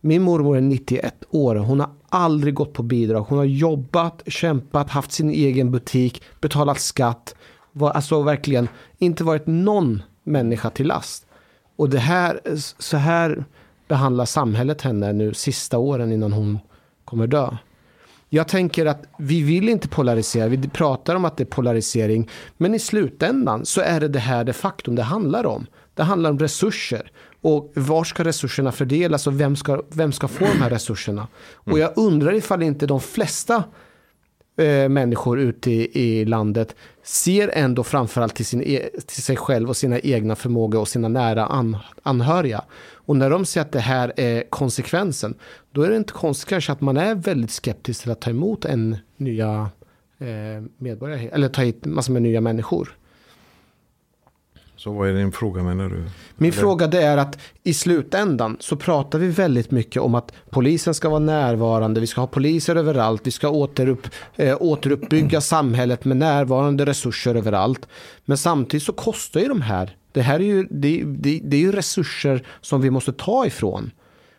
[0.00, 1.56] Min mormor är 91 år.
[1.56, 3.20] Hon har aldrig gått på bidrag.
[3.20, 7.34] Hon har jobbat, kämpat, haft sin egen butik, betalat skatt.
[7.72, 8.68] Var, alltså verkligen
[8.98, 11.26] inte varit någon människa till last.
[11.76, 12.40] Och det här,
[12.78, 13.44] så här
[13.88, 16.58] behandlar samhället henne nu sista åren innan hon
[17.04, 17.56] kommer dö.
[18.28, 20.48] Jag tänker att vi vill inte polarisera.
[20.48, 22.28] Vi pratar om att det är polarisering.
[22.56, 25.66] Men i slutändan så är det det här det faktum det handlar om.
[25.94, 27.10] Det handlar om resurser.
[27.40, 31.28] Och var ska resurserna fördelas och vem ska, vem ska få de här resurserna?
[31.54, 33.64] Och jag undrar ifall inte de flesta
[34.58, 39.68] eh, människor ute i, i landet ser ändå framförallt till, sin, e- till sig själv
[39.68, 42.64] och sina egna förmågor och sina nära an, anhöriga.
[42.94, 45.34] Och när de ser att det här är konsekvensen,
[45.72, 48.64] då är det inte konstigt kanske att man är väldigt skeptisk till att ta emot
[48.64, 49.70] en nya
[50.18, 52.97] eh, medborgare, eller ta hit massor med nya människor.
[54.78, 56.04] Så vad är din fråga menar du?
[56.36, 60.32] Min Eller- fråga det är att i slutändan så pratar vi väldigt mycket om att
[60.50, 64.06] polisen ska vara närvarande, vi ska ha poliser överallt, vi ska återupp,
[64.36, 67.88] eh, återuppbygga samhället med närvarande resurser överallt.
[68.24, 71.60] Men samtidigt så kostar ju de här, det här är ju, det, det, det är
[71.60, 73.90] ju resurser som vi måste ta ifrån.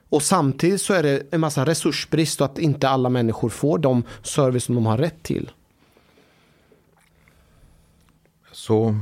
[0.09, 4.03] Och samtidigt så är det en massa resursbrist och att inte alla människor får de
[4.23, 5.51] service som de har rätt till.
[8.51, 8.95] Så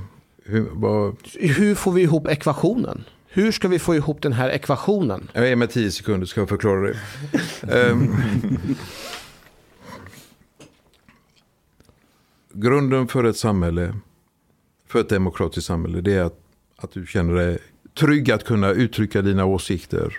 [0.48, 3.04] hur, vad, Hur får vi ihop ekvationen?
[3.28, 5.30] Hur ska vi få ihop den här ekvationen?
[5.34, 6.98] jag är med tio sekunder ska jag förklara det.
[7.62, 8.16] Ehm,
[12.54, 13.96] grunden för ett samhälle
[14.88, 16.40] för ett demokratiskt samhälle det är att,
[16.78, 17.58] att du känner dig
[18.00, 20.18] trygg att kunna uttrycka dina åsikter.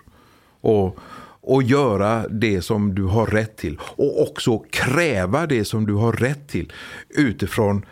[0.60, 0.98] Och,
[1.40, 3.78] och göra det som du har rätt till.
[3.80, 6.72] Och också kräva det som du har rätt till
[7.08, 7.84] utifrån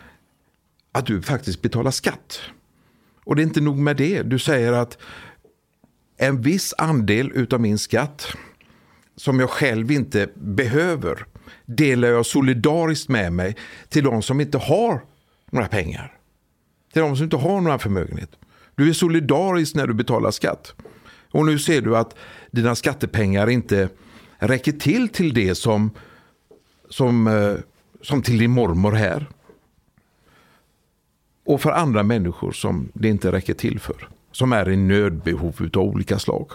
[0.91, 2.41] att du faktiskt betalar skatt.
[3.23, 4.23] Och det är inte nog med det.
[4.23, 4.97] Du säger att
[6.17, 8.27] en viss andel utav min skatt
[9.15, 11.25] som jag själv inte behöver
[11.65, 13.55] delar jag solidariskt med mig
[13.89, 15.01] till de som inte har
[15.51, 16.13] några pengar.
[16.93, 18.31] Till de som inte har några förmögenhet.
[18.75, 20.73] Du är solidarisk när du betalar skatt.
[21.31, 22.15] Och nu ser du att
[22.51, 23.89] dina skattepengar inte
[24.37, 25.91] räcker till till det som,
[26.89, 27.53] som, eh,
[28.01, 29.29] som till din mormor här.
[31.47, 34.09] Och för andra människor som det inte räcker till för.
[34.31, 36.51] Som är i nödbehov av olika slag.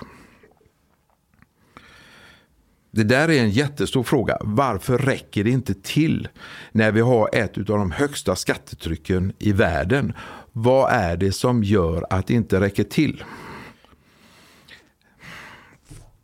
[2.90, 4.38] Det där är en jättestor fråga.
[4.40, 6.28] Varför räcker det inte till
[6.72, 10.12] när vi har ett av de högsta skattetrycken i världen?
[10.52, 13.24] Vad är det som gör att det inte räcker till?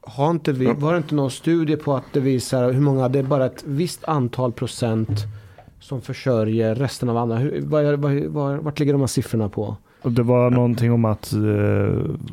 [0.00, 3.18] Har inte vi, var det inte någon studie på att det visar hur många, det
[3.18, 5.10] är bara ett visst antal procent
[5.80, 7.36] som försörjer resten av andra.
[7.36, 9.76] Hur, var, var, var, vart ligger de här siffrorna på?
[10.02, 11.40] Och det var någonting om att eh,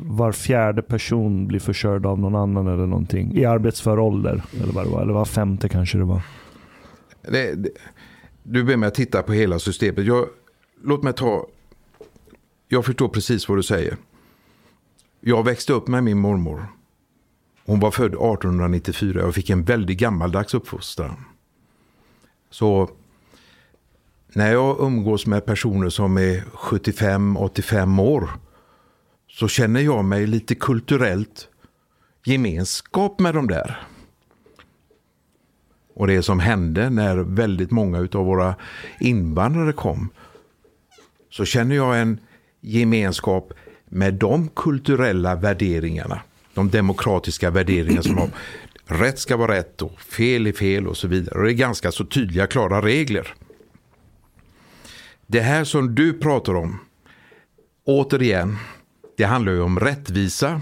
[0.02, 3.32] var fjärde person blir försörjd av någon annan eller någonting.
[3.36, 4.42] I arbetsför ålder.
[4.62, 5.02] Eller vad det var.
[5.02, 6.22] Eller var femte kanske det var.
[7.22, 7.70] Det, det,
[8.42, 10.06] du ber mig att titta på hela systemet.
[10.06, 10.26] Jag,
[10.84, 11.46] låt mig ta...
[12.68, 13.96] Jag förstår precis vad du säger.
[15.20, 16.66] Jag växte upp med min mormor.
[17.66, 21.24] Hon var född 1894 och fick en väldigt gammaldags uppfostran.
[22.50, 22.90] Så
[24.36, 28.30] när jag umgås med personer som är 75-85 år
[29.30, 31.48] så känner jag mig lite kulturellt
[32.24, 33.80] gemenskap med dem där.
[35.94, 38.54] Och det som hände när väldigt många av våra
[39.00, 40.08] invandrare kom
[41.30, 42.20] så känner jag en
[42.60, 43.52] gemenskap
[43.84, 46.20] med de kulturella värderingarna.
[46.54, 48.30] De demokratiska värderingar som har
[48.86, 51.38] rätt ska vara rätt och fel är fel och så vidare.
[51.38, 53.34] Och det är ganska så tydliga, klara regler.
[55.26, 56.78] Det här som du pratar om,
[57.84, 58.56] återigen,
[59.16, 60.60] det handlar ju om rättvisa.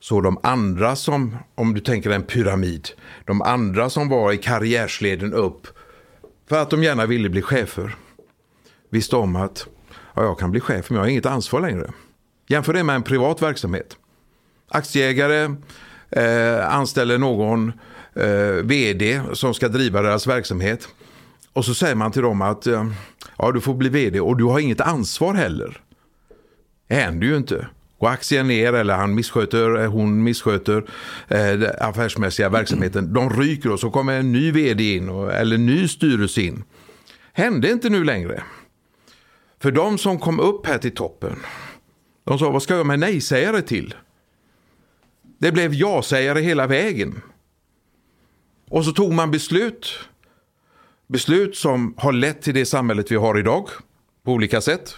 [0.00, 2.88] så de andra som, om du tänker en pyramid,
[3.24, 5.66] de andra som var i karriärsleden upp
[6.48, 7.96] för att de gärna ville bli chefer,
[8.90, 9.66] visste om att
[10.14, 11.92] ja, jag kan bli chef men jag har inget ansvar längre.
[12.48, 13.96] Jämför det med en privat verksamhet.
[14.68, 15.54] Aktieägare
[16.10, 17.72] eh, anställer någon
[18.14, 20.88] eh, vd som ska driva deras verksamhet.
[21.52, 22.86] Och så säger man till dem att eh,
[23.38, 25.80] ja, du får bli vd och du har inget ansvar heller.
[26.88, 27.66] Det händer ju inte.
[27.98, 30.84] Går aktien ner eller han missköter, eh, hon missköter
[31.28, 33.12] eh, affärsmässiga verksamheten.
[33.12, 36.64] De ryker och så kommer en ny vd in och, eller en ny styrelse in.
[37.32, 38.42] Hände inte nu längre.
[39.62, 41.36] För de som kom upp här till toppen
[42.26, 43.94] de sa, vad ska jag med nej-sägare till?
[45.38, 47.22] Det blev ja-sägare hela vägen.
[48.68, 49.98] Och så tog man beslut.
[51.06, 53.68] Beslut som har lett till det samhället vi har idag
[54.24, 54.96] på olika sätt.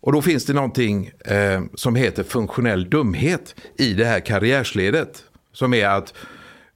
[0.00, 5.24] Och då finns det någonting eh, som heter funktionell dumhet i det här karriärsledet.
[5.52, 6.14] Som är att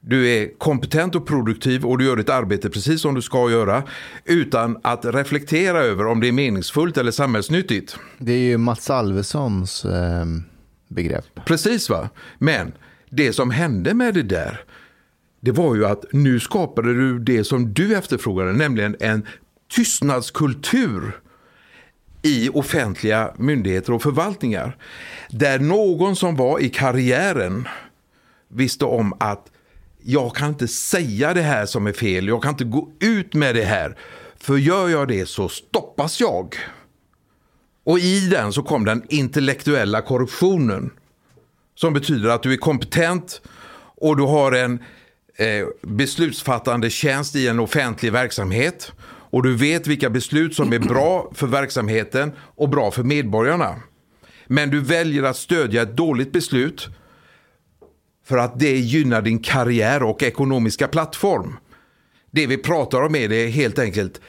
[0.05, 3.83] du är kompetent och produktiv och du gör ditt arbete precis som du ska göra.
[4.24, 7.97] Utan att reflektera över om det är meningsfullt eller samhällsnyttigt.
[8.19, 10.24] Det är ju Mats Alvessons eh,
[10.89, 11.45] begrepp.
[11.47, 12.09] Precis va.
[12.39, 12.73] Men
[13.11, 14.61] det som hände med det där.
[15.41, 18.53] Det var ju att nu skapade du det som du efterfrågade.
[18.53, 19.27] Nämligen en
[19.74, 21.20] tystnadskultur
[22.23, 24.77] i offentliga myndigheter och förvaltningar.
[25.31, 27.69] Där någon som var i karriären
[28.49, 29.52] visste om att
[30.05, 33.55] jag kan inte säga det här som är fel, jag kan inte gå ut med
[33.55, 33.97] det här.
[34.37, 36.57] För gör jag det så stoppas jag.
[37.85, 40.91] Och i den så kom den intellektuella korruptionen.
[41.74, 43.43] Som betyder att du är kompetent
[43.97, 44.79] och du har en
[45.37, 48.93] eh, beslutsfattande tjänst i en offentlig verksamhet.
[49.05, 53.77] Och du vet vilka beslut som är bra för verksamheten och bra för medborgarna.
[54.47, 56.89] Men du väljer att stödja ett dåligt beslut
[58.24, 61.57] för att det gynnar din karriär och ekonomiska plattform.
[62.31, 64.20] Det vi pratar om är det helt enkelt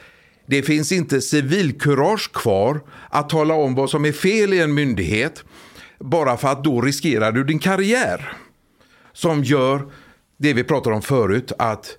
[0.46, 2.80] det finns inte civilkurage kvar
[3.10, 5.44] att tala om vad som är fel i en myndighet
[6.00, 8.32] bara för att då riskerar du din karriär.
[9.12, 9.92] Som gör
[10.36, 11.96] det vi pratade om förut att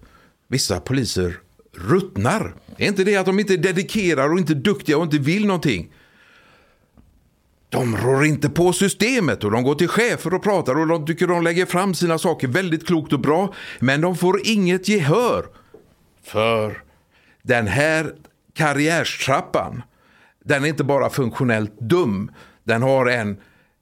[0.48, 1.40] vissa poliser
[1.74, 2.56] ruttnar.
[2.78, 5.46] Det är inte det att de inte är dedikerade och inte duktiga och inte vill
[5.46, 5.92] någonting.
[7.76, 11.28] De rår inte på systemet och de går till chefer och pratar och de tycker
[11.28, 13.54] de lägger fram sina saker väldigt klokt och bra.
[13.80, 15.46] Men de får inget gehör.
[16.24, 16.84] För
[17.42, 18.14] den här
[18.54, 19.84] karriärstrappan,
[20.44, 22.32] den är inte bara funktionellt dum.
[22.64, 23.38] Den har en,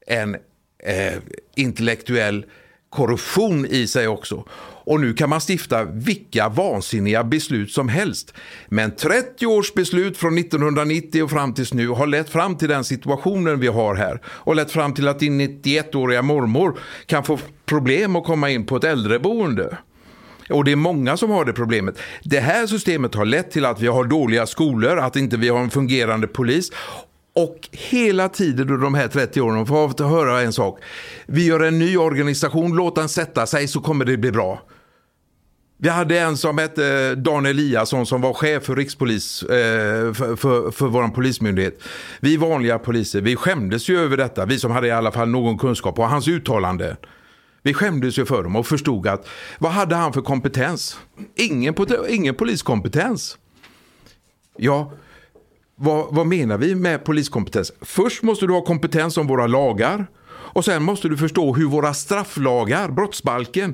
[0.07, 0.35] en
[0.83, 1.13] eh,
[1.55, 2.45] intellektuell
[2.89, 4.45] korruption i sig också.
[4.85, 8.33] Och nu kan man stifta vilka vansinniga beslut som helst.
[8.67, 12.83] Men 30 års beslut från 1990 och fram tills nu har lett fram till den
[12.83, 14.21] situationen vi har här.
[14.25, 18.75] Och lett fram till att din 91-åriga mormor kan få problem att komma in på
[18.75, 19.77] ett äldreboende.
[20.49, 21.99] Och det är många som har det problemet.
[22.23, 25.59] Det här systemet har lett till att vi har dåliga skolor, att inte vi har
[25.59, 26.71] en fungerande polis.
[27.35, 30.79] Och hela tiden under de här 30 åren får jag höra en sak.
[31.25, 34.61] Vi gör en ny organisation, låt den sätta sig så kommer det bli bra.
[35.83, 40.35] Vi hade en som hette eh, Dan Eliasson som var chef för rikspolis eh, för,
[40.35, 41.83] för, för vår polismyndighet.
[42.19, 45.57] Vi vanliga poliser, vi skämdes ju över detta, vi som hade i alla fall någon
[45.57, 46.97] kunskap och hans uttalande.
[47.63, 49.27] Vi skämdes ju för dem och förstod att
[49.59, 50.97] vad hade han för kompetens?
[51.35, 51.75] Ingen,
[52.09, 53.37] ingen poliskompetens.
[54.57, 54.91] Ja,
[55.75, 57.71] vad, vad menar vi med poliskompetens?
[57.81, 60.07] Först måste du ha kompetens om våra lagar.
[60.53, 63.73] Och sen måste du förstå hur våra strafflagar, brottsbalken,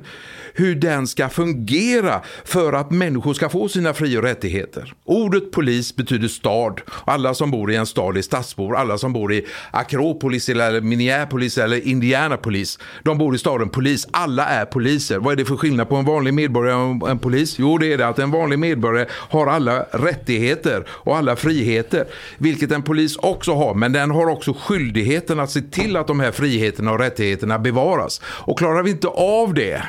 [0.54, 4.94] hur den ska fungera för att människor ska få sina fri och rättigheter.
[5.04, 6.80] Ordet polis betyder stad.
[7.04, 8.76] Alla som bor i en stad är stadsbor.
[8.76, 14.08] Alla som bor i Akropolis eller Minneapolis eller Indianapolis, de bor i staden polis.
[14.10, 15.18] Alla är poliser.
[15.18, 17.58] Vad är det för skillnad på en vanlig medborgare och en polis?
[17.58, 22.06] Jo, det är det att en vanlig medborgare har alla rättigheter och alla friheter,
[22.38, 23.74] vilket en polis också har.
[23.74, 27.58] Men den har också skyldigheten att se till att de här friheterna friheterna och rättigheterna
[27.58, 28.20] bevaras.
[28.24, 29.82] Och klarar vi inte av det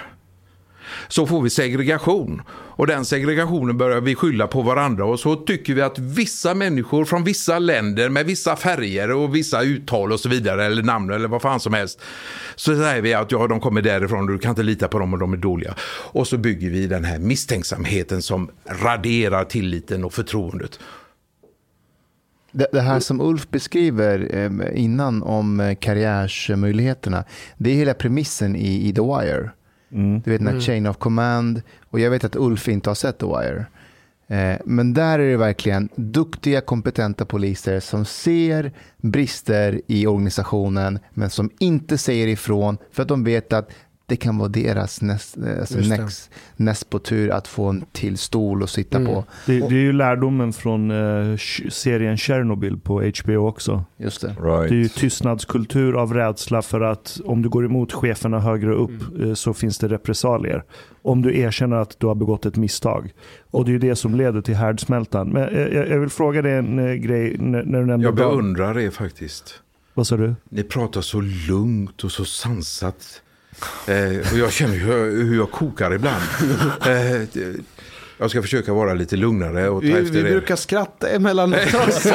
[1.07, 2.41] så får vi segregation.
[2.77, 7.05] Och den segregationen börjar vi skylla på varandra och så tycker vi att vissa människor
[7.05, 11.27] från vissa länder med vissa färger och vissa uttal och så vidare eller namn eller
[11.27, 11.99] vad fan som helst.
[12.55, 15.13] Så säger vi att ja, de kommer därifrån och du kan inte lita på dem
[15.13, 15.75] och de är dåliga.
[16.13, 20.79] Och så bygger vi den här misstänksamheten som raderar tilliten och förtroendet.
[22.51, 27.23] Det, det, här som Ulf beskriver eh, innan om eh, karriärsmöjligheterna,
[27.57, 29.49] det är hela premissen i, i The Wire.
[29.91, 30.21] Mm.
[30.21, 30.61] Du vet den här mm.
[30.61, 33.65] Chain of Command, och jag vet att Ulf inte har sett The Wire.
[34.27, 41.29] Eh, men där är det verkligen duktiga, kompetenta poliser som ser brister i organisationen, men
[41.29, 43.69] som inte säger ifrån för att de vet att
[44.11, 48.63] det kan vara deras näst, alltså näst, näst på tur att få en till stol
[48.63, 49.13] att sitta mm.
[49.13, 49.25] på.
[49.45, 51.37] Det, det, är ju lärdomen från uh,
[51.69, 53.83] serien Chernobyl på HBO också.
[53.97, 54.27] Just det.
[54.27, 54.69] Right.
[54.69, 59.09] det är ju tystnadskultur av rädsla för att om du går emot cheferna högre upp
[59.09, 59.21] mm.
[59.21, 60.63] uh, så finns det repressalier.
[61.01, 63.13] Om du erkänner att du har begått ett misstag.
[63.51, 65.29] Och det är ju det som leder till härdsmältan.
[65.29, 68.79] Men uh, jag, jag, vill fråga dig en grej när, när du nämnde Jag beundrar
[68.79, 69.61] er faktiskt.
[69.93, 70.35] Vad sa du?
[70.49, 73.21] Ni pratar så lugnt och så sansat.
[73.87, 76.21] Eh, och jag känner hur, hur jag kokar ibland.
[76.85, 77.21] Eh,
[78.17, 80.29] jag ska försöka vara lite lugnare och ta vi, efter vi det.
[80.29, 82.03] brukar skratta emellanåt oss.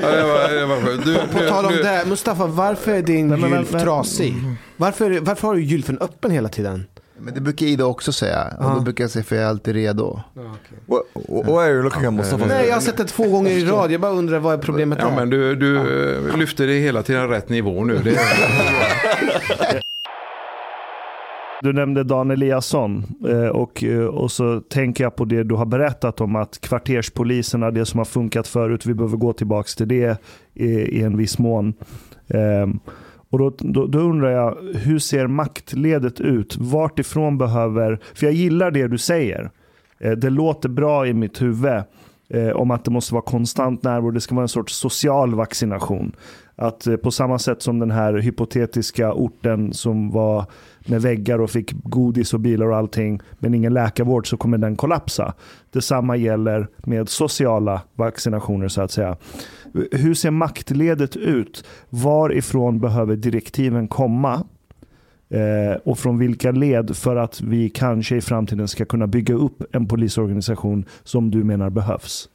[0.00, 4.34] på, på tal om det, Mustafa, varför är din gylf trasig?
[4.76, 6.86] Varför, varför har du gylfen öppen hela tiden?
[7.22, 8.54] Men det brukar Ida också säga.
[8.58, 10.20] Och då brukar jag säga för jag är alltid redo.
[10.86, 11.02] What,
[11.46, 12.46] why are you looking at Mustafa?
[12.46, 13.92] Nej, jag har sett det två gånger i rad.
[13.92, 15.16] Jag bara undrar vad är problemet Ja, är.
[15.16, 17.98] men du, du lyfter det hela till en rätt nivå nu.
[18.04, 18.10] Det
[21.62, 25.66] Du nämnde Dan Eliasson eh, och, eh, och så tänker jag på det du har
[25.66, 30.20] berättat om att kvarterspoliserna, det som har funkat förut, vi behöver gå tillbaka till det
[30.54, 31.74] i, i en viss mån.
[32.28, 32.68] Eh,
[33.30, 36.56] och då, då, då undrar jag, hur ser maktledet ut?
[36.58, 39.50] Vart ifrån behöver, för jag gillar det du säger.
[40.16, 41.82] Det låter bra i mitt huvud
[42.30, 44.10] eh, om att det måste vara konstant närvaro.
[44.10, 46.16] Det ska vara en sorts social vaccination.
[46.56, 50.44] Att eh, på samma sätt som den här hypotetiska orten som var
[50.86, 54.76] med väggar och fick godis och bilar och allting, men ingen läkarvård så kommer den
[54.76, 55.34] kollapsa.
[55.70, 59.16] Detsamma gäller med sociala vaccinationer så att säga.
[59.92, 61.64] Hur ser maktledet ut?
[61.88, 64.44] Varifrån behöver direktiven komma?
[65.30, 69.74] Eh, och från vilka led för att vi kanske i framtiden ska kunna bygga upp
[69.74, 72.28] en polisorganisation som du menar behövs?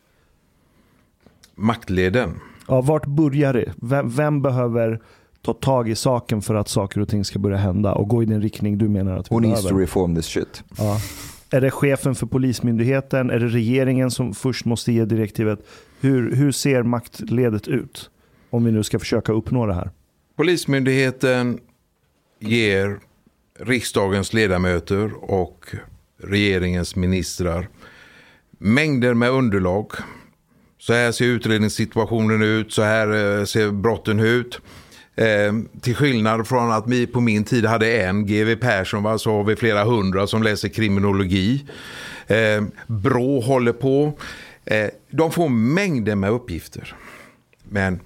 [1.56, 2.34] Maktleden.
[2.68, 3.74] Ja, vart börjar det?
[3.82, 5.02] Vem, vem behöver
[5.42, 8.26] ta tag i saken för att saker och ting ska börja hända och gå i
[8.26, 9.82] den riktning du menar att vi Who needs to behöver?
[9.82, 10.64] reform this shit?
[10.78, 10.98] Ja.
[11.50, 13.30] Är det chefen för polismyndigheten?
[13.30, 15.60] Är det regeringen som först måste ge direktivet?
[16.02, 18.10] Hur, hur ser maktledet ut?
[18.50, 19.90] Om vi nu ska försöka uppnå det här.
[20.36, 21.60] Polismyndigheten
[22.40, 23.00] ger
[23.60, 25.66] riksdagens ledamöter och
[26.18, 27.68] regeringens ministrar
[28.58, 29.92] mängder med underlag.
[30.78, 34.62] Så här ser utredningssituationen ut, så här eh, ser brotten ut.
[35.16, 39.32] Eh, till skillnad från att vi på min tid hade en, GW Persson, va, så
[39.32, 41.66] har vi flera hundra som läser kriminologi.
[42.28, 44.20] Eh, Brå håller på.
[44.66, 46.96] Eh, de får mängder med uppgifter.
[47.64, 48.00] Men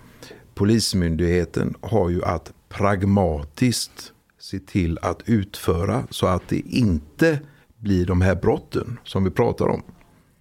[0.56, 4.14] Polismyndigheten har ju att pragmatiskt
[4.50, 7.40] se till att utföra så att det inte
[7.78, 9.84] blir de här brotten som vi pratar om.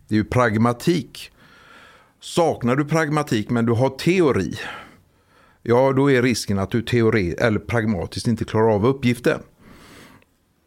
[0.08, 1.32] Det är ju pragmatik.
[2.20, 4.54] Saknar du pragmatik men du har teori,
[5.62, 9.40] ja då är risken att du teori eller pragmatiskt inte klarar av uppgiften.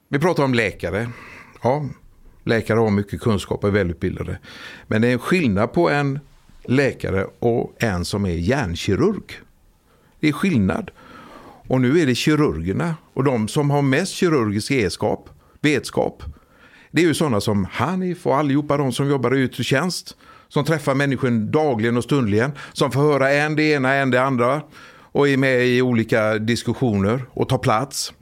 [0.10, 1.10] Vi pratar om läkare.
[1.64, 1.86] Ja,
[2.44, 4.40] läkare har mycket kunskap och är välutbildade.
[4.88, 6.20] Men det är en skillnad på en
[6.66, 9.34] läkare och en som är hjärnkirurg.
[10.20, 10.92] Det är skillnad.
[11.68, 15.30] Och nu är det kirurgerna och de som har mest kirurgisk egenskap,
[15.62, 16.24] vetskap.
[16.92, 20.18] Det är ju sådana som Hanif och allihopa de som jobbar i yttre tjänst.
[20.48, 22.52] Som träffar människor dagligen och stundligen.
[22.74, 24.62] Som får höra en det ena, en det andra.
[25.12, 28.14] Och är med i olika diskussioner och tar plats.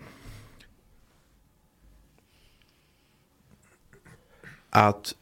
[4.69, 5.14] Att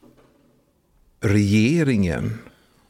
[1.21, 2.39] regeringen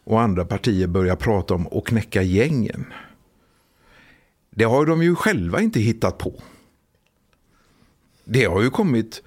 [0.04, 2.94] och andra partier börjar prata om att knäcka gängen.
[4.50, 6.34] Det har de ju själva inte hittat på.
[8.28, 9.24] Det har ju kommit,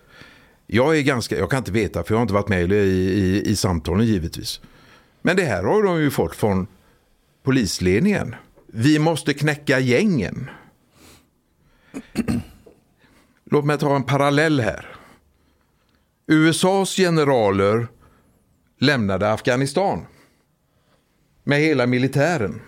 [0.66, 3.42] jag är ganska, jag kan inte veta för jag har inte varit med i, i,
[3.46, 4.60] i samtalen givetvis.
[5.22, 6.66] Men det här har de ju fått från
[7.42, 8.34] polisledningen.
[8.66, 10.50] Vi måste knäcka gängen.
[13.44, 14.86] Låt mig ta en parallell här.
[16.26, 17.86] USAs generaler
[18.78, 20.06] lämnade Afghanistan
[21.44, 22.60] med hela militären.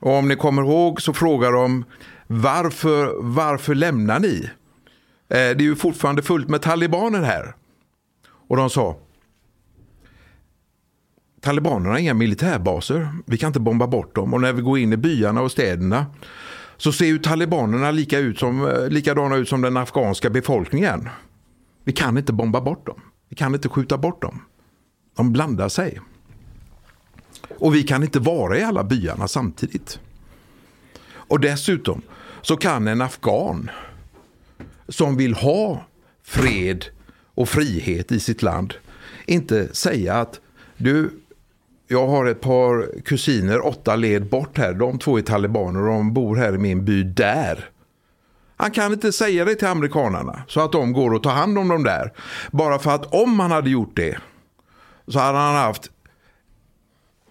[0.00, 1.84] Och om ni kommer ihåg så frågar de
[2.26, 4.50] varför, varför lämnar ni?
[5.32, 7.54] Eh, det är ju fortfarande fullt med talibaner här.
[8.48, 8.96] Och de sa
[11.40, 13.08] Talibanerna har inga militärbaser.
[13.26, 14.34] Vi kan inte bomba bort dem.
[14.34, 16.06] Och när vi går in i byarna och städerna
[16.76, 21.08] så ser ju talibanerna lika ut som, eh, likadana ut som den afghanska befolkningen.
[21.84, 23.00] Vi kan inte bomba bort dem.
[23.28, 24.42] Vi kan inte skjuta bort dem.
[25.16, 26.00] De blandar sig.
[27.58, 30.00] Och vi kan inte vara i alla byarna samtidigt.
[31.12, 32.02] Och dessutom
[32.42, 33.70] så kan en afghan
[34.88, 35.84] som vill ha
[36.24, 36.84] fred
[37.34, 38.74] och frihet i sitt land
[39.26, 40.40] inte säga att
[40.76, 41.10] du,
[41.88, 44.74] jag har ett par kusiner åtta led bort här.
[44.74, 47.68] De två är talibaner och de bor här i min by där.
[48.56, 51.68] Han kan inte säga det till amerikanerna så att de går och tar hand om
[51.68, 52.12] dem där.
[52.50, 54.18] Bara för att om han hade gjort det
[55.08, 55.90] så hade han haft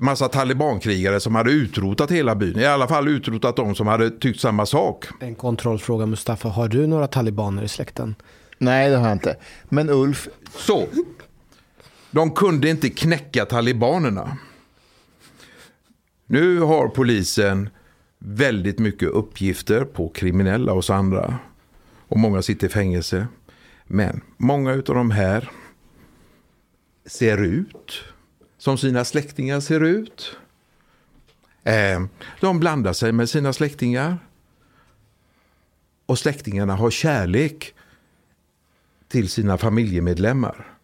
[0.01, 2.59] massa talibankrigare som hade utrotat hela byn.
[2.59, 5.05] I alla fall utrotat de som hade tyckt samma sak.
[5.19, 8.15] En kontrollfråga Mustafa, har du några talibaner i släkten?
[8.57, 9.37] Nej, det har jag inte.
[9.69, 10.87] Men Ulf, Så.
[12.11, 14.37] De kunde inte knäcka talibanerna.
[16.25, 17.69] Nu har polisen
[18.19, 21.39] väldigt mycket uppgifter på kriminella och andra.
[22.07, 23.27] Och många sitter i fängelse.
[23.87, 25.49] Men många av de här
[27.05, 28.03] ser ut
[28.61, 30.37] som sina släktingar ser ut.
[31.63, 32.01] Eh,
[32.39, 34.17] de blandar sig med sina släktingar.
[36.05, 37.73] Och släktingarna har kärlek
[39.07, 40.77] till sina familjemedlemmar.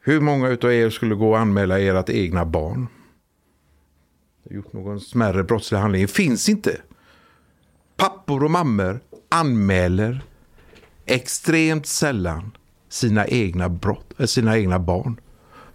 [0.00, 2.86] Hur många av er skulle gå och anmäla ert egna barn?
[4.50, 6.02] Gjort någon smärre brottslig handling.
[6.02, 6.80] Det finns inte.
[7.96, 10.24] Pappor och mammor anmäler
[11.06, 12.56] extremt sällan
[12.88, 15.20] sina egna, brott, eh, sina egna barn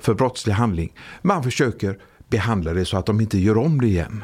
[0.01, 0.93] för brottslig handling.
[1.21, 1.97] Man försöker
[2.29, 4.23] behandla det så att de inte gör om det igen.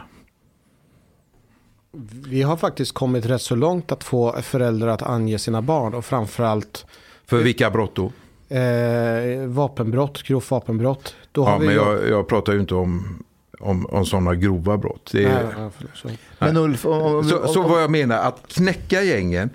[2.28, 6.06] Vi har faktiskt kommit rätt så långt att få föräldrar att ange sina barn och
[6.06, 6.86] framförallt
[7.26, 8.12] För vilka brott då?
[8.56, 11.16] eh, vapenbrott, grovt vapenbrott.
[11.32, 13.24] Då Ja, har vi men jag, jag pratar ju inte om,
[13.60, 15.10] om, om sådana grova brott.
[15.12, 15.70] Det är,
[16.04, 16.18] Nej.
[16.40, 19.50] Men Ulf, om, om, Så, om, så vad jag menar, att knäcka gängen.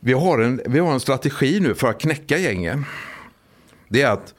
[0.00, 2.84] Vi har, en, vi har en strategi nu för att knäcka gängen.
[3.88, 4.34] Det är att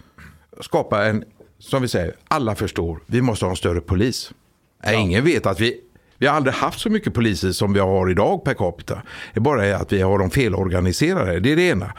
[0.59, 1.23] skapa en,
[1.59, 4.31] som vi säger, alla förstår, vi måste ha en större polis.
[4.83, 5.79] Nej, Ingen vet att vi,
[6.17, 9.01] vi har aldrig haft så mycket poliser som vi har idag per capita.
[9.33, 11.93] Det är bara att vi har dem felorganiserade, det är det ena.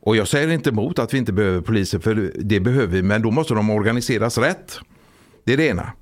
[0.00, 3.22] Och jag säger inte emot att vi inte behöver poliser, för det behöver vi, men
[3.22, 4.78] då måste de organiseras rätt.
[5.44, 5.92] Det är det ena.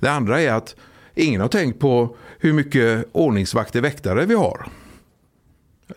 [0.00, 0.76] Det andra är att
[1.14, 4.66] ingen har tänkt på hur mycket ordningsvakter väktare vi har.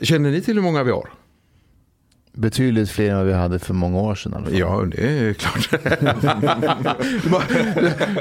[0.01, 1.09] Känner ni till hur många vi har?
[2.33, 4.47] Betydligt fler än vad vi hade för många år sedan.
[4.51, 5.69] Ja, det är klart.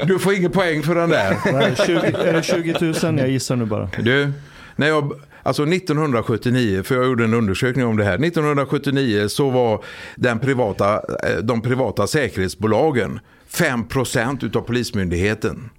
[0.07, 1.37] du får ingen poäng för den där.
[1.53, 3.19] Nej, 20, är det 20 000?
[3.19, 3.89] Jag gissar nu bara.
[3.99, 4.31] Du,
[4.75, 8.13] när jag, alltså 1979, för jag gjorde en undersökning om det här.
[8.25, 9.83] 1979 så var
[10.15, 13.19] den privata, eh, de privata säkerhetsbolagen
[13.51, 15.69] 5% utav polismyndigheten.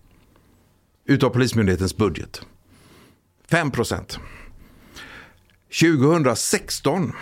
[1.07, 2.43] Utav polismyndighetens budget.
[3.51, 4.19] 5%.
[5.81, 7.12] 2016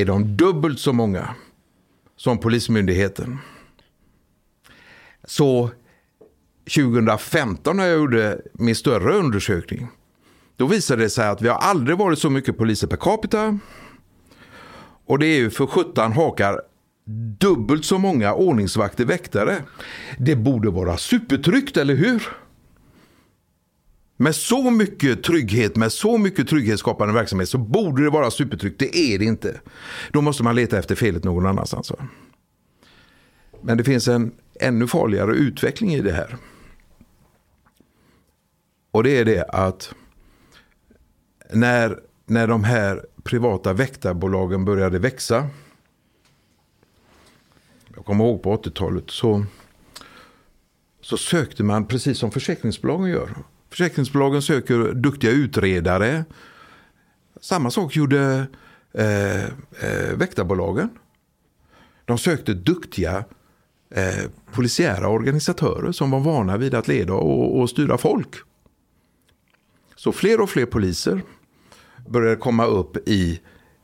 [0.00, 1.34] är de dubbelt så många
[2.16, 3.38] som polismyndigheten.
[5.24, 5.70] Så
[6.74, 9.88] 2015 när jag gjorde min större undersökning.
[10.56, 13.58] Då visade det sig att vi har aldrig varit så mycket poliser per capita.
[15.06, 16.60] Och det är ju för 17 hakar
[17.38, 19.62] dubbelt så många ordningsvakter väktare.
[20.18, 22.22] Det borde vara supertryggt, eller hur?
[24.16, 28.78] Med så mycket trygghet, med så mycket trygghetsskapande verksamhet så borde det vara supertryggt.
[28.78, 29.60] Det är det inte.
[30.12, 31.92] Då måste man leta efter felet någon annanstans.
[33.60, 36.36] Men det finns en ännu farligare utveckling i det här.
[38.90, 39.94] Och det är det att
[41.52, 45.48] när, när de här privata väktarbolagen började växa.
[47.96, 49.44] Jag kommer ihåg på 80-talet så,
[51.00, 53.34] så sökte man precis som försäkringsbolagen gör.
[53.70, 56.24] Försäkringsbolagen söker duktiga utredare.
[57.40, 58.46] Samma sak gjorde
[58.92, 60.88] eh, eh, väktarbolagen.
[62.04, 63.24] De sökte duktiga
[63.90, 68.36] eh, polisiära organisatörer som var vana vid att leda och, och styra folk.
[69.96, 71.22] Så fler och fler poliser
[72.08, 73.40] började komma upp i,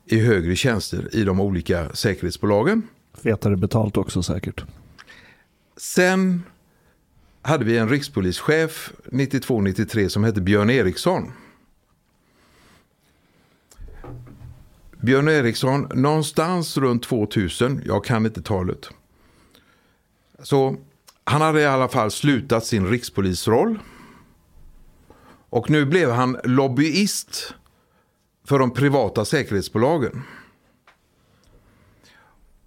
[0.06, 2.82] i högre tjänster i de olika säkerhetsbolagen.
[3.14, 4.64] Fetare betalt också säkert.
[5.76, 6.42] Sen
[7.42, 11.32] hade vi en rikspolischef 92-93 som hette Björn Eriksson.
[15.00, 18.90] Björn Eriksson, någonstans runt 2000, jag kan inte talet.
[20.42, 20.76] Så
[21.24, 23.78] han hade i alla fall slutat sin rikspolisroll.
[25.50, 27.54] Och nu blev han lobbyist
[28.44, 30.22] för de privata säkerhetsbolagen.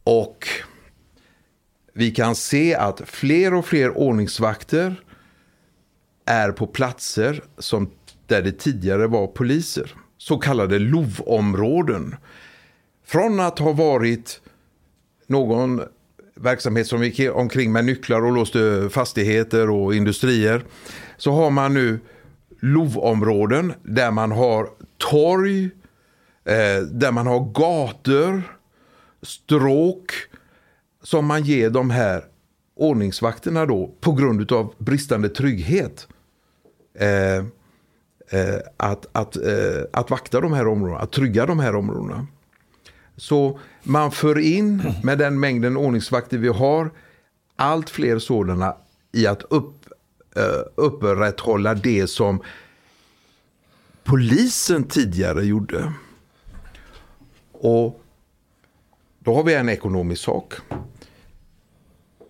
[0.04, 0.48] Och
[1.98, 4.96] vi kan se att fler och fler ordningsvakter
[6.26, 7.92] är på platser som
[8.28, 9.94] där det tidigare var poliser.
[10.18, 12.16] Så kallade LOV-områden.
[13.06, 14.42] Från att ha varit
[15.28, 15.82] någon
[16.36, 20.64] verksamhet som gick omkring med nycklar och låste fastigheter och industrier.
[21.18, 22.00] Så har man nu
[22.60, 25.66] LOV-områden där man har torg,
[26.46, 28.42] eh, där man har gator,
[29.22, 30.12] stråk
[31.06, 32.26] som man ger de här
[32.76, 36.08] ordningsvakterna då på grund av bristande trygghet.
[37.00, 37.38] Eh,
[38.30, 42.28] eh, att, att, eh, att vakta de här områdena, att trygga de här områdena.
[43.18, 46.92] Så man för in med den mängden ordningsvakter vi har
[47.56, 48.76] allt fler sådana
[49.12, 49.74] i att upp,
[50.36, 52.42] eh, upprätthålla det som
[54.04, 55.94] polisen tidigare gjorde.
[57.52, 58.02] Och
[59.20, 60.54] då har vi en ekonomisk sak.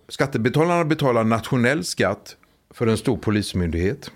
[0.08, 2.36] Skattebetalarna betalar nationell skatt
[2.70, 4.10] för en stor polismyndighet.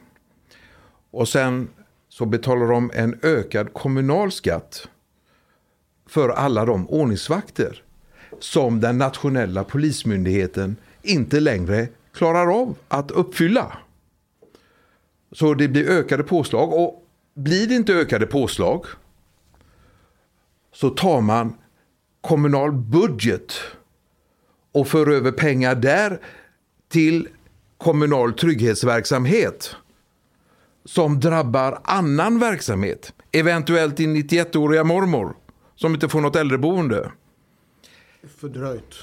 [1.10, 1.68] Och sen
[2.08, 4.88] så betalar de en ökad kommunal skatt
[6.06, 7.82] för alla de ordningsvakter
[8.40, 13.78] som den nationella polismyndigheten inte längre klarar av att uppfylla.
[15.32, 18.86] Så det blir ökade påslag och blir det inte ökade påslag
[20.72, 21.54] så tar man
[22.20, 23.52] kommunal budget
[24.72, 26.20] och för över pengar där
[26.88, 27.28] till
[27.78, 29.76] kommunal trygghetsverksamhet
[30.84, 33.12] som drabbar annan verksamhet.
[33.32, 35.36] Eventuellt din 91-åriga mormor
[35.76, 37.12] som inte får något äldreboende.
[38.40, 38.94] Fördröjt.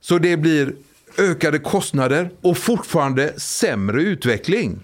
[0.00, 0.74] Så det blir
[1.18, 4.80] ökade kostnader och fortfarande sämre utveckling.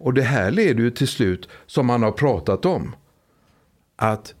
[0.00, 2.94] Och det här leder ju till slut, som man har pratat om,
[3.96, 4.34] att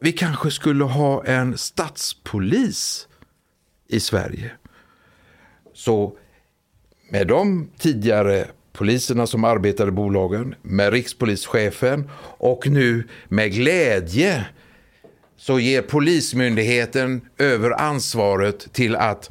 [0.00, 3.08] vi kanske skulle ha en stadspolis
[3.88, 4.50] i Sverige.
[5.74, 6.16] Så
[7.10, 14.46] med de tidigare poliserna som arbetade i bolagen, med rikspolischefen och nu med glädje
[15.36, 19.30] så ger Polismyndigheten över ansvaret till att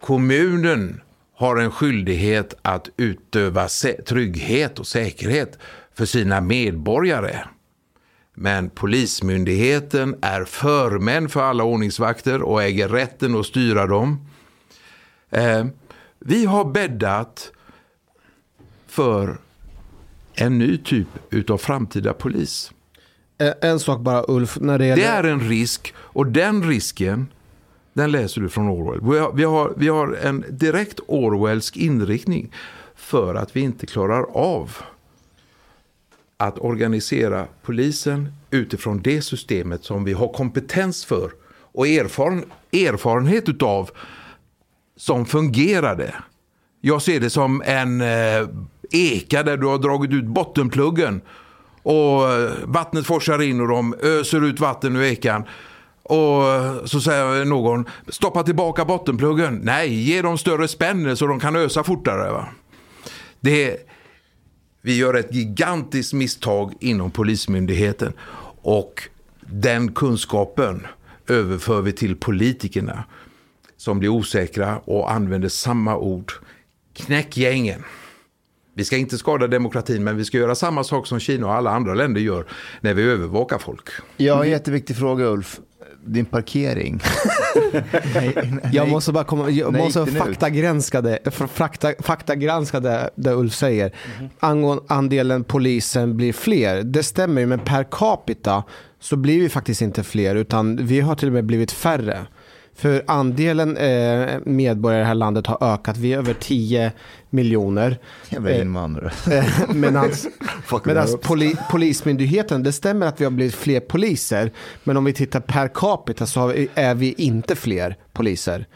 [0.00, 1.00] kommunen
[1.34, 3.68] har en skyldighet att utöva
[4.06, 5.58] trygghet och säkerhet
[5.94, 7.38] för sina medborgare.
[8.42, 14.26] Men Polismyndigheten är förmän för alla ordningsvakter och äger rätten att styra dem.
[15.30, 15.66] Eh,
[16.18, 17.52] vi har bäddat
[18.86, 19.38] för
[20.34, 22.72] en ny typ av framtida polis.
[23.38, 25.02] Eh, en sak bara Ulf, när det gäller...
[25.02, 27.26] Det är en risk och den risken
[27.92, 29.00] den läser du från Orwell.
[29.12, 32.52] Vi har, vi har, vi har en direkt Orwellsk inriktning
[32.94, 34.76] för att vi inte klarar av
[36.40, 41.30] att organisera polisen utifrån det systemet som vi har kompetens för
[41.72, 43.90] och erfaren, erfarenhet utav
[44.96, 46.14] som fungerade.
[46.80, 48.48] Jag ser det som en eh,
[48.90, 51.20] eka där du har dragit ut bottenpluggen
[51.82, 55.44] och eh, vattnet forsar in och de öser ut vatten ur ekan.
[56.02, 59.60] Och eh, så säger någon, stoppa tillbaka bottenpluggen.
[59.62, 62.32] Nej, ge dem större spänn så de kan ösa fortare.
[62.32, 62.48] Va?
[63.40, 63.76] Det,
[64.82, 68.12] vi gör ett gigantiskt misstag inom Polismyndigheten.
[68.62, 69.08] Och
[69.40, 70.86] den kunskapen
[71.28, 73.04] överför vi till politikerna.
[73.76, 76.32] Som blir osäkra och använder samma ord.
[76.94, 77.84] Knäck gängen.
[78.74, 81.70] Vi ska inte skada demokratin men vi ska göra samma sak som Kina och alla
[81.70, 82.44] andra länder gör
[82.80, 83.88] när vi övervakar folk.
[84.16, 85.60] Jag har en jätteviktig fråga Ulf.
[86.04, 87.00] Din parkering.
[88.72, 93.94] jag måste bara komma, jag måste faktagranska det, fakta, faktagranska det, det Ulf säger.
[94.18, 94.30] Mm.
[94.40, 96.82] Angående andelen polisen blir fler.
[96.82, 98.64] Det stämmer men per capita
[99.00, 102.26] så blir vi faktiskt inte fler utan vi har till och med blivit färre.
[102.80, 105.96] För andelen eh, medborgare i det här landet har ökat.
[105.96, 106.92] Vi är över 10
[107.30, 107.98] miljoner.
[108.28, 109.12] Jävla eh, invandrare.
[109.30, 110.10] Eh, Medan
[111.22, 114.52] poli, Polismyndigheten, det stämmer att vi har blivit fler poliser.
[114.84, 118.66] Men om vi tittar per capita så vi, är vi inte fler poliser.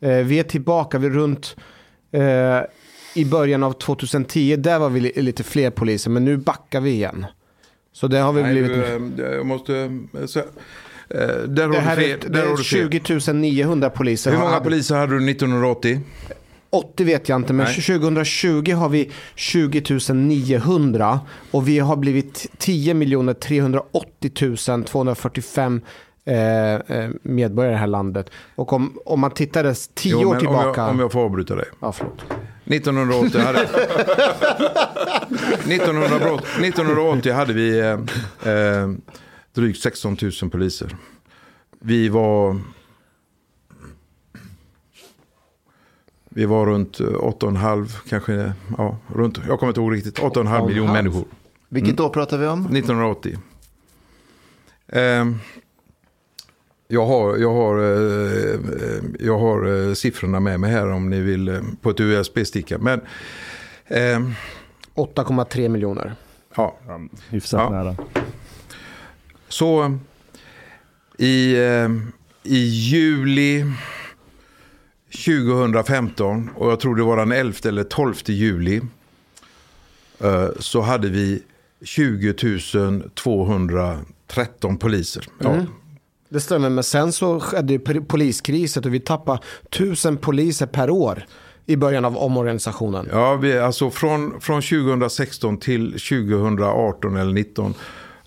[0.00, 1.56] Eh, vi är tillbaka vid runt
[2.12, 2.60] eh,
[3.14, 4.56] i början av 2010.
[4.56, 7.26] Där var vi lite fler poliser, men nu backar vi igen.
[7.92, 9.16] Så det har vi Nej, blivit...
[9.16, 9.98] Du, jag måste...
[11.14, 14.30] Eh, där det här är, det är 20 900 poliser.
[14.30, 16.00] Hur många poliser hade du 1980?
[16.70, 17.82] 80 vet jag inte, men Nej.
[17.82, 25.80] 2020 har vi 20 900 och vi har blivit 10 380 245
[26.24, 28.30] eh, eh, medborgare i det här landet.
[28.54, 30.68] Och om, om man tittar 10 år tillbaka.
[30.68, 31.66] Om jag, om jag får avbryta dig.
[31.80, 32.22] Ja, förlåt.
[32.64, 33.58] 1980 hade,
[35.74, 37.92] 1980, 1980 hade vi eh,
[38.52, 38.88] eh,
[39.54, 40.96] drygt 16 000 poliser.
[41.78, 42.60] Vi var...
[46.32, 51.24] Vi var runt 8,5 kanske, ja, runt, jag kommer inte ihåg riktigt, 8,5 miljoner människor.
[51.68, 52.04] Vilket mm.
[52.04, 52.60] år pratar vi om?
[52.60, 53.38] 1980.
[54.86, 55.24] Eh,
[56.88, 58.60] jag har, jag har, eh,
[59.20, 62.78] jag har eh, siffrorna med mig här om ni vill eh, på ett USB-sticka.
[62.78, 63.00] Men...
[63.86, 64.20] Eh,
[64.94, 66.14] 8,3 miljoner.
[66.54, 66.76] Ja.
[67.30, 67.70] Hyfsat ja.
[67.70, 67.96] nära.
[69.50, 69.98] Så
[71.18, 71.88] i, eh,
[72.42, 73.64] i juli
[75.26, 78.80] 2015 och jag tror det var den 11 eller 12 juli
[80.18, 81.42] eh, så hade vi
[81.82, 82.32] 20
[83.14, 85.26] 213 poliser.
[85.38, 85.50] Ja.
[85.50, 85.66] Mm.
[86.28, 89.38] Det stämmer, men sen så skedde poliskriset och vi tappade
[89.70, 91.24] tusen poliser per år
[91.66, 93.08] i början av omorganisationen.
[93.12, 97.74] Ja, vi, alltså från, från 2016 till 2018 eller 2019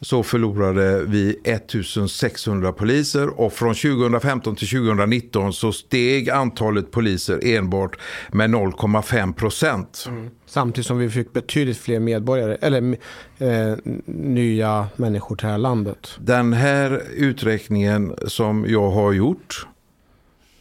[0.04, 8.00] så förlorade vi 1600 poliser och från 2015 till 2019 så steg antalet poliser enbart
[8.32, 10.06] med 0,5 procent.
[10.08, 10.30] Mm.
[10.46, 12.98] Samtidigt som vi fick betydligt fler medborgare, eller
[13.38, 16.18] eh, nya människor till det här landet.
[16.20, 19.68] Den här uträkningen som jag har gjort,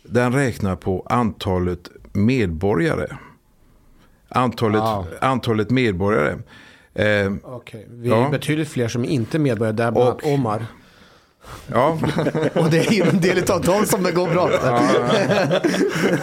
[0.02, 3.06] den räknar på antalet medborgare.
[4.28, 5.06] Antalet, wow.
[5.20, 6.38] antalet medborgare.
[6.94, 8.26] Eh, Okej, vi Ja.
[8.26, 10.66] är betydligt fler som inte är medborgare, där bland Och- Omar.
[11.66, 11.98] ja,
[12.54, 14.50] Och det är en del av dem som det går bra.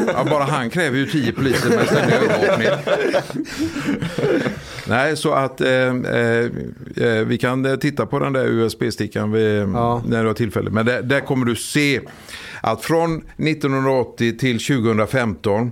[0.07, 2.67] ja, bara han kräver ju tio poliser med ständig övervakning.
[4.88, 6.45] Nej, så att eh, eh,
[6.95, 9.33] eh, vi kan eh, titta på den där USB-stickan
[9.73, 10.03] Ja.
[10.07, 10.69] när du har tillfälle.
[10.69, 12.01] Men där, där kommer du se
[12.61, 15.72] att från 1980 till 2015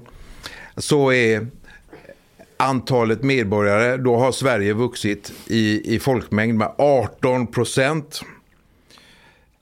[0.78, 1.48] så är
[2.60, 8.22] antalet medborgare, då har Sverige vuxit i, i folkmängd med 18 procent.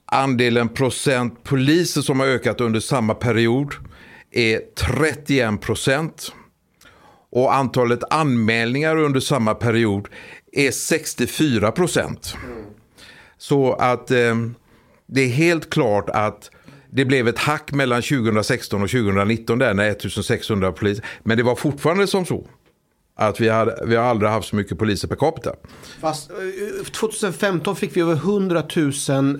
[0.05, 3.73] Andelen procent poliser som har ökat under samma period
[4.31, 6.31] är 31 procent.
[7.29, 10.07] Och antalet anmälningar under samma period
[10.51, 12.35] är 64 procent.
[13.37, 14.35] Så att eh,
[15.07, 16.51] det är helt klart att
[16.89, 21.05] det blev ett hack mellan 2016 och 2019 där när 1600 poliser.
[21.23, 22.47] Men det var fortfarande som så
[23.17, 25.51] att vi, hade, vi har aldrig haft så mycket poliser per capita.
[26.01, 28.87] Fast eh, 2015 fick vi över 100 000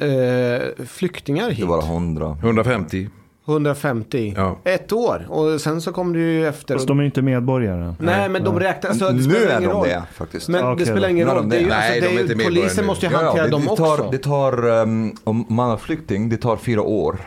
[0.01, 1.59] eh, flyktingar hit.
[1.59, 2.37] Det var 100.
[2.43, 3.09] 150.
[3.47, 4.33] 150.
[4.37, 4.59] Ja.
[4.63, 5.25] Ett år.
[5.29, 6.75] Och sen så kom det ju efter.
[6.75, 7.95] Fast de är ju inte medborgare.
[7.99, 8.89] Nej, men de räknar.
[8.89, 9.87] Alltså, nu är ingen de roll.
[9.87, 10.47] det faktiskt.
[10.49, 11.35] Men Okej det spelar ingen roll.
[11.37, 12.87] de Det är ju, alltså, Nej, det de är inte medborgare polisen nu.
[12.87, 14.09] måste ju Ja, ja, hantera det, dem det tar, också.
[14.11, 17.17] det tar, um, om man är flykting, det tar fyra år.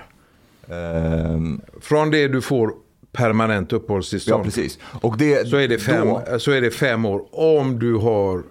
[0.70, 2.72] Ehm, Från det du får
[3.18, 4.78] permanent ja, uppehållstillstånd precis.
[5.02, 8.42] Och det, så, är det fem, då- så är det fem år om du har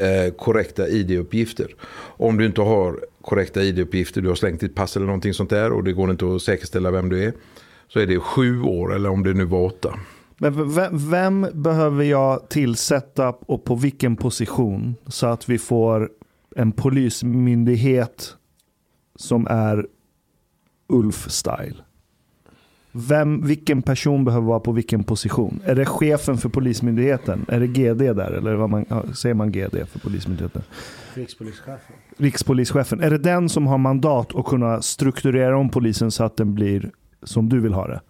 [0.00, 1.74] eh, korrekta ID-uppgifter.
[2.16, 5.72] Om du inte har korrekta ID-uppgifter, du har slängt ditt pass eller någonting sånt där
[5.72, 7.32] och det går inte att säkerställa vem du är.
[7.88, 9.94] Så är det sju år eller om det nu var åtta.
[10.38, 16.10] Men vem, vem behöver jag tillsätta och på vilken position så att vi får
[16.56, 18.34] en polismyndighet
[19.16, 19.86] som är
[20.88, 21.74] Ulf-style?
[22.96, 25.60] Vem, vilken person behöver vara på vilken position?
[25.64, 27.46] Är det chefen för polismyndigheten?
[27.48, 28.30] Är det GD där?
[28.32, 30.62] Eller vad man, ja, säger man GD för polismyndigheten?
[31.14, 31.96] Rikspolischefen.
[32.16, 33.00] Rikspolischefen.
[33.00, 36.90] Är det den som har mandat att kunna strukturera om polisen så att den blir
[37.22, 38.00] som du vill ha det?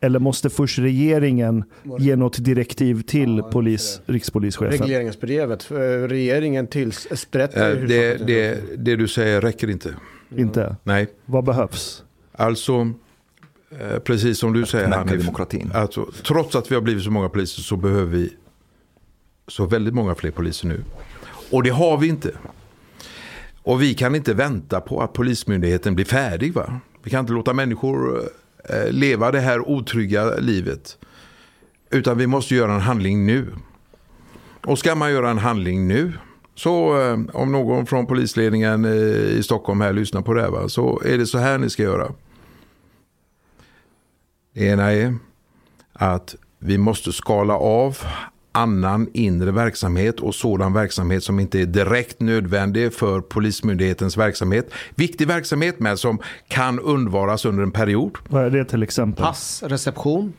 [0.00, 1.64] Eller måste först regeringen
[1.98, 4.78] ge något direktiv till polis, rikspolischefen?
[4.78, 5.70] Regleringsbrevet.
[5.70, 5.76] eh,
[6.08, 9.94] Regeringen tills berättar Eh, hur det, det, det du säger räcker inte.
[10.36, 10.76] Inte?
[10.82, 12.02] Nej, Vad behövs?
[12.32, 12.86] alltså eh,
[14.04, 15.70] precis som du säger Hanif, demokratin.
[15.74, 18.32] Alltså, trots att vi har blivit så många poliser så behöver vi
[19.48, 20.84] så väldigt många fler poliser nu.
[21.50, 22.30] Och det har vi inte.
[23.62, 26.54] Och vi kan inte vänta på att polismyndigheten blir färdig.
[26.54, 26.80] Va?
[27.02, 28.22] Vi kan inte låta människor
[28.64, 30.98] eh, leva det här otrygga livet.
[31.90, 33.46] Utan vi måste göra en handling nu.
[34.64, 36.12] Och ska man göra en handling nu
[36.54, 40.68] så eh, om någon från polisledningen eh, i Stockholm här lyssnar på det här va,
[40.68, 42.12] så är det så här ni ska göra.
[44.56, 45.14] Det ena är
[45.92, 47.98] att vi måste skala av
[48.52, 54.70] annan inre verksamhet och sådan verksamhet som inte är direkt nödvändig för Polismyndighetens verksamhet.
[54.94, 56.18] Viktig verksamhet men som
[56.48, 58.18] kan undvaras under en period.
[58.28, 59.24] Vad är det till exempel?
[59.24, 60.32] Pass, reception,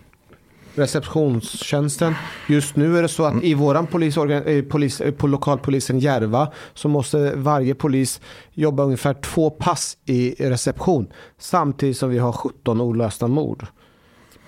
[0.76, 2.16] receptionstjänsten.
[2.48, 6.52] Just nu är det så att i våran polisorgan, eh, polis, eh, på lokalpolisen Järva
[6.74, 8.22] så måste varje polis
[8.54, 11.08] jobba ungefär två pass i reception
[11.40, 13.68] samtidigt som vi har 17 olösta mord.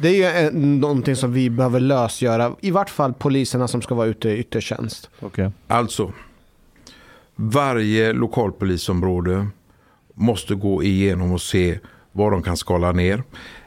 [0.01, 3.95] Det är ju eh, någonting som vi behöver lösgöra, i vart fall poliserna som ska
[3.95, 5.09] vara ute i yttre tjänst.
[5.19, 5.51] Okej.
[5.67, 6.13] Alltså,
[7.35, 9.47] varje lokalpolisområde
[10.13, 11.79] måste gå igenom och se
[12.11, 13.23] vad de kan skala ner.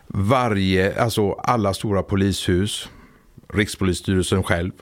[0.06, 2.88] Varje, alltså alla stora polishus,
[3.48, 4.72] Rikspolisstyrelsen själv,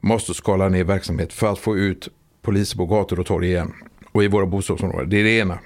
[0.00, 2.08] måste skala ner verksamhet för att få ut
[2.42, 3.72] poliser på gator och torg igen.
[4.12, 5.10] Och i våra bostadsområden.
[5.10, 5.58] Det är det ena.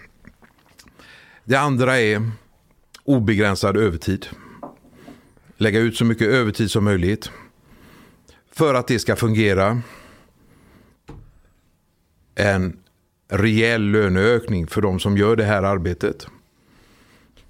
[1.45, 2.31] Det andra är
[3.05, 4.27] obegränsad övertid.
[5.57, 7.31] Lägga ut så mycket övertid som möjligt.
[8.53, 9.81] För att det ska fungera
[12.35, 12.77] en
[13.29, 16.27] rejäl löneökning för de som gör det här arbetet.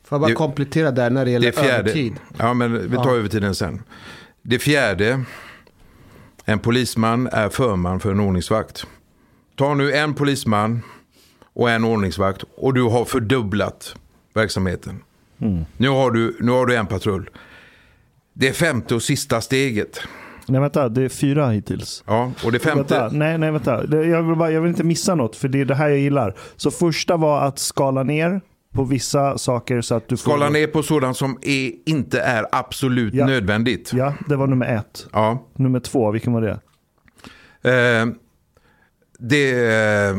[0.04, 2.14] Får jag bara Det- komplettera där när det gäller Det fjärde, övertid.
[2.38, 3.16] Ja, men vi tar Ja.
[3.16, 3.82] övertiden sen.
[4.42, 5.24] Det fjärde,
[6.44, 8.86] en polisman är förman för en ordningsvakt.
[9.56, 10.82] Ta nu en polisman
[11.52, 13.96] och en ordningsvakt och du har fördubblat
[14.34, 15.02] verksamheten.
[15.76, 17.30] Nu, har du, nu har du en patrull.
[18.32, 20.00] Det femte och sista steget.
[20.48, 22.04] Nej vänta, det är fyra hittills.
[22.06, 22.94] Ja, och det femte.
[23.00, 23.84] Vänta, nej, nej vänta.
[24.06, 26.34] Jag vill, bara, jag vill inte missa något för det är det här jag gillar.
[26.56, 28.40] Så första var att skala ner
[28.74, 30.52] på vissa saker så att du Skala får...
[30.52, 33.26] ner på sådant som är, inte är absolut Ja.
[33.26, 33.92] nödvändigt.
[33.94, 35.06] Ja, det var nummer ett.
[35.12, 35.46] Ja.
[35.54, 36.50] Nummer två, vilken var det?
[37.70, 38.06] Eh,
[39.18, 40.16] det, eh,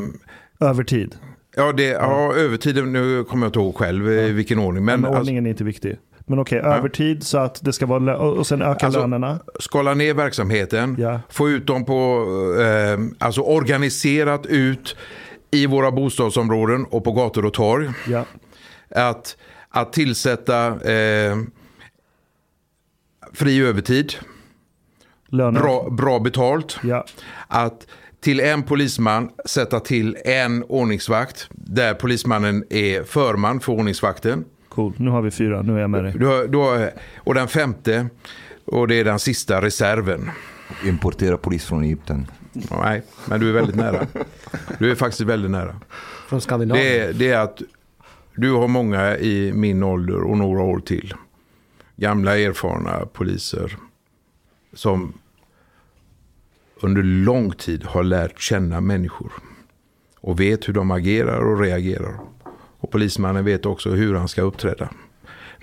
[0.70, 1.16] Övertid.
[1.56, 4.86] ja, det, ja, övertiden, nu kommer jag inte ihåg själv i vilken ordning.
[4.86, 5.98] Men, Men alltså, ordningen är inte viktig.
[6.26, 9.40] Men okej, övertid så att det ska vara, och sen öka Alltså, lönerna.
[9.60, 11.20] skala ner verksamheten, Ja.
[11.30, 12.26] få ut dem på,
[12.62, 14.96] eh, alltså organiserat ut
[15.52, 17.90] i våra bostadsområden och på gator och torg.
[18.08, 18.26] Ja.
[18.90, 19.38] Att,
[19.70, 21.38] att tillsätta eh,
[23.34, 24.14] fri övertid,
[25.28, 25.60] Löner.
[25.62, 26.80] bra, bra betalt.
[26.84, 27.06] Ja.
[27.48, 27.88] Att
[28.22, 34.46] till en polisman sätta till en ordningsvakt där polismannen är förman för ordningsvakten.
[34.76, 36.14] Cool, nu har vi fyra, nu är jag med dig.
[36.20, 36.88] Då, då,
[37.18, 38.10] och den femte,
[38.66, 40.32] och det är den sista reserven.
[40.86, 42.28] Importera polis från Egypten.
[42.54, 44.08] Nej, men du är väldigt nära.
[44.80, 45.76] Du är faktiskt väldigt nära.
[46.28, 46.86] Från Skandinavien.
[46.86, 47.62] Det är, det är att
[48.36, 51.14] du har många i min ålder och några år till.
[51.96, 53.78] Gamla erfarna poliser
[54.74, 55.14] som
[56.82, 59.32] under lång tid har lärt känna människor.
[60.20, 62.20] Och vet hur de agerar och reagerar.
[62.84, 64.90] Och polismannen vet också hur han ska uppträda.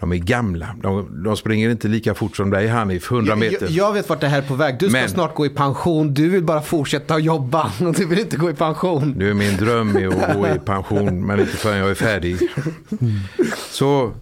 [0.01, 0.77] De är gamla.
[0.83, 3.63] De, de springer inte lika fort som dig Hanif, 100 meter.
[3.63, 4.77] Jag, jag vet vart det här är på väg.
[4.79, 6.15] Du ska Men- snart gå i pension.
[6.15, 7.73] Du vill bara fortsätta att jobba.
[7.97, 9.15] Du vill inte gå i pension.
[9.17, 12.37] Nu är min dröm är att gå i pension, men inte förrän jag är färdig.
[13.71, 14.13] Så,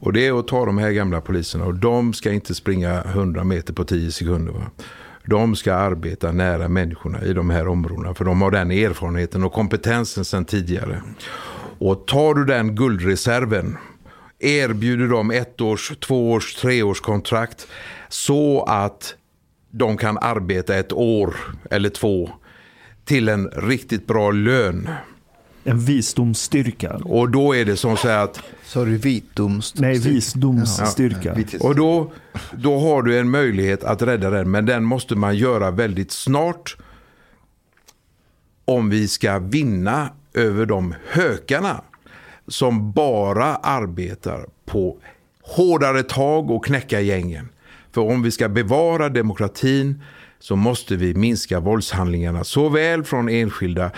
[0.00, 3.44] och det är att ta de här gamla poliserna och de ska inte springa 100
[3.44, 4.52] meter på 10 sekunder.
[4.52, 4.70] Va?
[5.24, 9.52] De ska arbeta nära människorna i de här områdena, för de har den erfarenheten och
[9.52, 11.02] kompetensen sedan tidigare.
[11.80, 13.76] Och tar du den guldreserven,
[14.38, 17.66] erbjuder dem ett års, två års, tre års kontrakt
[18.08, 19.14] så att
[19.70, 21.36] de kan arbeta ett år
[21.70, 22.30] eller två
[23.04, 24.88] till en riktigt bra lön.
[25.64, 26.96] En visdomsstyrka.
[27.04, 29.74] Och då är det som så att Så har du vitdoms...
[29.74, 31.36] Nej, visdomsstyrka.
[31.60, 32.12] och då,
[32.52, 34.50] då har du en möjlighet att rädda den.
[34.50, 36.76] Men den måste man göra väldigt snart.
[38.64, 41.82] Om vi ska vinna över de hökarna
[42.48, 44.96] som bara arbetar på
[45.42, 47.48] hårdare tag och knäcka gängen.
[47.92, 50.02] För om vi ska bevara demokratin
[50.38, 53.90] så måste vi minska våldshandlingarna såväl från enskilda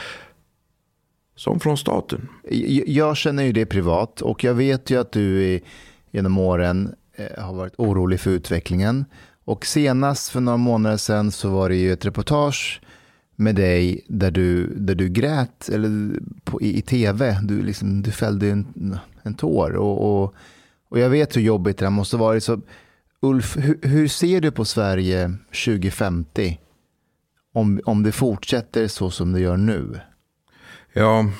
[1.37, 2.29] som från staten.
[2.87, 5.61] Jag- känner ju det privat och jag vet ju att du
[6.11, 9.05] genom åren eh, har varit orolig för utvecklingen.
[9.45, 12.81] Och senast för några månader sedan så var det ju ett reportage
[13.43, 17.39] med dig där du, där du grät eller på, i, i tv.
[17.43, 19.77] Du, liksom, du fällde en, en tår.
[19.77, 20.35] Och, och,
[20.89, 22.45] och jag vet hur jobbigt det här måste varit.
[22.45, 22.61] Så
[23.21, 25.33] Ulf, hur, hur ser du på Sverige
[25.67, 26.59] 2050?
[27.55, 30.01] Om, om det fortsätter så som det gör nu?
[30.93, 31.31] Ja,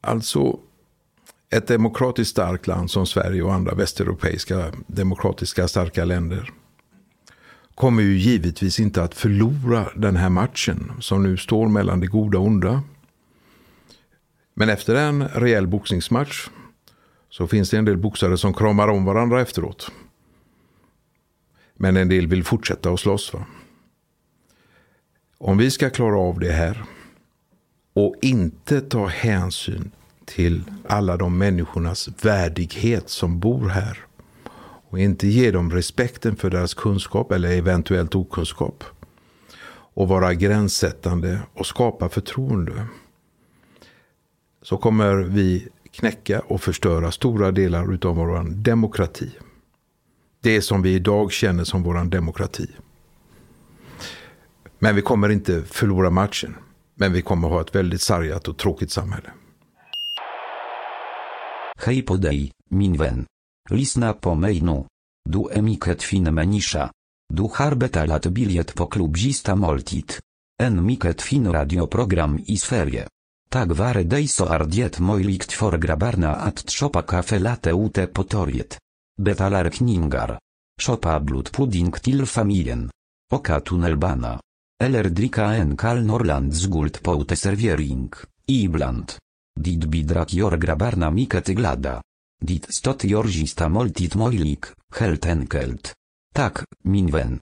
[0.00, 0.58] alltså
[1.50, 6.50] ett demokratiskt starkt land som Sverige och andra västeuropeiska demokratiska starka länder
[7.80, 12.38] kommer ju givetvis inte att förlora den här matchen som nu står mellan det goda
[12.38, 12.82] och onda.
[14.54, 16.48] Men efter en rejäl boxningsmatch
[17.30, 19.90] så finns det en del boxare som kramar om varandra efteråt.
[21.74, 23.32] Men en del vill fortsätta att slåss.
[23.32, 23.44] Va?
[25.38, 26.84] Om vi ska klara av det här
[27.92, 29.90] och inte ta hänsyn
[30.24, 34.09] till alla de människornas värdighet som bor här.
[34.90, 38.84] Och inte ge dem respekten för deras kunskap eller eventuellt okunskap.
[39.94, 42.86] Och vara gränssättande och skapa förtroende.
[44.62, 49.30] Så kommer vi knäcka och förstöra stora delar av vår demokrati.
[50.40, 52.66] Det som vi idag känner som vår demokrati.
[54.78, 56.56] Men vi kommer inte förlora matchen.
[56.94, 59.30] Men vi kommer ha ett väldigt sargat och tråkigt samhälle.
[61.76, 63.26] Hej på dig min vän.
[63.70, 64.86] Lisna po mejnu.
[65.28, 66.90] Du emiket fin menisza.
[67.32, 70.18] Du harbeta lat biliet po klubzista moltit.
[70.56, 73.06] En miket fin radioprogram i sferie.
[73.48, 78.78] Tak ware dejso ardiet mojlikt for grabarna at tropa kafe late ute potoriet.
[79.22, 80.38] Betalar kningar.
[80.80, 82.90] Szopa blut pudding til familien.
[83.32, 84.40] Oka tunelbana.
[84.82, 88.12] Eller drika en kal norland z guld poute serviering,
[88.46, 89.16] ibland.
[89.60, 92.00] Dit bidrak jor grabarna miket glada.
[92.40, 95.92] Dit stot jorzista moltit mojlik, helt enkelt.
[96.32, 97.40] Tak, minwen.